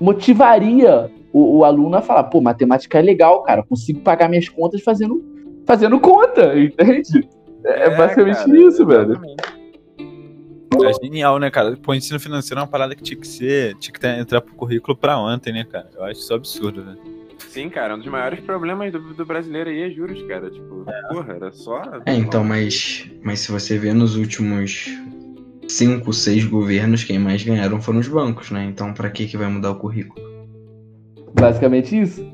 motivaria 0.01 1.11
o, 1.33 1.59
o 1.59 1.65
aluno 1.65 1.97
a 1.97 2.01
falar, 2.03 2.25
pô, 2.25 2.41
matemática 2.41 2.99
é 2.99 3.03
legal, 3.03 3.43
cara, 3.43 3.63
consigo 3.63 4.01
pagar 4.01 4.29
minhas 4.29 4.49
contas 4.49 4.81
fazendo, 4.83 5.23
fazendo 5.67 6.01
conta, 6.01 6.57
entende? 6.59 7.29
É, 7.65 7.97
basicamente 7.97 8.37
cara, 8.37 8.59
isso, 8.59 8.87
velho. 8.87 9.13
exatamente. 9.13 9.55
É 10.83 11.05
genial, 11.05 11.39
né, 11.39 11.51
cara? 11.51 11.77
Pô, 11.77 11.95
ensino 11.95 12.19
financeiro 12.19 12.59
é 12.59 12.63
uma 12.63 12.69
parada 12.69 12.95
que 12.97 13.03
tinha 13.03 13.19
que 13.19 13.27
ser, 13.27 13.77
tinha 13.77 13.93
que 13.93 14.01
ter, 14.01 14.19
entrar 14.19 14.41
pro 14.41 14.55
currículo 14.55 14.97
pra 14.97 15.19
ontem, 15.19 15.53
né, 15.53 15.65
cara? 15.65 15.89
Eu 15.95 16.05
acho 16.05 16.21
isso 16.21 16.35
absurdo, 16.35 16.85
velho. 16.85 16.99
Sim, 17.39 17.69
cara, 17.69 17.95
um 17.95 17.99
dos 17.99 18.09
maiores 18.09 18.41
problemas 18.41 18.91
do, 18.91 19.15
do 19.15 19.25
brasileiro 19.25 19.71
aí 19.71 19.83
é 19.83 19.91
juros, 19.91 20.21
cara. 20.23 20.51
Tipo, 20.51 20.85
porra, 21.09 21.35
era 21.35 21.53
só. 21.53 21.81
É, 22.05 22.15
então, 22.15 22.43
mas, 22.43 23.09
mas 23.23 23.41
se 23.41 23.53
você 23.53 23.79
vê 23.79 23.93
nos 23.93 24.17
últimos 24.17 24.89
cinco, 25.69 26.13
seis 26.13 26.45
governos, 26.45 27.05
quem 27.05 27.19
mais 27.19 27.43
ganharam 27.45 27.81
foram 27.81 28.01
os 28.01 28.09
bancos, 28.09 28.51
né? 28.51 28.65
Então, 28.65 28.93
pra 28.93 29.11
que 29.11 29.27
que 29.27 29.37
vai 29.37 29.49
mudar 29.49 29.71
o 29.71 29.77
currículo? 29.77 30.21
Basicamente 31.39 32.01
isso. 32.01 32.27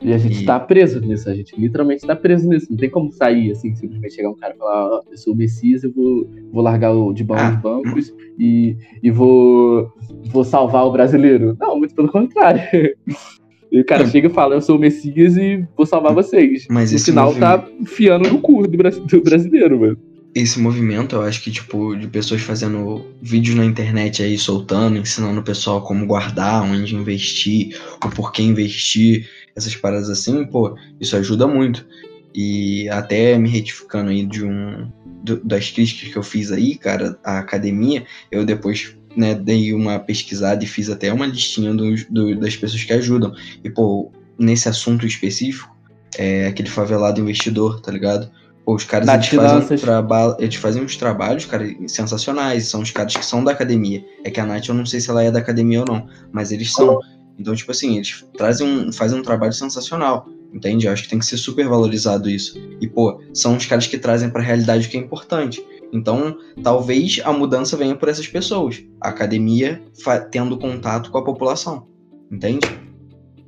E 0.00 0.12
a 0.12 0.18
gente 0.18 0.42
E- 0.42 0.44
tá 0.44 0.60
preso 0.60 1.00
nisso, 1.00 1.28
a 1.28 1.34
gente 1.34 1.58
literalmente 1.58 2.06
tá 2.06 2.14
preso 2.14 2.48
nisso. 2.48 2.66
Não 2.70 2.76
tem 2.76 2.90
como 2.90 3.10
sair 3.10 3.50
assim, 3.50 3.74
simplesmente 3.74 4.14
chegar 4.14 4.30
um 4.30 4.36
cara 4.36 4.54
e 4.54 4.58
falar, 4.58 4.88
ó, 4.88 5.02
eu 5.10 5.16
sou 5.16 5.32
o 5.32 5.36
Messias, 5.36 5.82
eu 5.84 5.90
vou, 5.92 6.28
vou 6.52 6.62
largar 6.62 6.92
o 6.92 7.12
de 7.12 7.24
mão 7.24 7.36
Ah, 7.38 7.50
os 7.50 7.56
bancos 7.60 8.14
e, 8.38 8.76
e 9.02 9.10
vou, 9.10 9.90
vou 10.26 10.44
salvar 10.44 10.84
o 10.84 10.92
brasileiro. 10.92 11.56
Não, 11.58 11.78
muito 11.78 11.94
pelo 11.94 12.08
contrário. 12.08 12.60
E 13.70 13.80
o 13.80 13.84
cara 13.84 14.06
chega 14.06 14.28
e 14.28 14.30
fala, 14.32 14.54
eu 14.54 14.60
sou 14.60 14.76
o 14.76 14.78
Messias 14.78 15.36
e 15.36 15.66
vou 15.76 15.84
salvar 15.84 16.14
vocês. 16.14 16.66
Mas 16.70 16.92
no 16.92 16.98
final 17.00 17.26
movimento- 17.26 17.62
tá 17.62 17.68
enfiando 17.80 18.30
no 18.30 18.38
cu 18.40 18.62
do, 18.66 18.76
do 18.78 19.20
brasileiro, 19.22 19.80
mano. 19.80 19.98
Esse 20.32 20.60
movimento, 20.60 21.16
eu 21.16 21.22
acho 21.22 21.42
que, 21.42 21.50
tipo, 21.50 21.96
de 21.96 22.06
pessoas 22.06 22.42
fazendo 22.42 23.04
vídeos 23.20 23.56
na 23.56 23.64
internet 23.64 24.22
aí, 24.22 24.38
soltando, 24.38 24.98
ensinando 24.98 25.40
o 25.40 25.42
pessoal 25.44 25.82
como 25.82 26.06
guardar, 26.06 26.62
onde 26.62 26.94
investir, 26.94 27.76
o 28.04 28.08
porquê 28.08 28.42
investir, 28.42 29.26
essas 29.56 29.74
paradas 29.74 30.10
assim, 30.10 30.44
pô, 30.44 30.76
isso 31.00 31.16
ajuda 31.16 31.46
muito. 31.46 31.86
E 32.34 32.88
até 32.90 33.38
me 33.38 33.48
retificando 33.48 34.10
aí 34.10 34.24
de 34.26 34.44
um 34.44 34.92
do- 35.24 35.42
das 35.42 35.70
críticas 35.70 36.12
que 36.12 36.18
eu 36.18 36.22
fiz 36.22 36.52
aí, 36.52 36.76
cara, 36.76 37.18
à 37.24 37.38
academia, 37.38 38.04
eu 38.30 38.44
depois 38.44 38.94
né, 39.16 39.34
dei 39.34 39.72
uma 39.72 39.98
pesquisada 39.98 40.62
e 40.62 40.66
fiz 40.66 40.90
até 40.90 41.10
uma 41.10 41.26
listinha 41.26 41.72
dos, 41.72 42.04
do- 42.04 42.38
das 42.38 42.54
pessoas 42.54 42.84
que 42.84 42.92
ajudam. 42.92 43.34
E, 43.64 43.70
pô, 43.70 44.12
nesse 44.38 44.68
assunto 44.68 45.06
específico, 45.06 45.74
é 46.18 46.46
aquele 46.46 46.68
favelado 46.68 47.18
investidor, 47.18 47.80
tá 47.80 47.90
ligado? 47.90 48.30
Pô, 48.66 48.74
os 48.74 48.84
caras 48.84 49.06
eles 49.14 49.28
fazem, 49.52 49.78
traba- 49.80 50.36
eles 50.38 50.54
fazem 50.56 50.82
uns 50.84 50.96
trabalhos, 50.96 51.46
cara, 51.46 51.66
sensacionais. 51.86 52.66
São 52.66 52.82
os 52.82 52.90
caras 52.90 53.16
que 53.16 53.24
são 53.24 53.42
da 53.42 53.52
academia. 53.52 54.04
É 54.22 54.30
que 54.30 54.38
a 54.38 54.44
Nath, 54.44 54.68
eu 54.68 54.74
não 54.74 54.84
sei 54.84 55.00
se 55.00 55.08
ela 55.08 55.22
é 55.22 55.30
da 55.30 55.38
academia 55.38 55.80
ou 55.80 55.86
não, 55.86 56.06
mas 56.30 56.52
eles 56.52 56.72
são. 56.72 57.00
Então, 57.38 57.54
tipo 57.54 57.70
assim, 57.70 57.96
eles 57.96 58.24
trazem 58.36 58.66
um, 58.66 58.92
fazem 58.92 59.18
um 59.18 59.22
trabalho 59.22 59.52
sensacional. 59.52 60.28
entende? 60.54 60.86
Eu 60.86 60.92
acho 60.92 61.02
que 61.02 61.10
tem 61.10 61.18
que 61.18 61.26
ser 61.26 61.36
super 61.36 61.68
valorizado 61.68 62.30
isso. 62.30 62.56
E, 62.80 62.88
pô, 62.88 63.20
são 63.34 63.56
os 63.56 63.66
caras 63.66 63.86
que 63.86 63.98
trazem 63.98 64.30
pra 64.30 64.40
realidade 64.40 64.86
o 64.86 64.90
que 64.90 64.96
é 64.96 65.00
importante. 65.00 65.62
Então, 65.92 66.38
talvez 66.62 67.20
a 67.24 67.32
mudança 67.32 67.76
venha 67.76 67.94
por 67.94 68.08
essas 68.08 68.26
pessoas. 68.26 68.82
A 69.00 69.08
academia 69.10 69.82
tendo 70.30 70.56
contato 70.56 71.10
com 71.10 71.18
a 71.18 71.24
população. 71.24 71.86
Entende? 72.30 72.66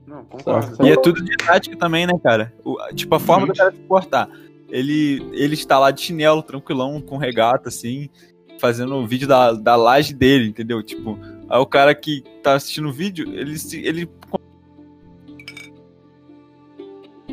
Não, 0.06 0.22
concordo. 0.24 0.84
E 0.86 0.90
é 0.90 0.96
tudo 1.00 1.22
didático 1.24 1.76
também, 1.76 2.06
né, 2.06 2.12
cara? 2.22 2.52
O- 2.64 2.76
tipo, 2.94 3.14
a 3.14 3.20
forma 3.20 3.46
Uhum. 3.46 3.52
do 3.52 3.56
cara 3.56 3.70
se 3.72 3.78
portar. 3.88 4.28
Ele, 4.68 5.26
ele 5.32 5.54
está 5.54 5.78
lá 5.78 5.90
de 5.90 6.02
chinelo, 6.02 6.42
tranquilão, 6.42 7.00
com 7.00 7.16
regata, 7.16 7.68
assim, 7.70 8.10
fazendo 8.60 8.94
o 8.96 9.06
vídeo 9.06 9.26
da, 9.26 9.52
da 9.52 9.76
laje 9.76 10.12
dele, 10.14 10.48
entendeu? 10.48 10.82
Tipo, 10.82 11.18
aí 11.48 11.58
o 11.58 11.66
cara 11.66 11.94
que 11.94 12.22
tá 12.42 12.54
assistindo 12.54 12.88
o 12.88 12.92
vídeo, 12.92 13.32
ele, 13.34 13.58
se- 13.58 13.80
ele 13.84 14.08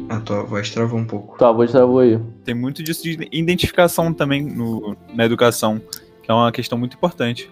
A 0.10 0.20
tua 0.20 0.44
voz 0.44 0.70
travou 0.70 1.00
um 1.00 1.06
pouco. 1.06 1.38
Tua 1.38 1.52
voz 1.52 1.72
travou 1.72 2.00
aí. 2.00 2.20
tem 2.44 2.54
muito 2.54 2.84
disso 2.84 3.04
de 3.04 3.28
identificação 3.32 4.14
também 4.14 4.44
no, 4.44 4.96
na 5.14 5.26
educação, 5.26 5.82
que 6.22 6.30
é 6.30 6.34
uma 6.34 6.52
questão 6.52 6.78
muito 6.78 6.96
importante. 6.96 7.50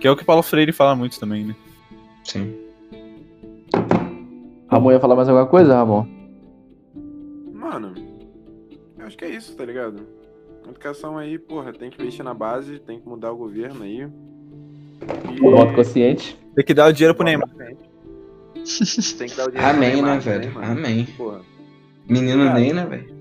Que 0.00 0.06
é 0.08 0.10
o 0.10 0.16
que 0.16 0.24
Paulo 0.24 0.42
Freire 0.42 0.72
fala 0.72 0.96
muito 0.96 1.20
também, 1.20 1.44
né? 1.44 1.56
Sim. 2.24 2.56
Ramon 4.68 4.92
ia 4.92 5.00
falar 5.00 5.14
mais 5.16 5.28
alguma 5.28 5.46
coisa, 5.46 5.74
Ramon? 5.74 6.06
Mano, 7.52 7.94
eu 8.98 9.06
acho 9.06 9.16
que 9.16 9.24
é 9.24 9.30
isso, 9.30 9.54
tá 9.54 9.64
ligado? 9.64 10.06
A 10.66 10.70
educação 10.70 11.18
aí, 11.18 11.38
porra, 11.38 11.72
tem 11.72 11.90
que 11.90 12.00
investir 12.00 12.24
na 12.24 12.32
base, 12.32 12.78
tem 12.78 12.98
que 13.00 13.06
mudar 13.08 13.32
o 13.32 13.36
governo 13.36 13.82
aí. 13.82 14.08
E- 15.32 15.40
Voto 15.40 15.74
consciente. 15.74 16.38
Tem 16.54 16.64
que 16.64 16.74
dar 16.74 16.88
o 16.88 16.92
dinheiro 16.92 17.14
pro 17.14 17.24
Neymar. 17.24 17.48
Tem 17.56 19.28
que 19.28 19.36
dar 19.36 19.48
o 19.48 19.50
dinheiro 19.50 19.52
pro 19.52 19.60
Amém, 19.60 19.92
Neymar 19.94 20.16
né, 20.16 20.20
também, 20.20 20.38
velho? 20.40 20.54
mano. 20.54 20.72
Amém. 20.72 21.06
Porra, 21.16 21.40
Menino 22.08 22.44
Cara. 22.44 22.58
Ney, 22.58 22.72
né, 22.72 22.86
velho? 22.86 23.12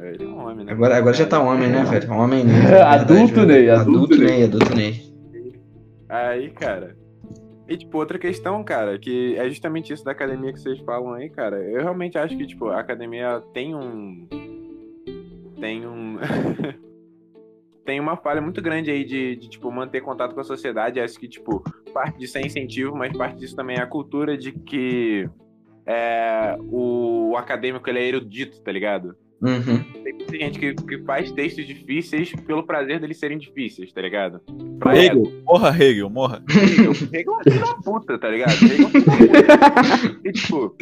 é, 0.00 0.08
ele 0.14 0.24
é 0.24 0.26
um 0.26 0.38
homem, 0.38 0.64
né? 0.64 0.72
Agora, 0.72 0.96
agora 0.96 1.14
já 1.14 1.26
tá 1.26 1.40
homem, 1.40 1.68
né, 1.68 1.84
velho? 1.84 2.12
Homem 2.12 2.44
Ney. 2.44 2.54
Adulto 2.82 3.34
Verdade, 3.34 3.46
Ney, 3.46 3.70
adulto 3.70 3.90
Adulto 3.90 4.16
Ney. 4.18 4.26
Ney, 4.28 4.44
adulto 4.44 4.74
Ney. 4.74 5.12
Aí, 6.08 6.50
cara. 6.50 6.96
E, 7.68 7.76
tipo, 7.76 7.96
outra 7.96 8.18
questão, 8.18 8.62
cara, 8.62 8.98
que 8.98 9.34
é 9.36 9.48
justamente 9.48 9.92
isso 9.92 10.04
da 10.04 10.10
academia 10.12 10.52
que 10.52 10.60
vocês 10.60 10.78
falam 10.80 11.14
aí, 11.14 11.30
cara. 11.30 11.56
Eu 11.56 11.80
realmente 11.80 12.18
acho 12.18 12.36
que, 12.36 12.46
tipo, 12.46 12.66
a 12.68 12.80
academia 12.80 13.42
tem 13.54 13.74
um. 13.74 14.26
Tem 15.58 15.86
um. 15.86 16.18
tem 17.84 18.00
uma 18.00 18.16
falha 18.16 18.40
muito 18.40 18.60
grande 18.62 18.90
aí 18.90 19.04
de, 19.04 19.36
de, 19.36 19.48
tipo, 19.48 19.70
manter 19.70 20.00
contato 20.00 20.34
com 20.34 20.40
a 20.40 20.44
sociedade. 20.44 21.00
Acho 21.00 21.18
que, 21.18 21.28
tipo, 21.28 21.62
parte 21.92 22.18
disso 22.18 22.38
é 22.38 22.42
incentivo, 22.42 22.96
mas 22.96 23.16
parte 23.16 23.38
disso 23.38 23.56
também 23.56 23.76
é 23.76 23.80
a 23.80 23.86
cultura 23.86 24.36
de 24.36 24.52
que 24.52 25.28
é, 25.86 26.56
o, 26.70 27.30
o 27.30 27.36
acadêmico 27.36 27.88
ele 27.88 27.98
é 27.98 28.08
erudito, 28.08 28.60
tá 28.60 28.70
ligado? 28.70 29.16
Uhum. 29.42 29.82
Tem 30.04 30.12
muita 30.12 30.36
gente 30.36 30.58
que, 30.58 30.74
que 30.74 30.98
faz 30.98 31.32
textos 31.32 31.66
difíceis 31.66 32.32
pelo 32.46 32.62
prazer 32.62 33.00
deles 33.00 33.18
serem 33.18 33.38
difíceis, 33.38 33.92
tá 33.92 34.00
ligado? 34.00 34.40
Pra 34.78 34.96
Hegel, 34.96 35.24
morra 35.44 35.76
Hegel, 35.76 36.08
morra. 36.08 36.44
Hegel, 36.48 36.92
Hegel 37.12 37.40
é 37.44 37.50
um 37.50 37.58
da 37.58 37.74
puta, 37.82 38.18
tá 38.18 38.28
ligado? 38.28 38.52
Hegel 38.52 38.84
é 38.84 38.86
um 38.86 38.92
da 38.92 39.98
puta. 39.98 40.28
E 40.28 40.32
tipo, 40.32 40.76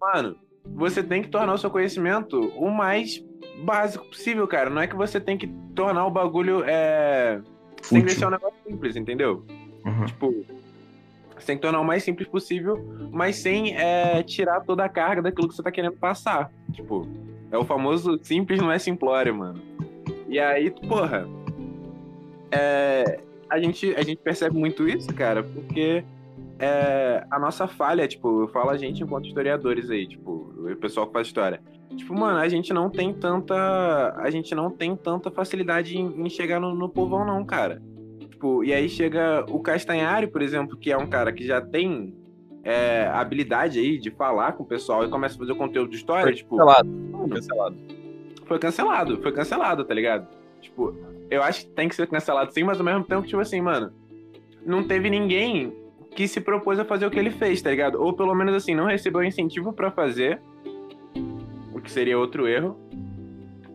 mano, 0.00 0.36
você 0.64 1.02
tem 1.02 1.22
que 1.22 1.28
tornar 1.28 1.52
o 1.52 1.58
seu 1.58 1.70
conhecimento 1.70 2.40
o 2.56 2.70
mais 2.70 3.22
básico 3.58 4.06
possível, 4.06 4.46
cara. 4.46 4.70
Não 4.70 4.80
é 4.80 4.86
que 4.86 4.96
você 4.96 5.20
tem 5.20 5.36
que 5.36 5.46
tornar 5.74 6.06
o 6.06 6.10
bagulho. 6.10 6.62
É... 6.66 7.40
Você 7.80 7.94
tem 7.94 8.00
que 8.00 8.06
deixar 8.06 8.28
um 8.28 8.30
negócio 8.30 8.56
simples, 8.66 8.96
entendeu? 8.96 9.44
Uhum. 9.84 10.06
Tipo, 10.06 10.44
você 11.42 11.46
tem 11.46 11.56
que 11.56 11.62
tornar 11.62 11.80
o 11.80 11.84
mais 11.84 12.04
simples 12.04 12.28
possível, 12.28 12.78
mas 13.10 13.36
sem 13.36 13.76
é, 13.76 14.22
tirar 14.22 14.60
toda 14.60 14.84
a 14.84 14.88
carga 14.88 15.22
daquilo 15.22 15.48
que 15.48 15.56
você 15.56 15.62
tá 15.62 15.72
querendo 15.72 15.96
passar. 15.96 16.52
Tipo, 16.72 17.08
é 17.50 17.58
o 17.58 17.64
famoso 17.64 18.18
simples 18.22 18.60
não 18.60 18.70
é 18.70 18.78
simplório, 18.78 19.34
mano. 19.34 19.60
E 20.28 20.38
aí, 20.38 20.70
porra, 20.70 21.26
é, 22.52 23.20
a, 23.50 23.58
gente, 23.58 23.92
a 23.96 24.02
gente 24.02 24.18
percebe 24.18 24.56
muito 24.56 24.88
isso, 24.88 25.12
cara, 25.12 25.42
porque 25.42 26.04
é, 26.62 27.26
a 27.28 27.38
nossa 27.40 27.66
falha, 27.66 28.06
tipo, 28.06 28.42
eu 28.42 28.48
falo 28.48 28.70
a 28.70 28.76
gente 28.76 29.02
enquanto 29.02 29.26
historiadores 29.26 29.90
aí, 29.90 30.06
tipo, 30.06 30.54
o 30.56 30.76
pessoal 30.76 31.08
que 31.08 31.12
faz 31.12 31.26
história. 31.26 31.60
Tipo, 31.96 32.14
mano, 32.14 32.38
a 32.38 32.48
gente 32.48 32.72
não 32.72 32.88
tem 32.88 33.12
tanta. 33.12 34.14
A 34.16 34.30
gente 34.30 34.54
não 34.54 34.70
tem 34.70 34.94
tanta 34.94 35.28
facilidade 35.30 35.98
em, 35.98 36.24
em 36.24 36.30
chegar 36.30 36.60
no, 36.60 36.72
no 36.72 36.88
povão, 36.88 37.26
não, 37.26 37.44
cara. 37.44 37.82
Tipo, 38.30 38.62
e 38.62 38.72
aí 38.72 38.88
chega 38.88 39.44
o 39.50 39.58
Castanhari, 39.58 40.28
por 40.28 40.40
exemplo, 40.40 40.76
que 40.76 40.92
é 40.92 40.96
um 40.96 41.06
cara 41.08 41.32
que 41.32 41.44
já 41.44 41.60
tem 41.60 42.14
é, 42.62 43.08
habilidade 43.12 43.80
aí 43.80 43.98
de 43.98 44.10
falar 44.12 44.52
com 44.52 44.62
o 44.62 44.66
pessoal 44.66 45.04
e 45.04 45.08
começa 45.08 45.34
a 45.34 45.38
fazer 45.38 45.52
o 45.52 45.56
conteúdo 45.56 45.90
de 45.90 45.96
história, 45.96 46.22
Foi 46.22 46.34
tipo, 46.34 46.56
cancelado. 46.56 46.88
mano, 46.88 47.28
Cancelado. 47.28 47.76
foi 48.46 48.58
cancelado, 48.60 49.20
foi 49.20 49.32
cancelado, 49.32 49.84
tá 49.84 49.94
ligado? 49.94 50.28
Tipo, 50.60 50.94
eu 51.28 51.42
acho 51.42 51.66
que 51.66 51.72
tem 51.72 51.88
que 51.88 51.94
ser 51.96 52.06
cancelado 52.06 52.52
sim, 52.52 52.62
mas 52.62 52.78
ao 52.78 52.84
mesmo 52.84 53.02
tempo, 53.04 53.26
tipo 53.26 53.40
assim, 53.40 53.60
mano, 53.60 53.92
não 54.64 54.84
teve 54.84 55.10
ninguém 55.10 55.72
que 56.14 56.28
se 56.28 56.40
propôs 56.40 56.78
a 56.78 56.84
fazer 56.84 57.06
o 57.06 57.10
que 57.10 57.18
ele 57.18 57.30
fez, 57.30 57.60
tá 57.62 57.70
ligado? 57.70 58.00
Ou 58.00 58.12
pelo 58.12 58.34
menos 58.34 58.54
assim, 58.54 58.74
não 58.74 58.86
recebeu 58.86 59.22
incentivo 59.24 59.72
pra 59.72 59.90
fazer, 59.90 60.40
o 61.72 61.80
que 61.80 61.90
seria 61.90 62.18
outro 62.18 62.46
erro. 62.46 62.78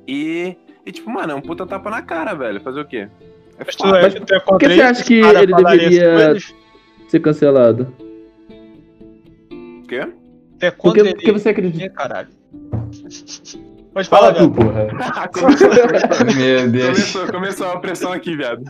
E, 0.07 0.55
e 0.85 0.91
tipo, 0.91 1.09
mano, 1.09 1.33
é 1.33 1.35
um 1.35 1.41
puta 1.41 1.65
tapa 1.65 1.89
na 1.89 2.01
cara, 2.01 2.33
velho. 2.33 2.61
Fazer 2.61 2.79
o 2.81 2.85
quê? 2.85 3.07
É 3.59 3.65
Mas 3.83 4.15
é, 4.15 4.39
Por 4.39 4.57
que 4.59 4.67
você 4.69 4.81
acha 4.81 5.03
que 5.03 5.19
ele 5.19 5.53
deveria 5.53 6.35
ser 7.09 7.19
cancelado? 7.19 7.93
O 9.51 9.83
quê? 9.87 10.07
Tu 10.59 10.65
é 10.65 10.71
Por 10.71 10.77
contra 10.77 11.03
que, 11.03 11.09
ele? 11.09 11.15
por 11.15 11.23
que 11.23 11.31
você 11.31 11.49
acredita? 11.49 11.89
Caralho. 11.89 12.29
Pode 13.93 14.09
falar, 14.09 14.35
Fala 14.35 14.47
tu, 14.47 14.51
porra. 14.51 14.87
começou, 15.33 16.35
Meu 16.35 16.69
Deus. 16.69 16.85
começou, 16.87 17.27
começou 17.31 17.67
a 17.71 17.79
pressão 17.79 18.13
aqui, 18.13 18.37
viado. 18.37 18.63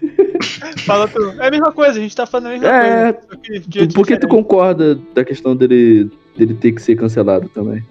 Fala 0.86 1.08
tu. 1.08 1.30
É 1.40 1.48
a 1.48 1.50
mesma 1.50 1.72
coisa, 1.72 1.98
a 1.98 2.02
gente 2.02 2.14
tá 2.16 2.26
falando 2.26 2.46
a 2.46 2.50
mesma 2.50 2.68
É, 2.68 3.12
coisa. 3.12 3.38
que 3.70 3.88
Por 3.94 4.06
que 4.06 4.18
tu 4.18 4.28
concorda 4.28 4.94
da 5.14 5.24
questão 5.24 5.54
dele, 5.56 6.10
dele 6.36 6.54
ter 6.54 6.72
que 6.72 6.82
ser 6.82 6.96
cancelado 6.96 7.48
também? 7.48 7.84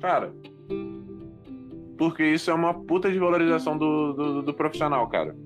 Cara, 0.00 0.32
porque 1.98 2.24
isso 2.24 2.50
é 2.50 2.54
uma 2.54 2.72
puta 2.72 3.10
de 3.10 3.18
valorização 3.18 3.76
do, 3.76 4.12
do, 4.14 4.42
do 4.42 4.54
profissional, 4.54 5.06
cara. 5.08 5.36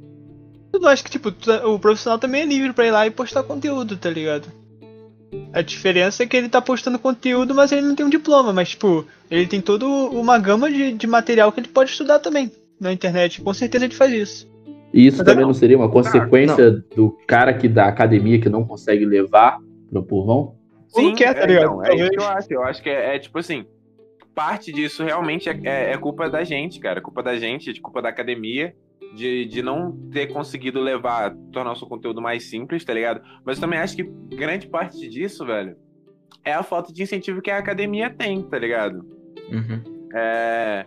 Eu 0.73 0.87
acho 0.89 1.05
que, 1.05 1.11
tipo, 1.11 1.33
o 1.67 1.79
profissional 1.79 2.19
também 2.19 2.43
é 2.43 2.47
livre 2.47 2.73
pra 2.73 2.87
ir 2.87 2.91
lá 2.93 3.07
e 3.07 3.11
postar 3.11 3.43
conteúdo, 3.43 3.97
tá 3.97 4.11
ligado? 4.11 4.47
A 5.53 5.63
diferença 5.63 6.23
é 6.23 6.27
que 6.27 6.37
ele 6.37 6.49
tá 6.49 6.63
postando 6.63 6.99
conteúdo, 6.99 7.55
mas 7.55 7.73
ele 7.73 7.83
não 7.83 7.95
tem 7.97 8.07
um 8.07 8.11
diploma, 8.11 8.53
mas, 8.53 8.71
tipo, 8.71 9.05
ele 9.31 9.47
tem 9.49 9.61
toda 9.61 9.85
uma 9.87 10.39
gama 10.39 10.71
de, 10.71 10.93
de 10.93 11.07
material 11.09 11.51
que 11.51 11.59
ele 11.61 11.69
pode 11.69 11.91
estudar 11.91 12.21
também 12.21 12.51
na 12.81 12.93
internet. 12.93 13.41
Com 13.41 13.53
certeza 13.53 13.85
ele 13.85 13.95
faz 13.95 14.13
isso. 14.13 14.54
E 14.95 15.09
isso 15.09 15.19
Mas 15.19 15.27
também 15.27 15.41
não. 15.41 15.49
não 15.49 15.55
seria 15.55 15.77
uma 15.77 15.91
consequência 15.91 16.71
do 16.95 17.11
cara 17.27 17.53
que 17.53 17.69
da 17.69 17.87
academia 17.87 18.41
que 18.41 18.49
não 18.49 18.65
consegue 18.65 19.05
levar 19.05 19.59
pro 19.91 20.05
povão? 20.05 20.55
Ou 20.95 21.03
não 21.03 21.15
quer, 21.17 21.35
tá 21.35 21.41
é, 21.41 21.47
ligado? 21.47 21.65
então, 21.65 21.85
é 21.85 21.97
isso 21.97 22.11
que 22.11 22.21
eu 22.21 22.27
acho. 22.29 22.53
Eu 22.53 22.63
acho 22.63 22.83
que 22.83 22.89
é, 22.89 23.17
é, 23.17 23.19
tipo 23.19 23.37
assim, 23.37 23.67
parte 24.37 24.73
disso 24.73 25.03
realmente 25.03 25.49
é, 25.49 25.59
é- 25.65 25.93
é 25.93 25.99
culpa 25.99 26.31
da 26.31 26.45
gente, 26.45 26.79
cara. 26.79 27.01
Culpa 27.01 27.25
da 27.25 27.37
gente, 27.37 27.73
de 27.73 27.81
culpa 27.81 28.01
da 28.01 28.09
academia, 28.09 28.73
de, 29.17 29.45
de 29.47 29.63
não 29.63 29.91
ter 30.13 30.29
conseguido 30.29 30.81
levar, 30.81 31.35
tornar 31.53 31.73
o 31.73 31.77
seu 31.77 31.89
conteúdo 31.89 32.23
mais 32.23 32.49
simples, 32.49 32.85
tá 32.85 32.95
ligado? 32.95 33.21
Mas 33.45 33.57
eu 33.57 33.63
também 33.63 33.81
acho 33.81 33.97
que 33.97 34.05
grande 34.37 34.69
parte 34.69 35.09
disso, 35.09 35.45
velho, 35.45 35.77
é 36.45 36.53
a 36.53 36.63
falta 36.63 36.93
de 36.93 37.03
incentivo 37.03 37.43
que 37.43 37.51
a 37.51 37.59
academia 37.59 38.11
tem, 38.11 38.41
tá 38.43 38.59
ligado? 38.61 39.05
Uhum. 39.51 39.83
É. 40.15 40.87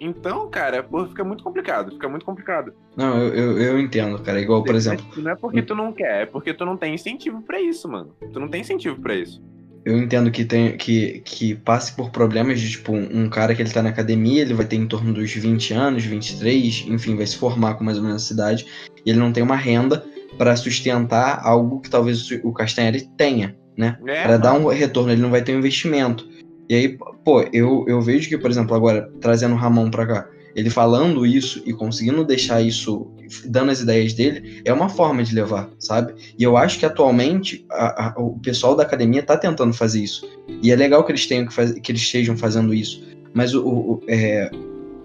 Então, 0.00 0.48
cara, 0.50 0.82
pô, 0.82 1.06
fica 1.06 1.24
muito 1.24 1.42
complicado, 1.42 1.92
fica 1.92 2.08
muito 2.08 2.24
complicado. 2.26 2.72
Não, 2.96 3.18
eu, 3.18 3.34
eu, 3.34 3.58
eu 3.60 3.80
entendo, 3.80 4.18
cara. 4.20 4.40
Igual, 4.40 4.62
por 4.62 4.74
exemplo, 4.74 5.04
Não 5.16 5.30
é 5.30 5.34
porque 5.36 5.62
tu 5.62 5.74
não 5.74 5.92
quer, 5.92 6.22
é 6.22 6.26
porque 6.26 6.52
tu 6.52 6.64
não 6.66 6.76
tem 6.76 6.94
incentivo 6.94 7.40
pra 7.42 7.60
isso, 7.60 7.88
mano. 7.88 8.14
Tu 8.32 8.38
não 8.38 8.48
tem 8.48 8.60
incentivo 8.60 9.00
pra 9.00 9.14
isso. 9.14 9.42
eu 9.86 9.96
entendo 9.96 10.30
que 10.30 10.44
tem 10.44 10.76
que, 10.76 11.20
que 11.24 11.54
passe 11.54 11.94
por 11.94 12.10
problemas 12.10 12.60
de, 12.60 12.70
tipo, 12.72 12.92
um, 12.92 13.22
um 13.24 13.28
cara 13.30 13.54
que 13.54 13.62
ele 13.62 13.70
tá 13.72 13.82
na 13.82 13.88
academia, 13.90 14.42
ele 14.42 14.52
vai 14.52 14.66
ter 14.66 14.76
em 14.76 14.86
torno 14.86 15.14
dos 15.14 15.32
20 15.32 15.72
anos, 15.72 16.04
23, 16.04 16.84
enfim, 16.88 17.16
vai 17.16 17.26
se 17.26 17.36
formar 17.38 17.74
com 17.74 17.84
mais 17.84 17.96
ou 17.96 18.04
menos 18.04 18.24
essa 18.24 18.34
idade, 18.34 18.66
e 19.04 19.10
ele 19.10 19.18
não 19.18 19.32
tem 19.32 19.42
uma 19.42 19.56
renda 19.56 20.04
pra 20.36 20.54
sustentar 20.56 21.40
algo 21.42 21.80
que 21.80 21.88
talvez 21.88 22.30
o 22.42 22.52
Castanheira 22.52 22.98
tenha, 23.16 23.56
né? 23.78 23.96
É, 24.06 24.24
Pra 24.24 24.36
dar 24.36 24.52
um 24.54 24.66
retorno, 24.68 25.10
ele 25.12 25.22
não 25.22 25.30
vai 25.30 25.40
ter 25.40 25.54
um 25.54 25.58
investimento. 25.58 26.28
E 26.68 26.74
aí, 26.74 26.98
pô, 27.24 27.42
eu, 27.52 27.84
eu 27.88 28.00
vejo 28.00 28.28
que, 28.28 28.36
por 28.38 28.50
exemplo, 28.50 28.74
agora, 28.74 29.10
trazendo 29.20 29.54
o 29.54 29.58
Ramon 29.58 29.90
pra 29.90 30.06
cá, 30.06 30.28
ele 30.54 30.70
falando 30.70 31.26
isso 31.26 31.62
e 31.66 31.72
conseguindo 31.72 32.24
deixar 32.24 32.62
isso, 32.62 33.06
dando 33.44 33.70
as 33.70 33.80
ideias 33.80 34.14
dele, 34.14 34.62
é 34.64 34.72
uma 34.72 34.88
forma 34.88 35.22
de 35.22 35.34
levar, 35.34 35.70
sabe? 35.78 36.14
E 36.38 36.42
eu 36.42 36.56
acho 36.56 36.78
que 36.78 36.86
atualmente 36.86 37.64
a- 37.70 38.06
a- 38.08 38.14
o 38.20 38.38
pessoal 38.40 38.74
da 38.74 38.82
academia 38.82 39.22
tá 39.22 39.36
tentando 39.36 39.74
fazer 39.74 40.02
isso. 40.02 40.26
E 40.62 40.72
é 40.72 40.76
legal 40.76 41.04
que 41.04 41.12
eles, 41.12 41.26
tenham 41.26 41.46
que, 41.46 41.80
que 41.80 41.92
eles 41.92 42.00
estejam 42.00 42.36
fazendo 42.36 42.72
isso. 42.72 43.02
Mas 43.34 43.54
o- 43.54 43.66
o- 43.66 44.00
é, 44.08 44.50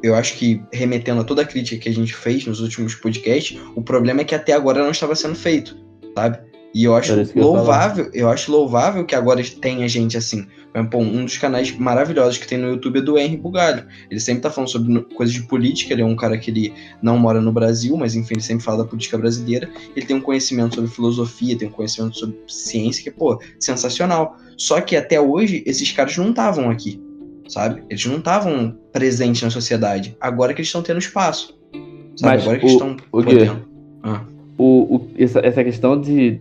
eu 0.02 0.16
acho 0.16 0.36
que, 0.38 0.62
remetendo 0.72 1.20
a 1.20 1.24
toda 1.26 1.42
a 1.42 1.46
crítica 1.46 1.82
que 1.84 1.90
a 1.90 1.94
gente 1.94 2.16
fez 2.16 2.46
nos 2.46 2.62
últimos 2.62 2.96
podcasts, 2.96 3.60
o 3.76 3.82
problema 3.82 4.22
é 4.22 4.24
que 4.24 4.34
até 4.34 4.54
agora 4.54 4.82
não 4.82 4.92
estava 4.92 5.16
sendo 5.16 5.36
feito, 5.36 5.78
sabe? 6.16 6.40
E 6.74 6.86
eu 6.86 6.96
acho 6.96 7.14
que 7.26 7.38
eu 7.38 7.44
louvável, 7.44 8.10
eu 8.14 8.30
acho 8.30 8.52
louvável 8.52 9.06
que 9.06 9.14
agora 9.16 9.44
tenha 9.62 9.88
gente 9.90 10.18
assim. 10.18 10.48
Exemplo, 10.74 11.02
um 11.02 11.26
dos 11.26 11.38
canais 11.38 11.70
maravilhosos 11.78 12.38
que 12.38 12.48
tem 12.48 12.58
no 12.58 12.70
YouTube 12.70 13.00
é 13.00 13.02
do 13.02 13.18
Henry 13.18 13.36
Bugalho. 13.36 13.86
Ele 14.10 14.22
sempre 14.22 14.42
tá 14.42 14.50
falando 14.50 14.70
sobre 14.70 15.02
coisas 15.14 15.36
de 15.36 15.44
política, 15.44 15.92
ele 15.94 16.02
é 16.02 16.06
um 16.06 16.16
cara 16.16 16.38
que 16.38 16.50
ele 16.50 16.74
não 17.02 17.18
mora 17.18 17.42
no 17.42 17.52
Brasil, 17.52 17.98
mas 17.98 18.16
enfim, 18.16 18.36
ele 18.36 18.42
sempre 18.42 18.64
fala 18.64 18.78
da 18.78 18.86
política 18.86 19.18
brasileira. 19.18 19.70
Ele 19.94 20.06
tem 20.06 20.16
um 20.16 20.22
conhecimento 20.22 20.76
sobre 20.76 20.90
filosofia, 20.90 21.58
tem 21.58 21.68
um 21.68 21.72
conhecimento 21.72 22.18
sobre 22.18 22.38
ciência 22.48 23.04
que 23.04 23.10
é, 23.10 23.12
pô, 23.12 23.38
sensacional. 23.60 24.38
Só 24.56 24.80
que 24.80 24.96
até 24.96 25.20
hoje, 25.20 25.62
esses 25.66 25.92
caras 25.92 26.16
não 26.16 26.30
estavam 26.30 26.70
aqui, 26.70 27.02
sabe? 27.50 27.84
Eles 27.90 28.06
não 28.06 28.20
estavam 28.20 28.78
presentes 28.94 29.42
na 29.42 29.50
sociedade. 29.50 30.16
Agora 30.22 30.54
que 30.54 30.62
eles 30.62 30.70
estão 30.70 30.82
tendo 30.82 31.00
espaço. 31.00 31.60
Sabe? 32.16 32.36
Mas 32.36 32.42
Agora 32.44 32.60
que 32.60 32.66
eles 32.66 32.76
o- 32.76 32.78
estão 32.78 32.98
o 33.12 33.24
podendo. 33.24 33.68
Ah. 34.04 34.24
O, 34.58 34.96
o- 34.96 35.08
essa, 35.18 35.40
essa 35.40 35.64
questão 35.64 36.00
de 36.00 36.40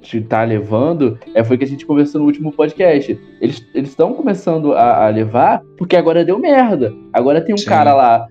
estar 0.00 0.46
levando 0.46 1.18
é, 1.34 1.42
foi 1.42 1.58
que 1.58 1.64
a 1.64 1.66
gente 1.66 1.84
conversou 1.84 2.20
no 2.20 2.26
último 2.26 2.52
podcast. 2.52 3.18
Eles 3.40 3.64
estão 3.74 4.14
começando 4.14 4.72
a, 4.72 5.06
a 5.06 5.08
levar 5.08 5.62
porque 5.76 5.96
agora 5.96 6.24
deu 6.24 6.38
merda. 6.38 6.94
Agora 7.12 7.40
tem 7.40 7.54
um 7.54 7.58
Sim. 7.58 7.66
cara 7.66 7.94
lá 7.94 8.28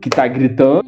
que 0.00 0.10
tá 0.10 0.26
gritando, 0.28 0.84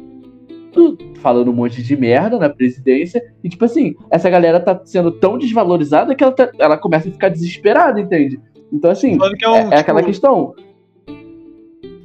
falando 1.15 1.49
um 1.51 1.53
monte 1.53 1.81
de 1.81 1.95
merda 1.97 2.37
na 2.37 2.49
presidência. 2.49 3.21
E, 3.43 3.49
tipo 3.49 3.65
assim, 3.65 3.95
essa 4.11 4.29
galera 4.29 4.59
tá 4.59 4.79
sendo 4.85 5.11
tão 5.11 5.37
desvalorizada 5.37 6.13
que 6.15 6.23
ela, 6.23 6.33
tá- 6.33 6.51
ela 6.59 6.77
começa 6.77 7.09
a 7.09 7.11
ficar 7.11 7.29
desesperada, 7.29 7.99
entende? 7.99 8.39
Então, 8.71 8.89
assim, 8.91 9.17
é, 9.21 9.45
é, 9.45 9.49
um, 9.49 9.71
é 9.73 9.79
aquela 9.79 9.99
tipo, 9.99 10.11
questão. 10.11 10.53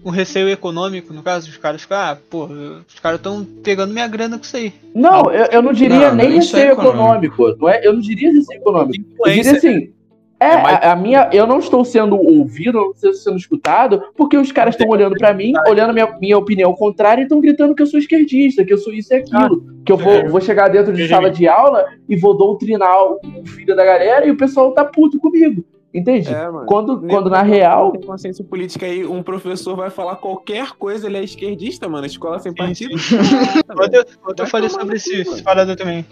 Um 0.08 0.12
receio 0.12 0.48
econômico, 0.48 1.12
no 1.12 1.22
caso, 1.22 1.48
os 1.48 1.56
caras 1.56 1.82
ficam, 1.82 1.98
ah, 1.98 2.16
pô, 2.30 2.44
os 2.44 2.98
caras 3.00 3.18
estão 3.18 3.44
pegando 3.62 3.92
minha 3.92 4.08
grana 4.08 4.38
com 4.38 4.44
isso 4.44 4.56
aí. 4.56 4.72
Não, 4.94 5.30
eu, 5.30 5.46
eu 5.52 5.62
não 5.62 5.72
diria 5.72 6.08
Não, 6.08 6.14
nem 6.14 6.26
é 6.28 6.34
receio 6.36 6.72
econômico. 6.72 7.34
econômico. 7.42 7.60
Não 7.60 7.68
é, 7.68 7.86
eu 7.86 7.92
não 7.92 8.00
diria 8.00 8.32
receio 8.32 8.58
econômico. 8.60 9.04
Eu 9.24 9.32
diria 9.32 9.52
assim. 9.52 9.92
É, 10.40 10.50
É 10.52 10.62
mais- 10.62 10.78
a, 10.84 10.92
a 10.92 10.96
minha, 10.96 11.28
eu 11.32 11.46
não 11.48 11.58
estou 11.58 11.84
sendo 11.84 12.14
ouvido, 12.16 12.78
eu 12.78 12.82
não 12.84 12.90
estou 12.92 13.12
sendo 13.12 13.36
escutado, 13.36 14.02
porque 14.16 14.36
os 14.36 14.52
caras 14.52 14.74
estão 14.74 14.88
olhando 14.88 15.16
pra 15.16 15.34
mim, 15.34 15.52
olhando 15.68 15.90
a 15.90 15.92
minha, 15.92 16.16
minha 16.20 16.38
opinião 16.38 16.72
contrária 16.74 17.20
e 17.20 17.24
estão 17.24 17.40
gritando 17.40 17.74
que 17.74 17.82
eu 17.82 17.86
sou 17.86 17.98
esquerdista, 17.98 18.64
que 18.64 18.72
eu 18.72 18.78
sou 18.78 18.92
isso 18.92 19.12
e 19.12 19.16
aquilo. 19.16 19.64
que 19.84 19.90
eu 19.90 19.96
vou, 19.96 20.12
é. 20.12 20.28
vou 20.28 20.40
chegar 20.40 20.68
dentro 20.68 20.92
de 20.92 21.08
sala 21.08 21.28
de 21.28 21.48
aula 21.48 21.84
e 22.08 22.16
vou 22.16 22.36
doutrinar 22.36 22.96
o 23.02 23.18
filho 23.46 23.74
da 23.74 23.84
galera 23.84 24.26
e 24.26 24.30
o 24.30 24.36
pessoal 24.36 24.70
tá 24.72 24.84
puto 24.84 25.18
comigo. 25.18 25.64
Entende? 25.92 26.28
É. 26.28 26.48
Quando, 26.66 27.00
Nem- 27.00 27.08
quando 27.08 27.30
na 27.30 27.42
real. 27.42 27.92
Tem 27.92 28.02
consciência 28.02 28.44
política 28.44 28.84
aí, 28.86 29.06
um 29.06 29.22
professor 29.22 29.74
vai 29.74 29.88
falar 29.90 30.16
qualquer 30.16 30.72
coisa, 30.72 31.06
ele 31.06 31.16
é 31.16 31.24
esquerdista, 31.24 31.88
mano. 31.88 32.06
Escola 32.06 32.38
sem 32.38 32.54
partido. 32.54 32.94
Ontem 32.94 34.42
eu, 34.42 34.46
falei 34.46 34.68
sobre 34.68 34.86
no 34.88 34.94
esse, 34.96 35.42
parada 35.42 35.74
também. 35.74 36.04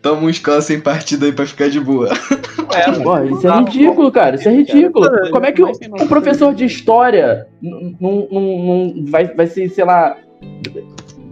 Toma 0.00 0.22
um 0.22 0.30
escola 0.30 0.60
sem 0.60 0.78
partido 0.80 1.24
aí 1.24 1.32
pra 1.32 1.44
ficar 1.46 1.68
de 1.68 1.80
boa. 1.80 2.08
É, 2.74 2.92
Pô, 2.92 3.18
isso 3.24 3.48
é 3.48 3.58
ridículo, 3.58 4.12
cara. 4.12 4.36
Isso 4.36 4.48
é 4.48 4.52
ridículo. 4.52 5.08
Como 5.32 5.46
é 5.46 5.50
que 5.52 5.60
noção 5.62 5.88
um 6.00 6.06
professor 6.06 6.54
de 6.54 6.64
história 6.64 7.48
não, 7.60 7.96
não, 8.00 8.28
não- 8.30 8.58
não 8.94 9.04
vai, 9.06 9.26
vai 9.34 9.46
ser, 9.48 9.68
sei 9.70 9.84
lá. 9.84 10.16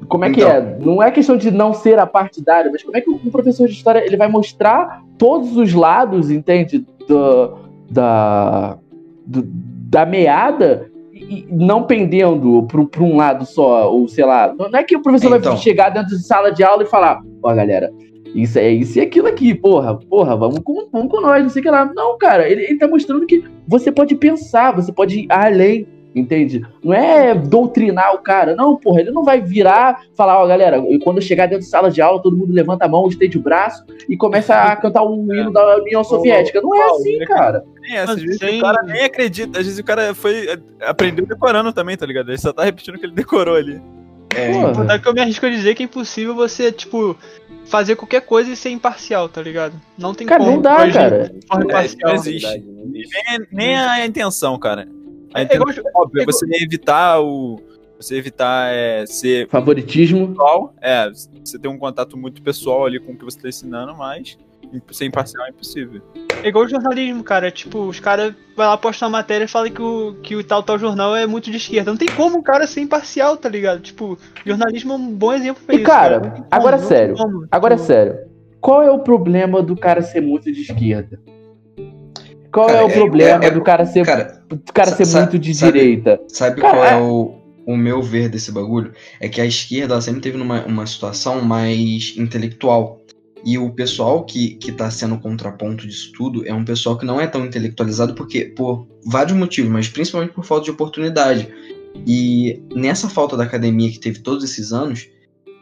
Como 0.08 0.24
é 0.24 0.30
que 0.30 0.40
Então. 0.40 0.52
é? 0.52 0.78
Não 0.80 1.02
é 1.02 1.10
questão 1.10 1.36
de 1.36 1.50
não 1.50 1.72
ser 1.72 1.98
apartidário, 1.98 2.70
mas 2.72 2.82
como 2.82 2.96
é 2.96 3.00
que 3.00 3.10
um 3.10 3.30
professor 3.30 3.66
de 3.68 3.74
história 3.74 4.04
ele 4.04 4.16
vai 4.16 4.28
mostrar 4.28 5.02
todos 5.16 5.56
os 5.56 5.72
lados, 5.72 6.30
entende? 6.30 6.84
Do, 7.08 7.54
da, 7.90 8.78
do- 9.26 9.44
da 9.46 10.04
meada 10.06 10.90
e 11.12 11.46
não 11.50 11.84
pendendo 11.84 12.66
para 12.66 13.02
um 13.02 13.16
lado 13.16 13.46
só, 13.46 13.90
ou 13.92 14.08
sei 14.08 14.24
lá. 14.24 14.52
Não 14.58 14.68
é 14.78 14.82
que 14.82 14.96
o 14.96 15.02
professor 15.02 15.36
Então. 15.36 15.52
vai 15.52 15.60
chegar 15.62 15.90
dentro 15.90 16.16
de 16.16 16.26
sala 16.26 16.50
de 16.50 16.64
aula 16.64 16.82
e 16.82 16.86
falar: 16.86 17.20
Ó, 17.42 17.54
galera, 17.54 17.92
isso 18.34 18.58
é 18.58 18.68
isso 18.70 18.98
e 18.98 19.00
aquilo 19.02 19.28
aqui, 19.28 19.54
porra, 19.54 19.94
porra, 19.96 20.36
vamos 20.36 20.58
com, 20.60 20.88
vamos 20.90 21.08
com 21.10 21.20
nós, 21.20 21.42
não 21.42 21.50
sei 21.50 21.60
o 21.60 21.62
que 21.62 21.70
lá. 21.70 21.90
Não, 21.94 22.18
cara, 22.18 22.48
ele, 22.48 22.62
ele 22.64 22.78
tá 22.78 22.88
mostrando 22.88 23.26
que 23.26 23.44
você 23.68 23.92
pode 23.92 24.14
pensar, 24.16 24.74
você 24.74 24.92
pode 24.92 25.20
ir 25.20 25.26
além, 25.30 25.86
entende? 26.14 26.64
Não 26.82 26.92
é 26.94 27.34
doutrinar 27.34 28.14
o 28.14 28.18
cara, 28.18 28.54
não, 28.54 28.76
porra, 28.76 29.00
ele 29.00 29.10
não 29.10 29.24
vai 29.24 29.40
virar, 29.40 30.00
falar, 30.16 30.42
ó, 30.42 30.46
galera, 30.46 30.76
eu- 30.76 30.98
quando 31.00 31.16
eu 31.16 31.22
chegar 31.22 31.46
dentro 31.46 31.64
de 31.64 31.70
sala 31.70 31.90
de 31.90 32.00
aula, 32.00 32.22
todo 32.22 32.36
mundo 32.36 32.52
levanta 32.52 32.84
a 32.84 32.88
mão, 32.88 33.08
estende 33.08 33.36
o 33.38 33.42
braço 33.42 33.84
e 34.08 34.16
começa 34.16 34.54
a 34.54 34.76
cantar 34.76 35.02
um 35.04 35.26
hino 35.34 35.52
da 35.52 35.76
União 35.78 36.04
Soviética. 36.04 36.60
Não 36.62 36.74
é 36.74 36.84
assim, 36.90 37.18
cara. 37.20 37.64
Nem 37.80 37.96
essa, 37.96 38.12
às 38.12 38.22
vezes 38.22 38.40
o 38.40 38.60
cara 38.60 38.82
nem 38.84 39.04
acredita, 39.04 39.58
às 39.58 39.64
vezes 39.66 39.78
o 39.80 39.84
cara 39.84 40.14
foi. 40.14 40.46
aprendeu 40.80 41.26
decorando 41.26 41.72
também, 41.72 41.96
tá 41.96 42.06
ligado? 42.06 42.30
Ele 42.30 42.38
só 42.38 42.52
tá 42.52 42.64
repetindo 42.64 42.94
o 42.94 42.98
que 42.98 43.06
ele 43.06 43.14
decorou 43.14 43.56
ali. 43.56 43.80
É, 44.34 44.52
Porra. 44.52 44.70
então. 44.70 44.86
Daí 44.86 44.98
que 44.98 45.08
eu 45.08 45.14
me 45.14 45.20
arrisco 45.20 45.46
a 45.46 45.50
dizer 45.50 45.74
que 45.74 45.82
é 45.82 45.86
impossível 45.86 46.34
você, 46.34 46.72
tipo, 46.72 47.16
fazer 47.66 47.94
qualquer 47.96 48.22
coisa 48.22 48.50
e 48.50 48.56
ser 48.56 48.70
imparcial, 48.70 49.28
tá 49.28 49.40
ligado? 49.40 49.74
Não 49.96 50.12
tem 50.12 50.26
Cara, 50.26 50.40
como. 50.42 50.56
não 50.56 50.62
dá, 50.62 50.90
cara. 50.90 51.30
É, 51.30 51.54
não 52.04 52.14
existe. 52.14 52.40
Verdade, 52.42 52.64
não 52.66 52.84
existe. 52.86 53.16
Nem, 53.28 53.46
nem 53.52 53.76
a 53.76 54.04
intenção, 54.04 54.58
cara. 54.58 54.88
A 55.34 55.40
É 55.40 55.44
intenção, 55.44 55.68
igual- 55.70 56.04
óbvio, 56.04 56.20
é 56.20 56.22
é 56.22 56.26
você 56.26 56.46
evitar 56.62 57.20
o. 57.20 57.60
Você 58.00 58.16
evitar 58.16 58.72
é, 58.72 59.04
ser 59.06 59.48
Favoritismo. 59.48 60.28
pessoal. 60.28 60.74
É, 60.80 61.10
você 61.44 61.58
ter 61.58 61.68
um 61.68 61.78
contato 61.78 62.16
muito 62.16 62.40
pessoal 62.42 62.86
ali 62.86 62.98
com 63.00 63.12
o 63.12 63.16
que 63.16 63.24
você 63.24 63.38
tá 63.40 63.48
ensinando, 63.48 63.94
mas 63.96 64.36
ser 64.90 65.04
imparcial 65.06 65.46
é 65.46 65.50
impossível. 65.50 66.02
É 66.42 66.48
igual 66.48 66.64
o 66.64 66.68
jornalismo, 66.68 67.22
cara. 67.22 67.50
Tipo, 67.50 67.80
os 67.86 68.00
caras 68.00 68.34
vai 68.56 68.66
lá 68.66 68.76
postar 68.76 69.06
uma 69.06 69.18
matéria 69.18 69.44
e 69.44 69.48
fala 69.48 69.70
que 69.70 69.80
o, 69.80 70.14
que 70.22 70.34
o 70.36 70.42
tal 70.44 70.62
tal 70.62 70.78
jornal 70.78 71.14
é 71.14 71.26
muito 71.26 71.50
de 71.50 71.56
esquerda. 71.56 71.90
Não 71.90 71.96
tem 71.98 72.08
como 72.08 72.38
um 72.38 72.42
cara 72.42 72.66
ser 72.66 72.80
imparcial, 72.80 73.36
tá 73.36 73.48
ligado? 73.48 73.80
Tipo, 73.80 74.18
jornalismo 74.44 74.92
é 74.92 74.96
um 74.96 75.12
bom 75.14 75.32
exemplo 75.32 75.62
pra 75.64 75.74
E, 75.74 75.78
isso. 75.78 75.86
cara, 75.86 76.20
tem 76.20 76.30
como, 76.32 76.46
agora 76.50 76.76
é 76.76 76.78
sério. 76.80 77.16
como. 77.16 77.46
Agora 77.50 77.74
é 77.74 77.78
sério. 77.78 78.18
Qual 78.60 78.82
é 78.82 78.90
o 78.90 78.98
problema 78.98 79.62
do 79.62 79.76
cara 79.76 80.02
ser 80.02 80.20
muito 80.20 80.50
de 80.52 80.62
esquerda? 80.62 81.20
Qual 82.54 82.68
Cara, 82.68 82.78
é 82.78 82.84
o 82.84 82.88
é- 82.88 82.92
problema 82.94 83.44
é- 83.44 83.50
do 83.50 83.60
cara 83.62 83.84
ser, 83.84 84.06
Cara, 84.06 84.40
do 84.48 84.72
cara 84.72 84.92
ser 84.92 85.18
muito 85.18 85.38
de 85.40 85.52
sabe- 85.52 85.72
direita? 85.72 86.20
sabe 86.28 86.60
Cara, 86.60 86.72
qual 86.76 86.84
é 86.84 86.92
é- 86.92 86.96
o, 87.02 87.34
o 87.66 87.76
meu 87.76 88.00
ver 88.00 88.28
desse 88.28 88.52
bagulho? 88.52 88.92
É 89.20 89.28
que 89.28 89.40
a 89.40 89.44
esquerda 89.44 90.00
sempre 90.00 90.20
teve 90.20 90.38
numa 90.38 90.64
uma 90.64 90.86
situação 90.86 91.42
mais 91.42 92.14
intelectual. 92.16 93.00
E 93.44 93.58
o 93.58 93.70
pessoal 93.70 94.24
que, 94.24 94.54
que 94.54 94.70
tá 94.70 94.88
sendo 94.88 95.18
contraponto 95.18 95.84
disso 95.86 96.12
tudo 96.16 96.46
é 96.48 96.54
um 96.54 96.64
pessoal 96.64 96.96
que 96.96 97.04
não 97.04 97.20
é 97.20 97.26
tão 97.26 97.44
intelectualizado 97.44 98.14
porque, 98.14 98.44
por 98.44 98.86
vários 99.04 99.36
motivos, 99.36 99.70
mas 99.70 99.88
principalmente 99.88 100.32
por 100.32 100.44
falta 100.44 100.64
de 100.66 100.70
oportunidade. 100.70 101.48
E 102.06 102.62
nessa 102.74 103.08
falta 103.08 103.36
da 103.36 103.42
academia 103.42 103.90
que 103.90 103.98
teve 103.98 104.20
todos 104.20 104.44
esses 104.44 104.72
anos, 104.72 105.08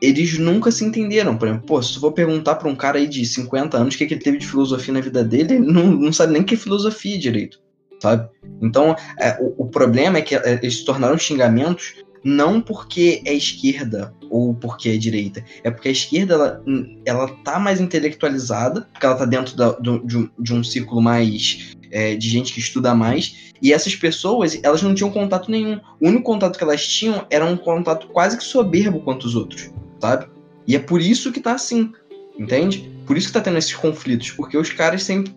eles 0.02 0.36
nunca 0.36 0.70
se 0.72 0.84
entenderam. 0.84 1.36
Por 1.38 1.46
exemplo, 1.46 1.66
pô, 1.66 1.80
se 1.80 1.94
tu 1.94 2.00
for 2.00 2.10
perguntar 2.12 2.56
pra 2.56 2.68
um 2.68 2.74
cara 2.74 2.98
aí 2.98 3.06
de 3.06 3.24
50 3.24 3.76
anos 3.78 3.94
o 3.94 3.98
que, 3.98 4.06
que 4.06 4.14
ele 4.14 4.20
teve 4.22 4.38
de 4.38 4.46
filosofia 4.48 4.92
na 4.92 5.00
vida 5.00 5.22
dele, 5.22 5.54
ele 5.54 5.72
não, 5.72 5.86
não 5.86 6.12
sabe 6.12 6.32
nem 6.32 6.42
que 6.42 6.54
é 6.54 6.56
filosofia 6.58 7.16
direito, 7.16 7.60
sabe? 8.00 8.28
Então, 8.60 8.96
é, 9.18 9.38
o, 9.40 9.62
o 9.62 9.66
problema 9.68 10.18
é 10.18 10.22
que 10.22 10.34
é, 10.34 10.58
eles 10.60 10.78
se 10.78 10.84
tornaram 10.84 11.16
xingamentos 11.16 11.94
não 12.24 12.60
porque 12.60 13.22
é 13.24 13.32
esquerda 13.34 14.14
ou 14.30 14.54
porque 14.54 14.88
é 14.88 14.96
direita, 14.96 15.44
é 15.64 15.70
porque 15.70 15.88
a 15.88 15.92
esquerda 15.92 16.34
ela, 16.34 16.64
ela 17.04 17.28
tá 17.44 17.58
mais 17.58 17.80
intelectualizada, 17.80 18.88
porque 18.92 19.04
ela 19.06 19.16
tá 19.16 19.24
dentro 19.24 19.56
da- 19.56 19.72
do- 19.72 20.04
de, 20.06 20.18
um, 20.18 20.28
de 20.38 20.54
um 20.54 20.62
círculo 20.64 21.00
mais 21.02 21.72
é, 21.90 22.14
de 22.16 22.28
gente 22.28 22.52
que 22.54 22.60
estuda 22.60 22.94
mais, 22.94 23.52
e 23.60 23.72
essas 23.72 23.94
pessoas 23.94 24.58
elas 24.62 24.82
não 24.82 24.94
tinham 24.94 25.10
contato 25.10 25.50
nenhum. 25.50 25.78
O 26.00 26.08
único 26.08 26.24
contato 26.24 26.56
que 26.56 26.64
elas 26.64 26.86
tinham 26.86 27.26
era 27.28 27.44
um 27.44 27.56
contato 27.56 28.08
quase 28.08 28.36
que 28.38 28.44
soberbo 28.44 29.00
quanto 29.00 29.24
os 29.24 29.34
outros, 29.34 29.70
sabe? 30.02 30.26
E 30.66 30.74
é 30.74 30.80
por 30.80 31.00
isso 31.00 31.30
que 31.32 31.40
tá 31.40 31.52
assim, 31.54 31.92
entende? 32.38 32.90
Por 33.06 33.16
isso 33.16 33.28
que 33.28 33.32
tá 33.34 33.40
tendo 33.40 33.58
esses 33.58 33.74
conflitos, 33.74 34.32
porque 34.32 34.56
os 34.56 34.70
caras 34.70 35.02
sempre 35.04 35.32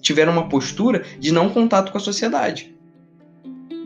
tiveram 0.00 0.32
uma 0.32 0.48
postura 0.48 1.04
de 1.18 1.30
não 1.32 1.48
contato 1.48 1.90
com 1.92 1.98
a 1.98 2.00
sociedade. 2.00 2.74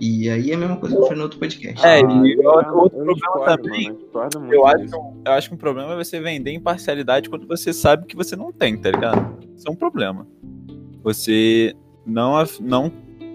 E 0.01 0.29
aí 0.31 0.51
é 0.51 0.55
a 0.55 0.59
mesma 0.59 0.77
coisa 0.77 0.97
que 0.97 1.01
eu 1.01 1.05
falei 1.05 1.19
no 1.19 1.25
outro 1.25 1.39
podcast. 1.39 1.87
É, 1.87 1.97
Ah, 1.97 2.25
e 2.25 2.33
eu- 2.33 2.51
outro- 2.51 2.77
outro 2.77 2.99
eu 2.99 3.05
problema 3.05 3.15
discordo, 3.15 3.63
também, 3.63 3.89
mano, 4.13 4.47
eu 4.47 4.53
Eu 4.53 4.67
acho, 4.67 4.95
eu 5.27 5.33
acho 5.33 5.49
que 5.49 5.55
um 5.55 5.59
problema 5.59 5.93
é 5.93 5.97
você 5.97 6.21
vender 6.21 6.53
imparcialidade 6.53 7.29
quando 7.31 7.47
você 7.47 7.73
sabe 7.73 8.07
que 8.07 8.17
você 8.17 8.35
não 8.35 8.51
tem, 8.51 8.77
tá 8.77 8.91
ligado? 8.91 9.39
Isso 9.57 9.69
é 9.69 9.71
um 9.71 9.77
problema. 9.77 10.27
Você 11.05 11.75
não, 12.05 12.35
não 12.61 12.91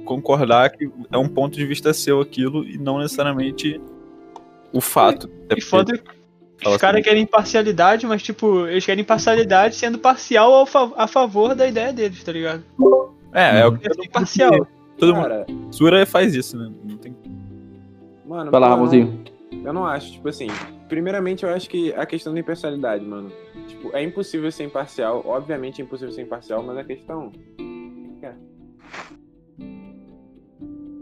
concordar 0.06 0.70
que 0.72 0.90
é 1.12 1.18
um 1.18 1.28
ponto 1.30 1.56
de 1.58 1.66
vista 1.66 1.94
seu 1.94 2.20
aquilo 2.22 2.66
e 2.68 2.78
não 2.78 3.00
necessariamente 3.00 3.80
o 4.74 4.82
fato. 4.82 5.30
E 5.56 5.62
foda 5.62 5.98
que 5.98 6.04
Fala 6.62 6.76
os 6.76 6.82
caras 6.82 6.96
assim. 6.96 7.04
querem 7.10 7.24
imparcialidade, 7.24 8.06
mas 8.08 8.24
tipo, 8.24 8.66
eles 8.68 8.86
querem 8.86 9.02
imparcialidade 9.04 9.76
sendo 9.76 10.00
parcial 10.00 10.54
ao 10.54 10.66
fa- 10.66 10.92
a 10.96 11.08
favor 11.08 11.54
da 11.54 11.68
ideia 11.68 11.94
deles, 11.94 12.24
tá 12.24 12.32
ligado? 12.32 12.64
É, 13.34 13.60
é 13.60 13.66
o 13.68 13.78
que 13.78 13.84
todo 13.88 13.98
mundo, 13.98 14.06
imparcial. 14.06 14.68
todo 14.98 15.16
mundo. 15.16 15.24
Cara, 15.24 15.46
Sura 15.72 16.06
faz 16.06 16.34
isso, 16.34 16.58
né? 16.58 16.72
Não 16.84 16.98
tem... 16.98 17.16
mano, 18.26 18.50
Vai 18.50 18.60
lá, 18.60 18.70
Ramonzinho. 18.70 19.24
Eu 19.64 19.72
não 19.74 19.86
acho, 19.86 20.14
tipo 20.14 20.28
assim. 20.30 20.48
Primeiramente, 20.90 21.44
eu 21.44 21.50
acho 21.50 21.70
que 21.70 21.94
a 21.94 22.06
questão 22.06 22.34
da 22.34 22.40
imparcialidade, 22.40 23.06
mano. 23.06 23.32
Tipo, 23.68 23.96
é 23.96 24.02
impossível 24.02 24.52
ser 24.52 24.64
imparcial. 24.64 25.22
Obviamente 25.26 25.82
é 25.82 25.86
impossível 25.86 26.14
ser 26.14 26.22
imparcial, 26.24 26.64
mas 26.64 26.78
a 26.78 26.84
questão. 26.84 27.32
É. 28.24 28.34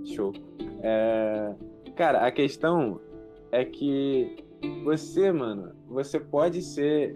Show. 0.05 0.33
É... 0.81 1.53
Cara, 1.95 2.25
a 2.25 2.31
questão 2.31 2.99
é 3.51 3.63
que 3.63 4.43
você, 4.83 5.31
mano, 5.31 5.71
você 5.87 6.19
pode 6.19 6.61
ser 6.61 7.15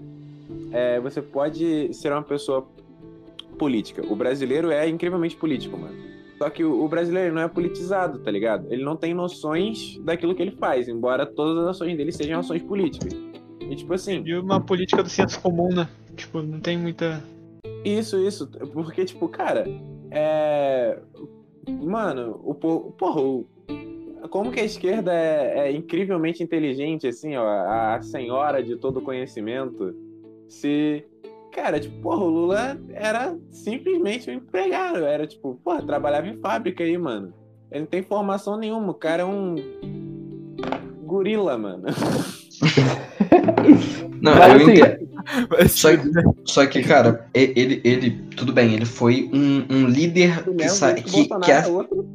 é, 0.72 1.00
você 1.00 1.22
pode 1.22 1.94
ser 1.94 2.12
uma 2.12 2.24
pessoa 2.24 2.68
política. 3.58 4.02
O 4.06 4.16
brasileiro 4.16 4.72
é 4.72 4.88
incrivelmente 4.88 5.36
político, 5.36 5.78
mano. 5.78 6.10
Só 6.38 6.50
que 6.50 6.64
o, 6.64 6.88
brasileiro 6.88 7.36
não 7.36 7.42
é 7.42 7.48
politizado, 7.50 8.20
tá 8.20 8.32
ligado? 8.32 8.66
Ele 8.72 8.82
não 8.82 8.96
tem 8.96 9.14
noções 9.14 10.00
daquilo 10.06 10.34
que 10.34 10.42
ele 10.42 10.52
faz, 10.52 10.88
embora 10.88 11.26
todas 11.26 11.64
as 11.64 11.72
ações 11.72 11.98
dele 11.98 12.14
sejam 12.14 12.40
ações 12.40 12.64
políticas. 12.64 13.14
E 13.60 13.76
tipo 13.76 13.94
assim. 13.94 14.24
E 14.26 14.36
uma 14.36 14.62
política 14.62 15.04
do 15.04 15.10
senso 15.10 15.40
comum, 15.42 15.68
né? 15.68 15.90
Tipo, 16.16 16.42
não 16.42 16.62
tem 16.62 16.78
muita. 16.78 17.22
Isso, 17.84 18.18
isso. 18.18 18.48
Porque, 18.74 19.04
tipo, 19.04 19.28
cara, 19.28 19.66
é. 20.10 20.98
Mano, 21.68 22.40
o 22.44 22.56
povo. 22.56 22.92
Porra, 22.94 23.22
o... 23.22 23.46
como 24.30 24.52
que 24.52 24.60
a 24.60 24.66
esquerda 24.66 25.14
é, 25.14 25.68
é, 25.68 25.72
incrivelmente 25.72 26.44
inteligente, 26.44 27.08
assim, 27.08 27.36
ó, 27.38 27.46
a 27.48 28.02
senhora 28.02 28.62
de 28.64 28.76
todo 28.76 29.02
conhecimento, 29.02 29.96
se. 30.48 31.06
Cara, 31.52 31.80
tipo, 31.80 32.00
porra, 32.02 32.24
o 32.24 32.30
Lula 32.30 32.80
era 32.94 33.36
simplesmente 33.50 34.30
um 34.30 34.34
empregado. 34.34 35.04
Era 35.04 35.26
tipo, 35.26 35.60
porra, 35.64 35.82
trabalhava 35.82 36.28
em 36.28 36.38
fábrica 36.38 36.84
aí, 36.84 36.96
mano. 36.98 37.34
Ele 37.72 37.82
não 37.82 37.88
tem 37.88 38.04
formação 38.04 38.56
nenhuma. 38.58 38.92
O 38.92 38.94
cara 38.94 39.24
é 39.24 39.26
um. 39.26 39.56
gorila, 41.06 41.58
mano. 41.58 41.86
Não, 44.22 44.36
Mas, 44.36 44.50
eu 44.54 44.56
assim, 44.70 44.72
entendo. 44.72 45.10
Só 45.70 45.96
que, 45.96 46.12
só 46.46 46.66
que, 46.66 46.84
cara, 46.84 47.26
ele, 47.34 47.82
ele, 47.84 48.12
tudo 48.36 48.52
bem, 48.52 48.74
ele 48.74 48.86
foi 48.86 49.30
um, 49.34 49.66
um 49.70 49.86
líder 49.88 50.44
que, 50.44 50.70
sa- 50.70 50.94
que 50.94 51.04
que, 51.04 51.12
Bolsonaro 51.12 51.44
que 51.46 51.52
a- 51.52 51.62
é 51.62 51.68
outro 51.68 52.06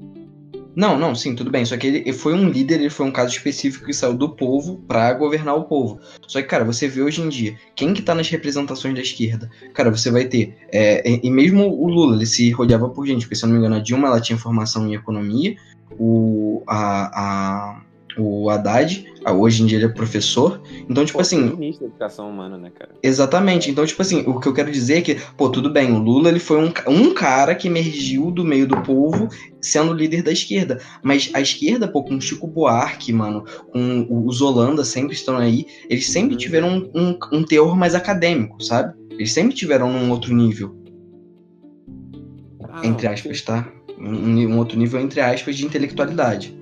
Não, 0.76 0.98
não, 0.98 1.14
sim, 1.14 1.34
tudo 1.34 1.50
bem. 1.50 1.64
Só 1.64 1.76
que 1.76 1.86
ele, 1.86 2.12
foi 2.12 2.34
um 2.34 2.48
líder, 2.48 2.80
ele 2.80 2.90
foi 2.90 3.06
um 3.06 3.12
caso 3.12 3.30
específico 3.30 3.86
que 3.86 3.92
saiu 3.92 4.14
do 4.14 4.30
povo 4.30 4.82
pra 4.88 5.12
governar 5.12 5.54
o 5.54 5.64
povo. 5.64 6.00
Só 6.26 6.40
que, 6.40 6.48
cara, 6.48 6.64
você 6.64 6.88
vê 6.88 7.02
hoje 7.02 7.20
em 7.22 7.28
dia, 7.28 7.56
quem 7.76 7.94
que 7.94 8.02
tá 8.02 8.14
nas 8.14 8.28
representações 8.28 8.94
da 8.94 9.00
esquerda? 9.00 9.48
Cara, 9.72 9.90
você 9.90 10.10
vai 10.10 10.24
ter. 10.24 10.56
é, 10.72 11.08
e, 11.08 11.20
e 11.24 11.30
mesmo 11.30 11.68
o 11.68 11.88
Lula, 11.88 12.16
ele 12.16 12.26
se 12.26 12.50
rodeava 12.50 12.88
por 12.88 13.06
gente, 13.06 13.22
porque 13.22 13.36
se 13.36 13.44
eu 13.44 13.48
não 13.48 13.54
me 13.54 13.60
engano, 13.60 13.76
a 13.76 13.80
Dilma 13.80 14.08
ela 14.08 14.20
tinha 14.20 14.38
formação 14.38 14.86
em 14.88 14.94
economia, 14.94 15.56
o, 15.98 16.62
a, 16.66 17.20
a, 17.20 17.82
o 18.16 18.48
Haddad, 18.50 19.04
hoje 19.36 19.62
em 19.62 19.66
dia 19.66 19.78
ele 19.78 19.86
é 19.86 19.88
professor. 19.88 20.60
Então, 20.88 21.04
tipo 21.04 21.18
Pô, 21.18 21.22
assim, 21.22 21.56
ministro 21.56 21.86
da 21.86 21.90
educação 21.90 22.28
humana, 22.30 22.56
né, 22.58 22.70
cara? 22.70 22.92
Exatamente. 23.02 23.70
Então, 23.70 23.84
tipo 23.86 24.00
assim, 24.02 24.22
o 24.26 24.38
que 24.38 24.46
eu 24.48 24.52
quero 24.54 24.70
dizer 24.70 24.98
é 24.98 25.00
que, 25.00 25.14
pô, 25.36 25.48
tudo 25.48 25.70
bem, 25.70 25.92
o 25.92 25.98
Lula 25.98 26.28
ele 26.28 26.38
foi 26.38 26.58
um, 26.58 26.72
um 26.88 27.14
cara 27.14 27.54
que 27.54 27.68
emergiu 27.68 28.30
do 28.30 28.44
meio 28.44 28.66
do 28.66 28.80
povo 28.82 29.28
sendo 29.60 29.92
líder 29.92 30.22
da 30.22 30.30
esquerda. 30.32 30.80
Mas 31.02 31.30
a 31.34 31.40
esquerda, 31.40 31.88
pô, 31.88 32.04
com 32.04 32.16
o 32.16 32.20
Chico 32.20 32.46
Buarque, 32.46 33.12
mano, 33.12 33.44
com 33.72 34.06
os 34.26 34.40
Holanda 34.40 34.84
sempre 34.84 35.14
estão 35.14 35.36
aí, 35.36 35.66
eles 35.88 36.06
sempre 36.08 36.32
Uhum. 36.32 36.38
tiveram 36.38 36.68
um, 36.68 36.90
um, 36.94 37.18
um 37.38 37.42
teor 37.44 37.76
mais 37.76 37.94
acadêmico, 37.94 38.62
sabe? 38.62 38.94
Eles 39.10 39.32
sempre 39.32 39.54
tiveram 39.54 39.92
num 39.92 40.10
outro 40.10 40.34
nível, 40.34 40.74
Ah, 42.68 42.80
entre 42.84 43.06
aspas, 43.06 43.40
tá? 43.42 43.66
Um, 43.98 44.46
um 44.48 44.58
outro 44.58 44.76
nível, 44.78 45.00
entre 45.00 45.20
aspas, 45.20 45.56
de 45.56 45.64
intelectualidade. 45.64 46.54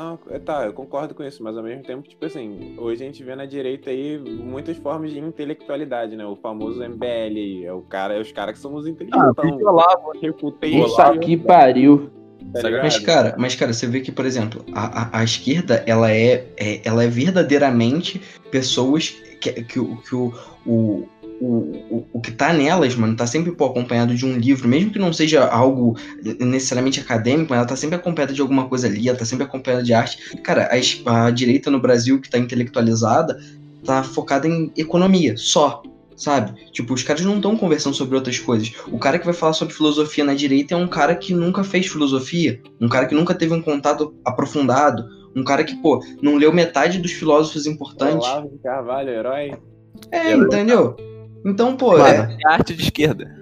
Não, 0.00 0.18
é, 0.30 0.38
tá, 0.38 0.64
eu 0.64 0.72
concordo 0.72 1.14
com 1.14 1.22
isso, 1.22 1.42
mas 1.44 1.54
ao 1.54 1.62
mesmo 1.62 1.82
tempo, 1.82 2.08
tipo 2.08 2.24
assim, 2.24 2.74
hoje 2.78 3.02
a 3.02 3.06
gente 3.06 3.22
vê 3.22 3.36
na 3.36 3.44
direita 3.44 3.90
aí 3.90 4.18
muitas 4.18 4.78
formas 4.78 5.10
de 5.10 5.18
intelectualidade, 5.18 6.16
né? 6.16 6.24
O 6.24 6.36
famoso 6.36 6.82
MBL 6.82 7.66
é 7.66 7.72
o 7.72 7.82
cara, 7.82 8.14
é 8.14 8.20
os 8.20 8.32
caras 8.32 8.54
que 8.54 8.60
são 8.60 8.74
os 8.74 8.86
Ah, 8.86 8.90
inteligentes. 8.90 9.32
porque 9.36 9.62
eu 9.62 9.70
lá, 9.72 9.86
refutei 10.22 10.80
Puta 10.80 11.18
que 11.18 11.36
pariu. 11.36 12.10
tá 12.54 12.70
Mas, 12.82 12.98
cara, 12.98 13.34
mas, 13.38 13.54
cara, 13.54 13.74
você 13.74 13.86
vê 13.86 14.00
que, 14.00 14.10
por 14.10 14.24
exemplo, 14.24 14.64
a, 14.72 15.18
a, 15.18 15.20
a 15.20 15.24
esquerda, 15.24 15.84
ela 15.86 16.10
é, 16.10 16.46
é- 16.56 16.80
ela 16.82 17.04
é 17.04 17.06
verdadeiramente 17.06 18.22
pessoas 18.50 19.10
que, 19.38 19.52
que, 19.64 19.78
o- 19.78 19.96
que 19.98 20.14
o, 20.14 20.32
o, 20.66 21.06
o, 21.40 22.04
o, 22.12 22.20
que 22.20 22.30
tá 22.30 22.52
nelas, 22.52 22.94
mano, 22.94 23.16
tá 23.16 23.26
sempre 23.26 23.52
pô, 23.52 23.64
acompanhado 23.64 24.14
de 24.14 24.26
um 24.26 24.36
livro, 24.36 24.68
mesmo 24.68 24.90
que 24.90 24.98
não 24.98 25.12
seja 25.12 25.46
algo 25.46 25.96
necessariamente 26.38 27.00
acadêmico, 27.00 27.54
ela 27.54 27.64
tá 27.64 27.74
sempre 27.74 27.96
acompanhada 27.96 28.34
de 28.34 28.42
alguma 28.42 28.66
coisa 28.68 28.86
ali, 28.86 29.08
ela 29.08 29.16
tá 29.16 29.24
sempre 29.24 29.44
acompanhada 29.44 29.82
de 29.82 29.94
arte. 29.94 30.36
Cara, 30.42 30.68
a, 31.06 31.26
a 31.26 31.30
direita 31.30 31.70
no 31.70 31.80
Brasil, 31.80 32.20
que 32.20 32.28
tá 32.28 32.38
intelectualizada, 32.38 33.40
tá 33.84 34.02
focada 34.02 34.46
em 34.46 34.70
economia, 34.76 35.36
só. 35.36 35.82
Sabe? 36.14 36.52
Tipo, 36.70 36.92
os 36.92 37.02
caras 37.02 37.24
não 37.24 37.36
estão 37.36 37.56
conversando 37.56 37.96
sobre 37.96 38.14
outras 38.14 38.38
coisas. 38.38 38.70
O 38.88 38.98
cara 38.98 39.18
que 39.18 39.24
vai 39.24 39.32
falar 39.32 39.54
sobre 39.54 39.72
filosofia 39.72 40.22
na 40.22 40.34
direita 40.34 40.74
é 40.74 40.76
um 40.76 40.86
cara 40.86 41.14
que 41.14 41.32
nunca 41.32 41.64
fez 41.64 41.86
filosofia, 41.86 42.60
um 42.78 42.90
cara 42.90 43.06
que 43.06 43.14
nunca 43.14 43.34
teve 43.34 43.54
um 43.54 43.62
contato 43.62 44.14
aprofundado, 44.22 45.08
um 45.34 45.42
cara 45.42 45.64
que, 45.64 45.74
pô, 45.76 46.04
não 46.20 46.36
leu 46.36 46.52
metade 46.52 46.98
dos 46.98 47.12
filósofos 47.12 47.64
importantes. 47.64 48.28
Olavo 48.28 48.50
de 48.50 48.58
Carvalho, 48.58 49.08
herói. 49.08 49.52
É, 50.12 50.34
entendeu? 50.34 50.94
Então, 51.44 51.76
pô, 51.76 51.96
Mano, 51.98 52.04
é, 52.04 52.36
é 52.44 52.48
arte 52.52 52.74
de 52.74 52.82
esquerda. 52.82 53.38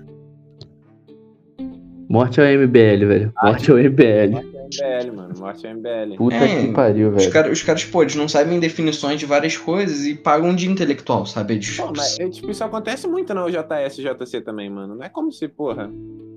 Morte 2.08 2.40
ao 2.40 2.46
MBL, 2.46 3.06
velho. 3.06 3.32
Morte 3.42 3.70
ao 3.70 3.76
MBL. 3.78 4.30
Morte 4.32 4.82
é 4.82 4.98
MBL, 5.02 5.16
mano. 5.16 5.34
Morte 5.38 5.66
é 5.66 5.70
MBL. 5.74 6.16
Puta 6.16 6.34
É, 6.36 6.60
que 6.66 6.72
pariu, 6.72 7.10
os, 7.10 7.16
velho. 7.16 7.32
cara, 7.32 7.52
os 7.52 7.62
caras, 7.62 7.84
pô, 7.84 8.02
eles 8.02 8.14
não 8.14 8.26
sabem 8.28 8.58
definições 8.58 9.20
de 9.20 9.26
várias 9.26 9.56
coisas 9.58 10.06
e 10.06 10.14
pagam 10.14 10.54
de 10.54 10.70
intelectual, 10.70 11.26
sabe? 11.26 11.54
Eles- 11.54 11.76
Pô, 11.76 11.92
mas 11.94 12.18
é, 12.18 12.28
tipo, 12.30 12.50
isso 12.50 12.64
acontece 12.64 13.06
muito 13.06 13.34
no 13.34 13.50
JS 13.50 13.98
e 13.98 14.02
JC 14.02 14.40
também, 14.40 14.70
mano. 14.70 14.94
Não 14.94 15.04
é 15.04 15.08
como 15.10 15.30
se, 15.30 15.46
porra. 15.48 15.90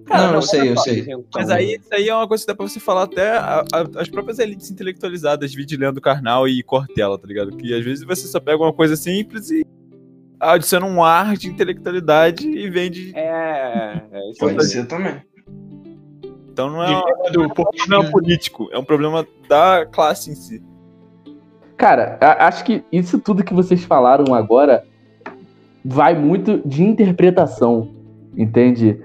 Não, 0.09 0.33
eu 0.33 0.41
sei, 0.41 0.71
eu 0.71 0.77
sei. 0.77 0.99
isentão, 0.99 1.23
Mas 1.33 1.49
aí, 1.49 1.75
isso 1.75 1.93
aí 1.93 2.09
é 2.09 2.13
uma 2.15 2.27
coisa 2.27 2.43
que 2.43 2.47
dá 2.47 2.55
pra 2.55 2.67
você 2.67 2.79
falar 2.79 3.03
até 3.03 3.37
a- 3.37 3.63
a- 3.71 4.01
as 4.01 4.09
próprias 4.09 4.39
elites 4.39 4.69
intelectualizadas, 4.69 5.53
Vidilhando 5.53 6.01
Karnal 6.01 6.49
e 6.49 6.61
Cortella, 6.63 7.17
tá 7.17 7.25
ligado? 7.27 7.55
Que 7.55 7.73
às 7.73 7.85
vezes 7.85 8.03
você 8.03 8.27
só 8.27 8.39
pega 8.41 8.61
uma 8.61 8.73
coisa 8.73 8.97
simples 8.97 9.49
e 9.51 9.63
adiciona 10.41 10.85
um 10.85 11.03
ar 11.03 11.37
de 11.37 11.47
intelectualidade 11.47 12.47
e 12.47 12.69
vende. 12.69 13.11
É, 13.15 14.01
é 14.11 14.29
isso 14.29 14.39
Pode 14.39 14.65
ser 14.65 14.87
também. 14.87 15.21
Então 16.51 16.69
não 16.69 16.83
é, 16.83 17.01
porquê 17.55 17.79
não 17.87 18.01
é 18.01 18.11
político, 18.11 18.69
é 18.71 18.77
um 18.77 18.83
problema 18.83 19.25
da 19.47 19.85
classe 19.85 20.31
em 20.31 20.35
si. 20.35 20.61
Cara, 21.77 22.19
acho 22.39 22.63
que 22.63 22.83
isso 22.91 23.19
tudo 23.19 23.43
que 23.43 23.53
vocês 23.53 23.83
falaram 23.83 24.33
agora 24.33 24.83
vai 25.83 26.13
muito 26.13 26.61
de 26.65 26.83
interpretação, 26.83 27.89
entende? 28.35 28.99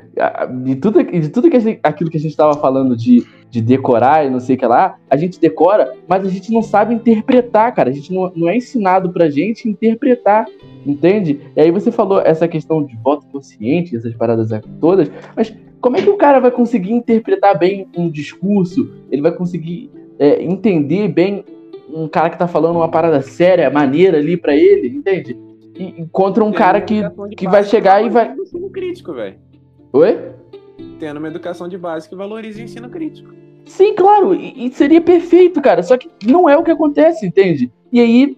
De 0.64 0.76
tudo, 0.76 1.02
de 1.02 1.28
tudo 1.28 1.50
que 1.50 1.60
gente- 1.60 1.80
aquilo 1.82 2.10
que 2.10 2.16
a 2.16 2.20
gente 2.20 2.30
estava 2.30 2.54
falando 2.54 2.96
de, 2.96 3.26
de 3.50 3.60
decorar 3.60 4.24
e 4.24 4.30
não 4.30 4.40
sei 4.40 4.56
o 4.56 4.58
que 4.58 4.66
lá, 4.66 4.96
a 5.10 5.16
gente 5.16 5.38
decora, 5.38 5.92
mas 6.08 6.24
a 6.24 6.28
gente 6.30 6.50
não 6.50 6.62
sabe 6.62 6.94
interpretar, 6.94 7.74
cara. 7.74 7.90
A 7.90 7.92
gente 7.92 8.12
não, 8.12 8.32
não 8.34 8.48
é 8.48 8.56
ensinado 8.56 9.12
pra 9.12 9.28
gente 9.28 9.68
interpretar, 9.68 10.46
entende? 10.86 11.40
E 11.54 11.60
aí 11.60 11.70
você 11.70 11.92
falou 11.92 12.20
essa 12.20 12.48
questão 12.48 12.82
de 12.82 12.96
voto 12.96 13.26
consciente, 13.26 13.94
essas 13.94 14.14
paradas 14.14 14.48
todas, 14.80 15.10
mas 15.36 15.54
como 15.80 15.96
é 15.96 16.02
que 16.02 16.10
o 16.10 16.16
cara 16.16 16.40
vai 16.40 16.50
conseguir 16.50 16.92
interpretar 16.92 17.58
bem 17.58 17.86
um 17.96 18.08
discurso? 18.08 18.90
Ele 19.10 19.22
vai 19.22 19.32
conseguir 19.32 19.90
é, 20.18 20.42
entender 20.42 21.08
bem 21.08 21.44
um 21.88 22.08
cara 22.08 22.30
que 22.30 22.38
tá 22.38 22.48
falando 22.48 22.76
uma 22.76 22.88
parada 22.90 23.20
séria, 23.22 23.70
maneira 23.70 24.18
ali 24.18 24.36
pra 24.36 24.54
ele, 24.54 24.88
entende? 24.88 25.36
E, 25.78 26.06
contra 26.10 26.42
um 26.42 26.52
cara 26.52 26.80
que, 26.80 27.02
que 27.36 27.46
vai 27.46 27.62
chegar 27.62 28.02
e 28.04 28.08
vai. 28.08 28.34
crítico, 28.72 29.12
velho. 29.12 29.36
Oi? 29.96 30.18
Tendo 30.98 31.18
uma 31.18 31.28
educação 31.28 31.68
de 31.68 31.78
base 31.78 32.08
que 32.08 32.14
valoriza 32.14 32.60
o 32.60 32.62
ensino 32.62 32.88
crítico. 32.88 33.32
Sim, 33.64 33.94
claro, 33.94 34.34
e, 34.34 34.66
e 34.66 34.72
seria 34.72 35.00
perfeito, 35.00 35.60
cara. 35.60 35.82
Só 35.82 35.96
que 35.96 36.08
não 36.24 36.48
é 36.48 36.56
o 36.56 36.62
que 36.62 36.70
acontece, 36.70 37.26
entende? 37.26 37.70
E 37.92 38.00
aí 38.00 38.36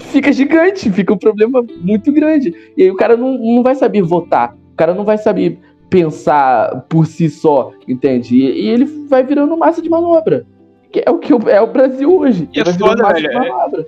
fica 0.00 0.32
gigante, 0.32 0.90
fica 0.90 1.12
um 1.12 1.18
problema 1.18 1.64
muito 1.82 2.10
grande. 2.12 2.54
E 2.76 2.82
aí 2.84 2.90
o 2.90 2.96
cara 2.96 3.16
não, 3.16 3.36
não 3.36 3.62
vai 3.62 3.74
saber 3.74 4.02
votar, 4.02 4.54
o 4.72 4.76
cara 4.76 4.94
não 4.94 5.04
vai 5.04 5.18
saber 5.18 5.58
pensar 5.90 6.82
por 6.88 7.06
si 7.06 7.28
só, 7.28 7.72
entende? 7.88 8.36
E, 8.36 8.66
e 8.66 8.68
ele 8.68 8.84
vai 8.84 9.22
virando 9.24 9.56
massa 9.56 9.82
de 9.82 9.90
manobra. 9.90 10.46
Que 10.92 11.02
é 11.06 11.10
o 11.10 11.18
que 11.18 11.34
o- 11.34 11.48
é 11.48 11.60
o 11.60 11.66
Brasil 11.66 12.16
hoje. 12.18 12.48
E 12.54 12.60
é 12.60 12.64
foda, 12.64 13.02
massa 13.02 13.14
velho, 13.14 13.28
de 13.28 13.36
é- 13.36 13.38
manobra. 13.48 13.86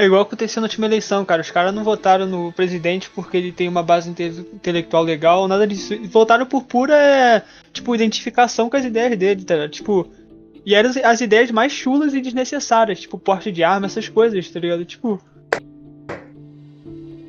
É 0.00 0.06
igual 0.06 0.22
aconteceu 0.22 0.62
na 0.62 0.64
última 0.66 0.86
eleição, 0.86 1.24
cara. 1.26 1.42
Os 1.42 1.50
caras 1.50 1.74
não 1.74 1.84
votaram 1.84 2.24
no 2.26 2.50
presidente 2.52 3.10
porque 3.10 3.36
ele 3.36 3.52
tem 3.52 3.68
uma 3.68 3.82
base 3.82 4.08
inte- 4.08 4.46
intelectual 4.54 5.02
legal, 5.02 5.46
nada 5.46 5.66
disso. 5.66 5.94
Votaram 6.10 6.46
por 6.46 6.62
pura, 6.64 7.44
tipo, 7.70 7.94
identificação 7.94 8.70
com 8.70 8.76
as 8.78 8.84
ideias 8.86 9.14
dele, 9.18 9.44
tá 9.44 9.54
ligado? 9.54 9.70
Tipo, 9.70 10.06
e 10.64 10.74
eram 10.74 10.88
as, 10.88 10.96
as 10.96 11.20
ideias 11.20 11.50
mais 11.50 11.70
chulas 11.72 12.14
e 12.14 12.20
desnecessárias, 12.22 13.00
tipo, 13.00 13.18
porte 13.18 13.52
de 13.52 13.62
arma, 13.62 13.84
essas 13.86 14.08
coisas, 14.08 14.48
tá 14.50 14.58
ligado? 14.58 14.84
Tipo, 14.86 15.20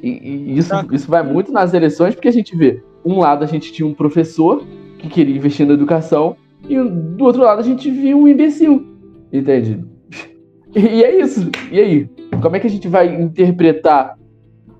E, 0.01 0.09
e 0.09 0.57
isso, 0.57 0.69
Tá. 0.69 0.85
isso 0.91 1.07
vai 1.09 1.21
muito 1.23 1.51
nas 1.51 1.73
eleições, 1.73 2.15
porque 2.15 2.27
a 2.27 2.31
gente 2.31 2.55
vê, 2.55 2.81
um 3.05 3.19
lado 3.19 3.43
a 3.43 3.47
gente 3.47 3.71
tinha 3.71 3.85
um 3.87 3.93
professor 3.93 4.65
que 4.97 5.07
queria 5.09 5.35
investir 5.35 5.65
na 5.67 5.73
educação, 5.73 6.35
e 6.67 6.75
do 6.77 7.23
outro 7.23 7.43
lado 7.43 7.59
a 7.59 7.63
gente 7.63 7.91
viu 7.91 8.17
um 8.19 8.27
imbecil. 8.27 8.87
Entende? 9.31 9.83
E 10.73 11.03
é 11.03 11.19
isso. 11.21 11.51
E 11.69 11.79
aí? 11.81 12.09
Como 12.41 12.55
é 12.55 12.59
que 12.59 12.67
a 12.67 12.69
gente 12.69 12.87
vai 12.87 13.21
interpretar 13.21 14.17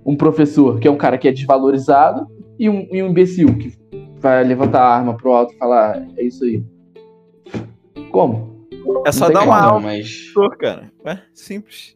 um 0.05 0.15
professor 0.15 0.79
que 0.79 0.87
é 0.87 0.91
um 0.91 0.97
cara 0.97 1.17
que 1.17 1.27
é 1.27 1.31
desvalorizado 1.31 2.27
e 2.57 2.67
um, 2.69 2.87
e 2.91 3.01
um 3.03 3.09
imbecil 3.09 3.55
que 3.57 3.73
vai 4.19 4.43
levantar 4.43 4.81
a 4.81 4.95
arma 4.95 5.15
pro 5.15 5.31
alto 5.31 5.53
e 5.53 5.57
falar, 5.57 6.05
é 6.17 6.23
isso 6.23 6.43
aí? 6.43 6.63
Como? 8.11 8.51
É 9.05 9.11
só 9.11 9.29
dar 9.29 9.43
uma 9.43 9.59
aula 9.59 9.79
mas. 9.79 10.31
cara. 10.59 10.91
É 11.05 11.19
simples. 11.33 11.95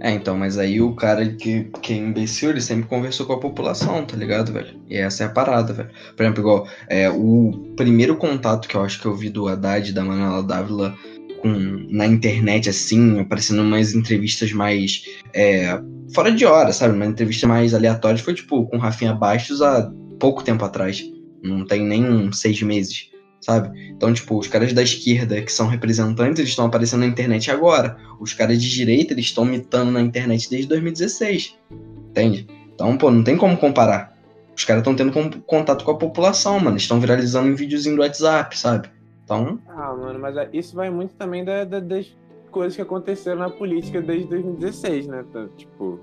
É, 0.00 0.10
então, 0.10 0.36
mas 0.36 0.58
aí 0.58 0.80
o 0.80 0.94
cara 0.94 1.26
que, 1.26 1.64
que 1.80 1.94
é 1.94 1.96
imbecil, 1.96 2.50
ele 2.50 2.60
sempre 2.60 2.86
conversou 2.86 3.26
com 3.26 3.32
a 3.32 3.40
população, 3.40 4.04
tá 4.04 4.16
ligado, 4.16 4.52
velho? 4.52 4.78
E 4.88 4.96
essa 4.96 5.24
é 5.24 5.26
a 5.26 5.30
parada, 5.30 5.72
velho. 5.72 5.88
Por 6.14 6.22
exemplo, 6.22 6.40
igual, 6.40 6.68
é, 6.88 7.08
o 7.08 7.72
primeiro 7.76 8.16
contato 8.16 8.68
que 8.68 8.76
eu 8.76 8.82
acho 8.82 9.00
que 9.00 9.06
eu 9.06 9.14
vi 9.14 9.30
do 9.30 9.48
Haddad, 9.48 9.92
da 9.92 10.04
Manuela 10.04 10.42
Dávila, 10.42 10.94
com, 11.40 11.86
na 11.90 12.06
internet, 12.06 12.68
assim, 12.68 13.20
aparecendo 13.20 13.62
umas 13.62 13.94
entrevistas 13.94 14.52
mais 14.52 15.04
é, 15.34 15.80
fora 16.14 16.32
de 16.32 16.44
hora, 16.44 16.72
sabe? 16.72 16.94
Uma 16.94 17.06
entrevista 17.06 17.46
mais 17.46 17.74
aleatória, 17.74 18.18
foi, 18.18 18.34
tipo, 18.34 18.66
com 18.66 18.78
Rafinha 18.78 19.14
Bastos 19.14 19.62
há 19.62 19.90
pouco 20.18 20.42
tempo 20.42 20.64
atrás. 20.64 21.04
Não 21.42 21.64
tem 21.64 21.84
nem 21.84 22.32
seis 22.32 22.60
meses 22.62 23.10
sabe? 23.46 23.90
Então, 23.90 24.12
tipo, 24.12 24.36
os 24.36 24.48
caras 24.48 24.72
da 24.72 24.82
esquerda 24.82 25.40
que 25.40 25.52
são 25.52 25.68
representantes, 25.68 26.40
eles 26.40 26.50
estão 26.50 26.66
aparecendo 26.66 27.00
na 27.00 27.06
internet 27.06 27.48
agora. 27.48 27.96
Os 28.18 28.32
caras 28.32 28.60
de 28.60 28.68
direita, 28.68 29.12
eles 29.12 29.26
estão 29.26 29.44
mitando 29.44 29.92
na 29.92 30.00
internet 30.00 30.50
desde 30.50 30.68
2016. 30.68 31.56
Entende? 32.10 32.48
Então, 32.74 32.96
pô, 32.96 33.10
não 33.10 33.22
tem 33.22 33.36
como 33.36 33.56
comparar. 33.56 34.16
Os 34.56 34.64
caras 34.64 34.80
estão 34.80 34.96
tendo 34.96 35.12
contato 35.42 35.84
com 35.84 35.90
a 35.92 35.98
população, 35.98 36.58
mano. 36.58 36.76
Estão 36.76 36.98
viralizando 36.98 37.48
em 37.48 37.54
videozinho 37.54 37.94
do 37.94 38.02
WhatsApp, 38.02 38.58
sabe? 38.58 38.88
Então. 39.26 39.58
Ah, 39.66 39.92
mano, 39.92 40.20
mas 40.20 40.36
é, 40.36 40.48
isso 40.52 40.76
vai 40.76 40.88
muito 40.88 41.14
também 41.16 41.44
da, 41.44 41.64
da, 41.64 41.80
das 41.80 42.16
coisas 42.52 42.76
que 42.76 42.82
aconteceram 42.82 43.40
na 43.40 43.50
política 43.50 44.00
desde 44.00 44.28
2016, 44.28 45.08
né? 45.08 45.24
Tá, 45.32 45.48
tipo. 45.56 45.98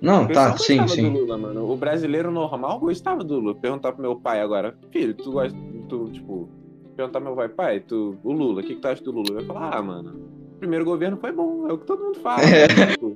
Não, 0.00 0.26
tá, 0.26 0.56
sim, 0.56 0.88
sim. 0.88 1.10
Lula, 1.10 1.36
mano. 1.36 1.70
O 1.70 1.76
brasileiro 1.76 2.30
normal 2.32 2.80
gostava 2.80 3.22
do 3.22 3.38
Lula. 3.38 3.54
Perguntar 3.54 3.92
pro 3.92 4.02
meu 4.02 4.16
pai 4.16 4.40
agora, 4.40 4.74
filho, 4.90 5.14
tu 5.14 5.32
gosta. 5.32 5.56
Tu, 5.88 6.10
tipo, 6.12 6.48
perguntar 6.96 7.20
meu 7.20 7.36
pai, 7.36 7.48
pai, 7.50 7.80
tu, 7.80 8.16
o 8.24 8.32
Lula, 8.32 8.62
o 8.62 8.64
que, 8.64 8.74
que 8.74 8.80
tu 8.80 8.88
acha 8.88 9.04
do 9.04 9.12
Lula? 9.12 9.26
Ele 9.28 9.34
vai 9.34 9.44
falar, 9.44 9.76
ah, 9.76 9.82
mano, 9.82 10.14
o 10.56 10.58
primeiro 10.58 10.84
governo 10.84 11.18
foi 11.18 11.30
bom, 11.30 11.68
é 11.68 11.72
o 11.74 11.78
que 11.78 11.86
todo 11.86 12.02
mundo 12.02 12.18
fala. 12.20 12.42
É, 12.42 12.66
tipo, 12.88 13.12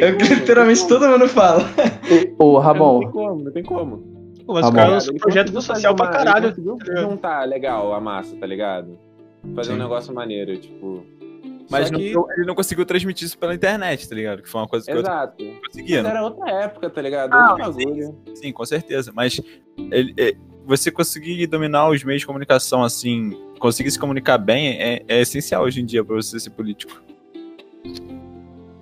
é 0.00 0.12
o 0.12 0.18
que 0.18 0.34
literalmente 0.34 0.86
todo 0.86 1.08
mundo 1.08 1.26
fala. 1.28 1.62
Ô, 2.38 2.58
Ramon. 2.58 2.92
Não 2.92 3.00
tem 3.00 3.10
como, 3.10 3.44
não 3.44 3.52
tem 3.52 3.62
como. 3.62 4.11
Pô, 4.52 4.60
mas 4.60 4.68
o 4.68 4.72
cara 4.72 4.92
é 4.92 5.10
um 5.10 5.18
projeto 5.18 5.52
social 5.52 5.94
pra 5.94 6.08
caralho. 6.08 6.46
Ele 6.48 6.62
conseguiu 6.62 6.96
juntar 7.00 7.48
legal 7.48 7.94
a 7.94 8.00
massa, 8.00 8.36
tá 8.36 8.46
ligado? 8.46 8.98
Fazer 9.54 9.70
Sim. 9.70 9.76
um 9.76 9.78
negócio 9.78 10.14
maneiro, 10.14 10.56
tipo. 10.58 11.06
Mas 11.70 11.90
que... 11.90 12.12
não, 12.12 12.30
ele 12.32 12.46
não 12.46 12.54
conseguiu 12.54 12.84
transmitir 12.84 13.26
isso 13.26 13.38
pela 13.38 13.54
internet, 13.54 14.06
tá 14.06 14.14
ligado? 14.14 14.42
Que 14.42 14.48
foi 14.48 14.60
uma 14.60 14.68
coisa 14.68 14.84
que 14.84 14.92
Exato. 14.92 15.42
eu 15.42 15.60
conseguia. 15.66 16.02
Mas 16.02 16.12
era 16.12 16.22
outra 16.22 16.50
época, 16.50 16.90
tá 16.90 17.00
ligado? 17.00 17.32
Ah. 17.32 17.72
Sim, 17.72 18.14
sim, 18.34 18.52
com 18.52 18.66
certeza. 18.66 19.10
Mas 19.14 19.40
ele, 19.90 20.36
você 20.66 20.90
conseguir 20.90 21.46
dominar 21.46 21.88
os 21.88 22.04
meios 22.04 22.20
de 22.20 22.26
comunicação 22.26 22.84
assim, 22.84 23.32
conseguir 23.58 23.90
se 23.90 23.98
comunicar 23.98 24.36
bem, 24.36 24.78
é, 24.80 25.02
é 25.08 25.20
essencial 25.22 25.64
hoje 25.64 25.80
em 25.80 25.86
dia 25.86 26.04
para 26.04 26.16
você 26.16 26.38
ser 26.38 26.50
político. 26.50 27.02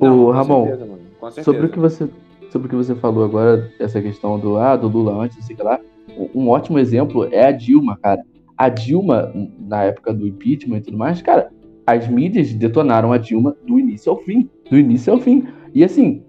O 0.00 0.30
Ramon, 0.30 0.66
certeza, 0.66 1.44
sobre 1.44 1.66
o 1.66 1.68
que 1.68 1.78
você 1.78 2.08
sobre 2.50 2.66
o 2.66 2.70
que 2.70 2.76
você 2.76 2.94
falou 2.94 3.24
agora, 3.24 3.70
essa 3.78 4.00
questão 4.00 4.38
do 4.38 4.56
ah, 4.56 4.76
do 4.76 4.88
Lula 4.88 5.14
antes, 5.24 5.36
não 5.38 5.44
sei 5.44 5.56
lá, 5.58 5.80
um 6.34 6.48
ótimo 6.48 6.78
exemplo 6.78 7.28
é 7.30 7.46
a 7.46 7.52
Dilma, 7.52 7.96
cara. 7.96 8.22
A 8.56 8.68
Dilma, 8.68 9.32
na 9.58 9.84
época 9.84 10.12
do 10.12 10.26
impeachment 10.26 10.78
e 10.78 10.80
tudo 10.82 10.98
mais, 10.98 11.22
cara, 11.22 11.50
as 11.86 12.06
mídias 12.08 12.52
detonaram 12.52 13.12
a 13.12 13.18
Dilma 13.18 13.56
do 13.66 13.78
início 13.78 14.12
ao 14.12 14.18
fim. 14.18 14.48
Do 14.70 14.78
início 14.78 15.12
ao 15.12 15.18
fim. 15.18 15.46
E 15.74 15.82
assim, 15.82 16.22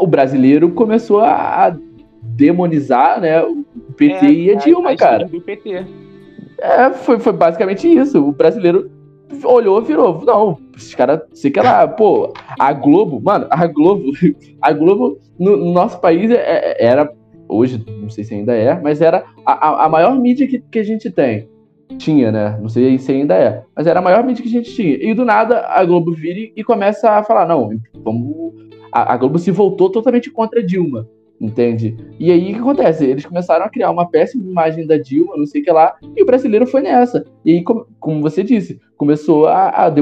o 0.00 0.06
brasileiro 0.06 0.70
começou 0.70 1.20
a 1.20 1.76
demonizar, 2.22 3.20
né, 3.20 3.42
o 3.42 3.64
PT 3.96 4.26
é, 4.26 4.32
e 4.32 4.50
a 4.50 4.54
Dilma, 4.56 4.90
a 4.90 4.96
cara. 4.96 5.26
Do 5.26 5.40
PT. 5.40 5.86
É, 6.58 6.90
foi, 6.90 7.18
foi 7.18 7.32
basicamente 7.32 7.86
isso. 7.86 8.26
O 8.26 8.32
brasileiro 8.32 8.90
olhou 9.44 9.82
virou. 9.82 10.22
Não, 10.24 10.58
esses 10.76 10.94
caras, 10.94 11.20
sei 11.32 11.50
que 11.50 11.60
lá, 11.60 11.86
pô, 11.86 12.32
a 12.58 12.72
Globo, 12.72 13.20
mano, 13.20 13.46
a 13.50 13.66
Globo, 13.66 14.04
a 14.60 14.72
Globo 14.72 15.18
no, 15.38 15.56
no 15.56 15.72
nosso 15.72 16.00
país 16.00 16.30
é, 16.30 16.36
é, 16.36 16.84
era, 16.84 17.12
hoje, 17.48 17.84
não 18.00 18.08
sei 18.08 18.24
se 18.24 18.34
ainda 18.34 18.54
é, 18.54 18.78
mas 18.80 19.00
era 19.00 19.24
a, 19.44 19.84
a 19.84 19.88
maior 19.88 20.18
mídia 20.18 20.46
que, 20.46 20.58
que 20.58 20.78
a 20.78 20.84
gente 20.84 21.10
tem. 21.10 21.48
Tinha, 21.98 22.32
né? 22.32 22.58
Não 22.60 22.68
sei 22.68 22.98
se 22.98 23.12
ainda 23.12 23.34
é. 23.34 23.62
Mas 23.76 23.86
era 23.86 24.00
a 24.00 24.02
maior 24.02 24.24
mídia 24.24 24.42
que 24.42 24.48
a 24.48 24.52
gente 24.52 24.74
tinha. 24.74 24.94
E 24.94 25.14
do 25.14 25.24
nada 25.24 25.66
a 25.68 25.84
Globo 25.84 26.12
vira 26.12 26.50
e 26.56 26.64
começa 26.64 27.10
a 27.10 27.22
falar: 27.22 27.46
não, 27.46 27.70
vamos. 28.02 28.54
A, 28.90 29.12
a 29.12 29.16
Globo 29.16 29.38
se 29.38 29.50
voltou 29.50 29.90
totalmente 29.90 30.30
contra 30.30 30.62
Dilma. 30.62 31.06
Entende? 31.40 31.96
E 32.18 32.30
aí 32.30 32.52
o 32.52 32.54
que 32.54 32.60
acontece? 32.60 33.04
Eles 33.04 33.26
começaram 33.26 33.64
a 33.64 33.68
criar 33.68 33.90
uma 33.90 34.08
péssima 34.08 34.44
imagem 34.48 34.86
da 34.86 34.96
Dilma, 34.96 35.36
não 35.36 35.46
sei 35.46 35.60
o 35.60 35.64
que 35.64 35.70
lá, 35.70 35.94
e 36.16 36.22
o 36.22 36.26
brasileiro 36.26 36.66
foi 36.66 36.80
nessa. 36.80 37.24
E 37.44 37.52
aí, 37.52 37.62
como, 37.62 37.86
como 37.98 38.22
você 38.22 38.42
disse, 38.42 38.80
começou 38.96 39.46
a, 39.46 39.68
a 39.68 39.92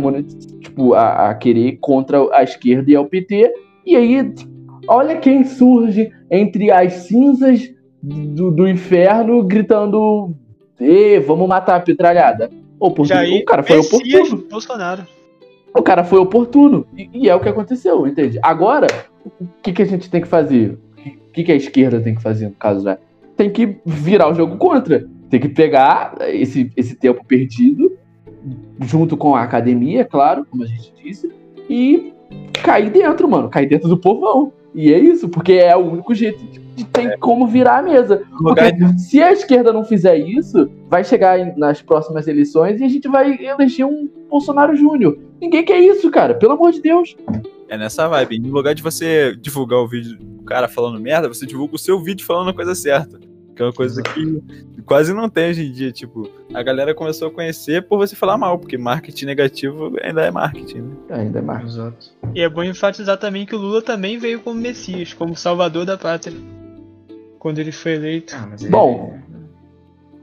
tipo, 0.61 0.95
a, 0.95 1.30
a, 1.30 1.35
querer 1.35 1.78
contra 1.80 2.18
a 2.33 2.43
esquerda 2.43 2.91
e 2.91 2.95
ao 2.95 3.07
PT. 3.07 3.53
E 3.85 3.97
aí, 3.97 4.33
olha 4.87 5.16
quem 5.16 5.45
surge 5.45 6.12
entre 6.30 6.70
as 6.70 6.93
cinzas 6.93 7.72
do, 8.03 8.51
do 8.51 8.68
inferno 8.68 9.43
gritando: 9.43 10.35
Ê, 10.78 11.18
vamos 11.20 11.49
matar 11.49 11.76
a 11.76 11.80
petralhada. 11.80 12.51
Oportuno. 12.78 13.20
o 13.20 13.45
cara 13.45 13.62
foi 13.62 13.78
oportuno. 13.78 14.45
Bolsonaro. 14.51 15.07
O 15.74 15.83
cara 15.83 16.05
foi 16.05 16.18
oportuno. 16.18 16.87
E, 16.97 17.09
e, 17.14 17.28
é 17.28 17.35
o 17.35 17.41
que 17.41 17.49
aconteceu, 17.49 18.07
entende? 18.07 18.39
Agora, 18.43 18.87
o 19.41 19.47
que, 19.62 19.72
que 19.72 19.83
a 19.83 19.87
gente 19.87 20.11
tem 20.11 20.20
que 20.20 20.28
fazer? 20.28 20.78
O 21.33 21.35
que, 21.35 21.45
que 21.45 21.53
a 21.53 21.57
esquerda 21.57 21.99
tem 21.99 22.14
que 22.14 22.20
fazer 22.20 22.45
no 22.45 22.53
caso, 22.53 22.85
né? 22.85 22.99
Tem 23.39 23.49
que 23.49 23.78
virar 23.87 24.30
o 24.30 24.35
jogo 24.35 24.59
contra. 24.59 25.09
Tem 25.30 25.41
que 25.41 25.49
pegar 25.49 26.14
esse, 26.28 26.70
esse 26.76 26.95
tempo 26.95 27.24
perdido, 27.24 27.91
junto 28.83 29.16
com 29.16 29.35
a 29.35 29.43
academia, 29.43 30.05
claro, 30.05 30.45
como 30.45 30.62
a 30.62 30.66
gente 30.66 30.93
disse, 31.03 31.33
e 31.70 32.12
cair 32.62 32.91
dentro, 32.91 33.26
mano. 33.26 33.49
Cair 33.49 33.66
dentro 33.66 33.89
do 33.89 33.97
povão. 33.97 34.53
E 34.74 34.93
é 34.93 34.99
isso, 34.99 35.26
porque 35.26 35.55
é 35.55 35.74
o 35.74 35.91
único 35.91 36.14
jeito 36.14 36.45
de, 36.76 36.85
ter 36.85 37.12
é. 37.12 37.16
como 37.16 37.47
virar 37.47 37.78
a 37.78 37.83
mesa. 37.83 38.24
Porque 38.37 38.99
se 38.99 39.22
a 39.22 39.33
esquerda 39.33 39.72
não 39.72 39.85
fizer 39.85 40.18
isso, 40.18 40.70
vai 40.87 41.03
chegar 41.03 41.57
nas 41.57 41.80
próximas 41.80 42.28
eleições 42.28 42.78
e 42.78 42.85
a 42.85 42.89
gente 42.89 43.09
vai 43.09 43.43
eleger 43.43 43.87
um 43.87 44.07
Bolsonaro 44.28 44.76
Júnior. 44.76 45.18
Ninguém 45.43 45.64
quer 45.64 45.80
isso, 45.80 46.09
cara. 46.09 46.34
Pelo 46.34 46.53
amor 46.53 46.70
de 46.70 46.80
Deus. 46.80 47.16
É 47.68 47.76
nessa 47.76 48.07
vibe. 48.07 48.38
No 48.38 48.53
lugar 48.53 48.76
de 48.76 48.82
você 48.82 49.34
divulgar 49.34 49.80
o 49.80 49.88
vídeo 49.88 50.16
do 50.16 50.45
cara 50.45 50.68
falando 50.68 51.01
merda, 51.01 51.26
você 51.26 51.45
divulga 51.45 51.74
o 51.74 51.78
seu 51.78 52.01
vídeo 52.01 52.24
falando 52.24 52.51
a 52.51 52.55
coisa 52.55 52.76
certa. 52.76 53.18
Que 53.57 53.61
é 53.61 53.64
uma 53.66 53.72
coisa 53.72 54.01
que 54.05 54.40
quase 54.86 55.12
não 55.12 55.28
tem 55.28 55.51
hoje 55.51 55.66
em 55.66 55.72
dia. 55.72 55.90
Tipo, 55.90 56.30
a 56.55 56.62
galera 56.62 56.95
começou 56.95 57.26
a 57.26 57.30
conhecer 57.32 57.82
por 57.82 57.99
você 57.99 58.14
falar 58.14 58.38
mal, 58.38 58.57
porque 58.57 58.78
marketing 58.78 59.26
negativo 59.26 59.93
ainda 60.01 60.22
é 60.22 60.30
marketing, 60.30 60.82
né? 60.82 60.97
Ainda 61.11 61.40
é 61.40 61.43
marketing. 61.43 61.72
Exato. 61.72 62.11
E 62.36 62.40
é 62.40 62.49
bom 62.49 62.62
enfatizar 62.62 63.18
também 63.18 63.45
que 63.45 63.57
o 63.57 63.59
Lula 63.59 63.82
também 63.82 64.18
veio 64.18 64.38
como 64.38 64.61
Messias, 64.61 65.12
como 65.12 65.34
salvador 65.34 65.84
da 65.84 65.99
pátria. 65.99 66.38
Quando 67.40 67.59
ele 67.59 67.72
foi 67.72 67.95
eleito. 67.95 68.36
Ah, 68.36 68.49
bom, 68.70 69.18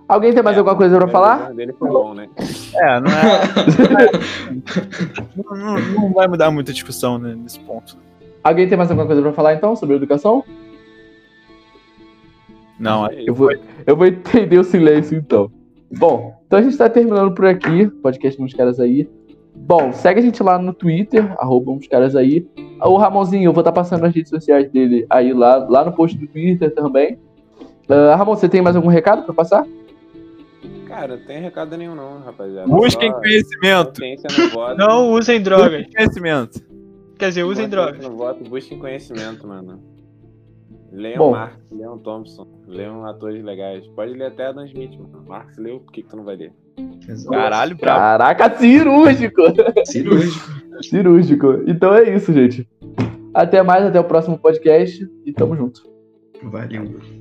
Alguém 0.10 0.34
tem 0.34 0.42
mais 0.42 0.56
é, 0.56 0.60
alguma 0.60 0.76
coisa 0.76 0.98
pra 0.98 1.08
falar? 1.08 1.54
Dele 1.54 1.72
foi 1.74 1.88
bom, 1.88 2.16
né? 2.16 2.28
É, 2.74 3.00
não 3.00 3.12
é. 3.12 4.10
não, 5.38 5.56
não, 5.56 5.80
não, 5.80 6.14
vai 6.14 6.28
mudar 6.28 6.50
muita 6.50 6.74
discussão 6.74 7.20
né, 7.20 7.36
nesse 7.36 7.60
ponto. 7.60 7.96
Alguém 8.44 8.68
tem 8.68 8.76
mais 8.76 8.90
alguma 8.90 9.06
coisa 9.06 9.22
pra 9.22 9.34
falar 9.34 9.54
então 9.54 9.76
sobre 9.76 9.96
educação? 9.96 10.44
Não, 12.80 13.08
eu 13.12 13.36
vou, 13.36 13.52
eu 13.86 13.96
vou 13.96 14.08
entender 14.08 14.58
o 14.58 14.64
silêncio 14.64 15.16
então. 15.16 15.52
Bom, 15.96 16.42
então 16.48 16.58
a 16.58 16.62
gente 16.64 16.76
tá 16.76 16.90
terminando 16.90 17.32
por 17.36 17.46
aqui, 17.46 17.86
podcast 17.88 18.42
uns 18.42 18.54
caras 18.56 18.80
aí. 18.80 19.08
Bom, 19.56 19.94
segue 19.94 20.22
a 20.22 20.24
gente 20.24 20.42
lá 20.42 20.58
no 20.58 20.74
Twitter, 20.74 21.36
arroba 21.38 21.70
uns 21.70 21.88
caras 21.88 22.16
aí. 22.16 22.48
O 22.82 22.98
Ramonzinho, 22.98 23.50
eu 23.50 23.54
vou 23.54 23.62
estar 23.62 23.72
tá 23.72 23.80
passando 23.80 24.06
as 24.06 24.16
redes 24.16 24.32
sociais 24.32 24.72
dele 24.72 25.06
aí 25.08 25.34
lá, 25.34 25.58
lá 25.70 25.86
no 25.86 25.92
post 25.92 26.18
do 26.18 26.26
Twitter 26.26 26.74
também. 26.74 27.20
Uh, 27.88 28.16
Ramon, 28.18 28.36
você 28.36 28.50
tem 28.50 28.62
mais 28.62 28.76
algum 28.76 28.88
recado 28.88 29.24
para 29.24 29.34
passar? 29.34 29.66
Cara, 30.90 31.18
não 31.18 31.26
tem 31.26 31.40
recado 31.40 31.78
nenhum 31.78 31.94
não, 31.94 32.20
rapaziada. 32.20 32.68
Busquem 32.68 33.12
Só 33.12 33.20
conhecimento. 33.20 34.02
Não 34.76 35.12
usem 35.12 35.40
drogas. 35.40 35.84
Busquem 35.84 35.94
conhecimento. 35.94 36.62
Quer 37.20 37.28
dizer, 37.30 37.44
usem 37.44 37.70
drogas. 37.70 38.04
No 38.04 38.18
voto, 38.18 38.44
busquem 38.44 38.80
conhecimento, 38.80 39.48
mano. 39.48 39.84
Leiam 40.92 41.30
Marx, 41.30 41.56
leiam 41.72 42.00
Thompson, 42.00 42.48
leiam 42.68 43.06
atores 43.06 43.44
legais. 43.44 43.86
Pode 43.90 44.14
ler 44.14 44.26
até 44.26 44.48
Adam 44.48 44.66
Smith, 44.66 44.98
mano. 44.98 45.24
Marx 45.28 45.56
leu, 45.58 45.80
por 45.80 45.92
que, 45.92 46.02
que 46.02 46.10
tu 46.10 46.18
não 46.18 46.24
vai 46.24 46.36
ler? 46.36 46.52
Caralho, 47.30 47.78
bravo. 47.78 48.00
Caraca, 48.00 48.58
cirúrgico! 48.58 49.42
Cirúrgico. 49.86 50.50
cirúrgico. 50.82 51.64
Então 51.68 51.94
é 51.94 52.16
isso, 52.16 52.34
gente. 52.34 52.68
Até 53.32 53.62
mais, 53.62 53.86
até 53.86 54.00
o 54.00 54.04
próximo 54.04 54.40
podcast 54.40 55.08
e 55.24 55.32
tamo 55.32 55.56
junto. 55.56 55.88
Valeu. 56.42 57.19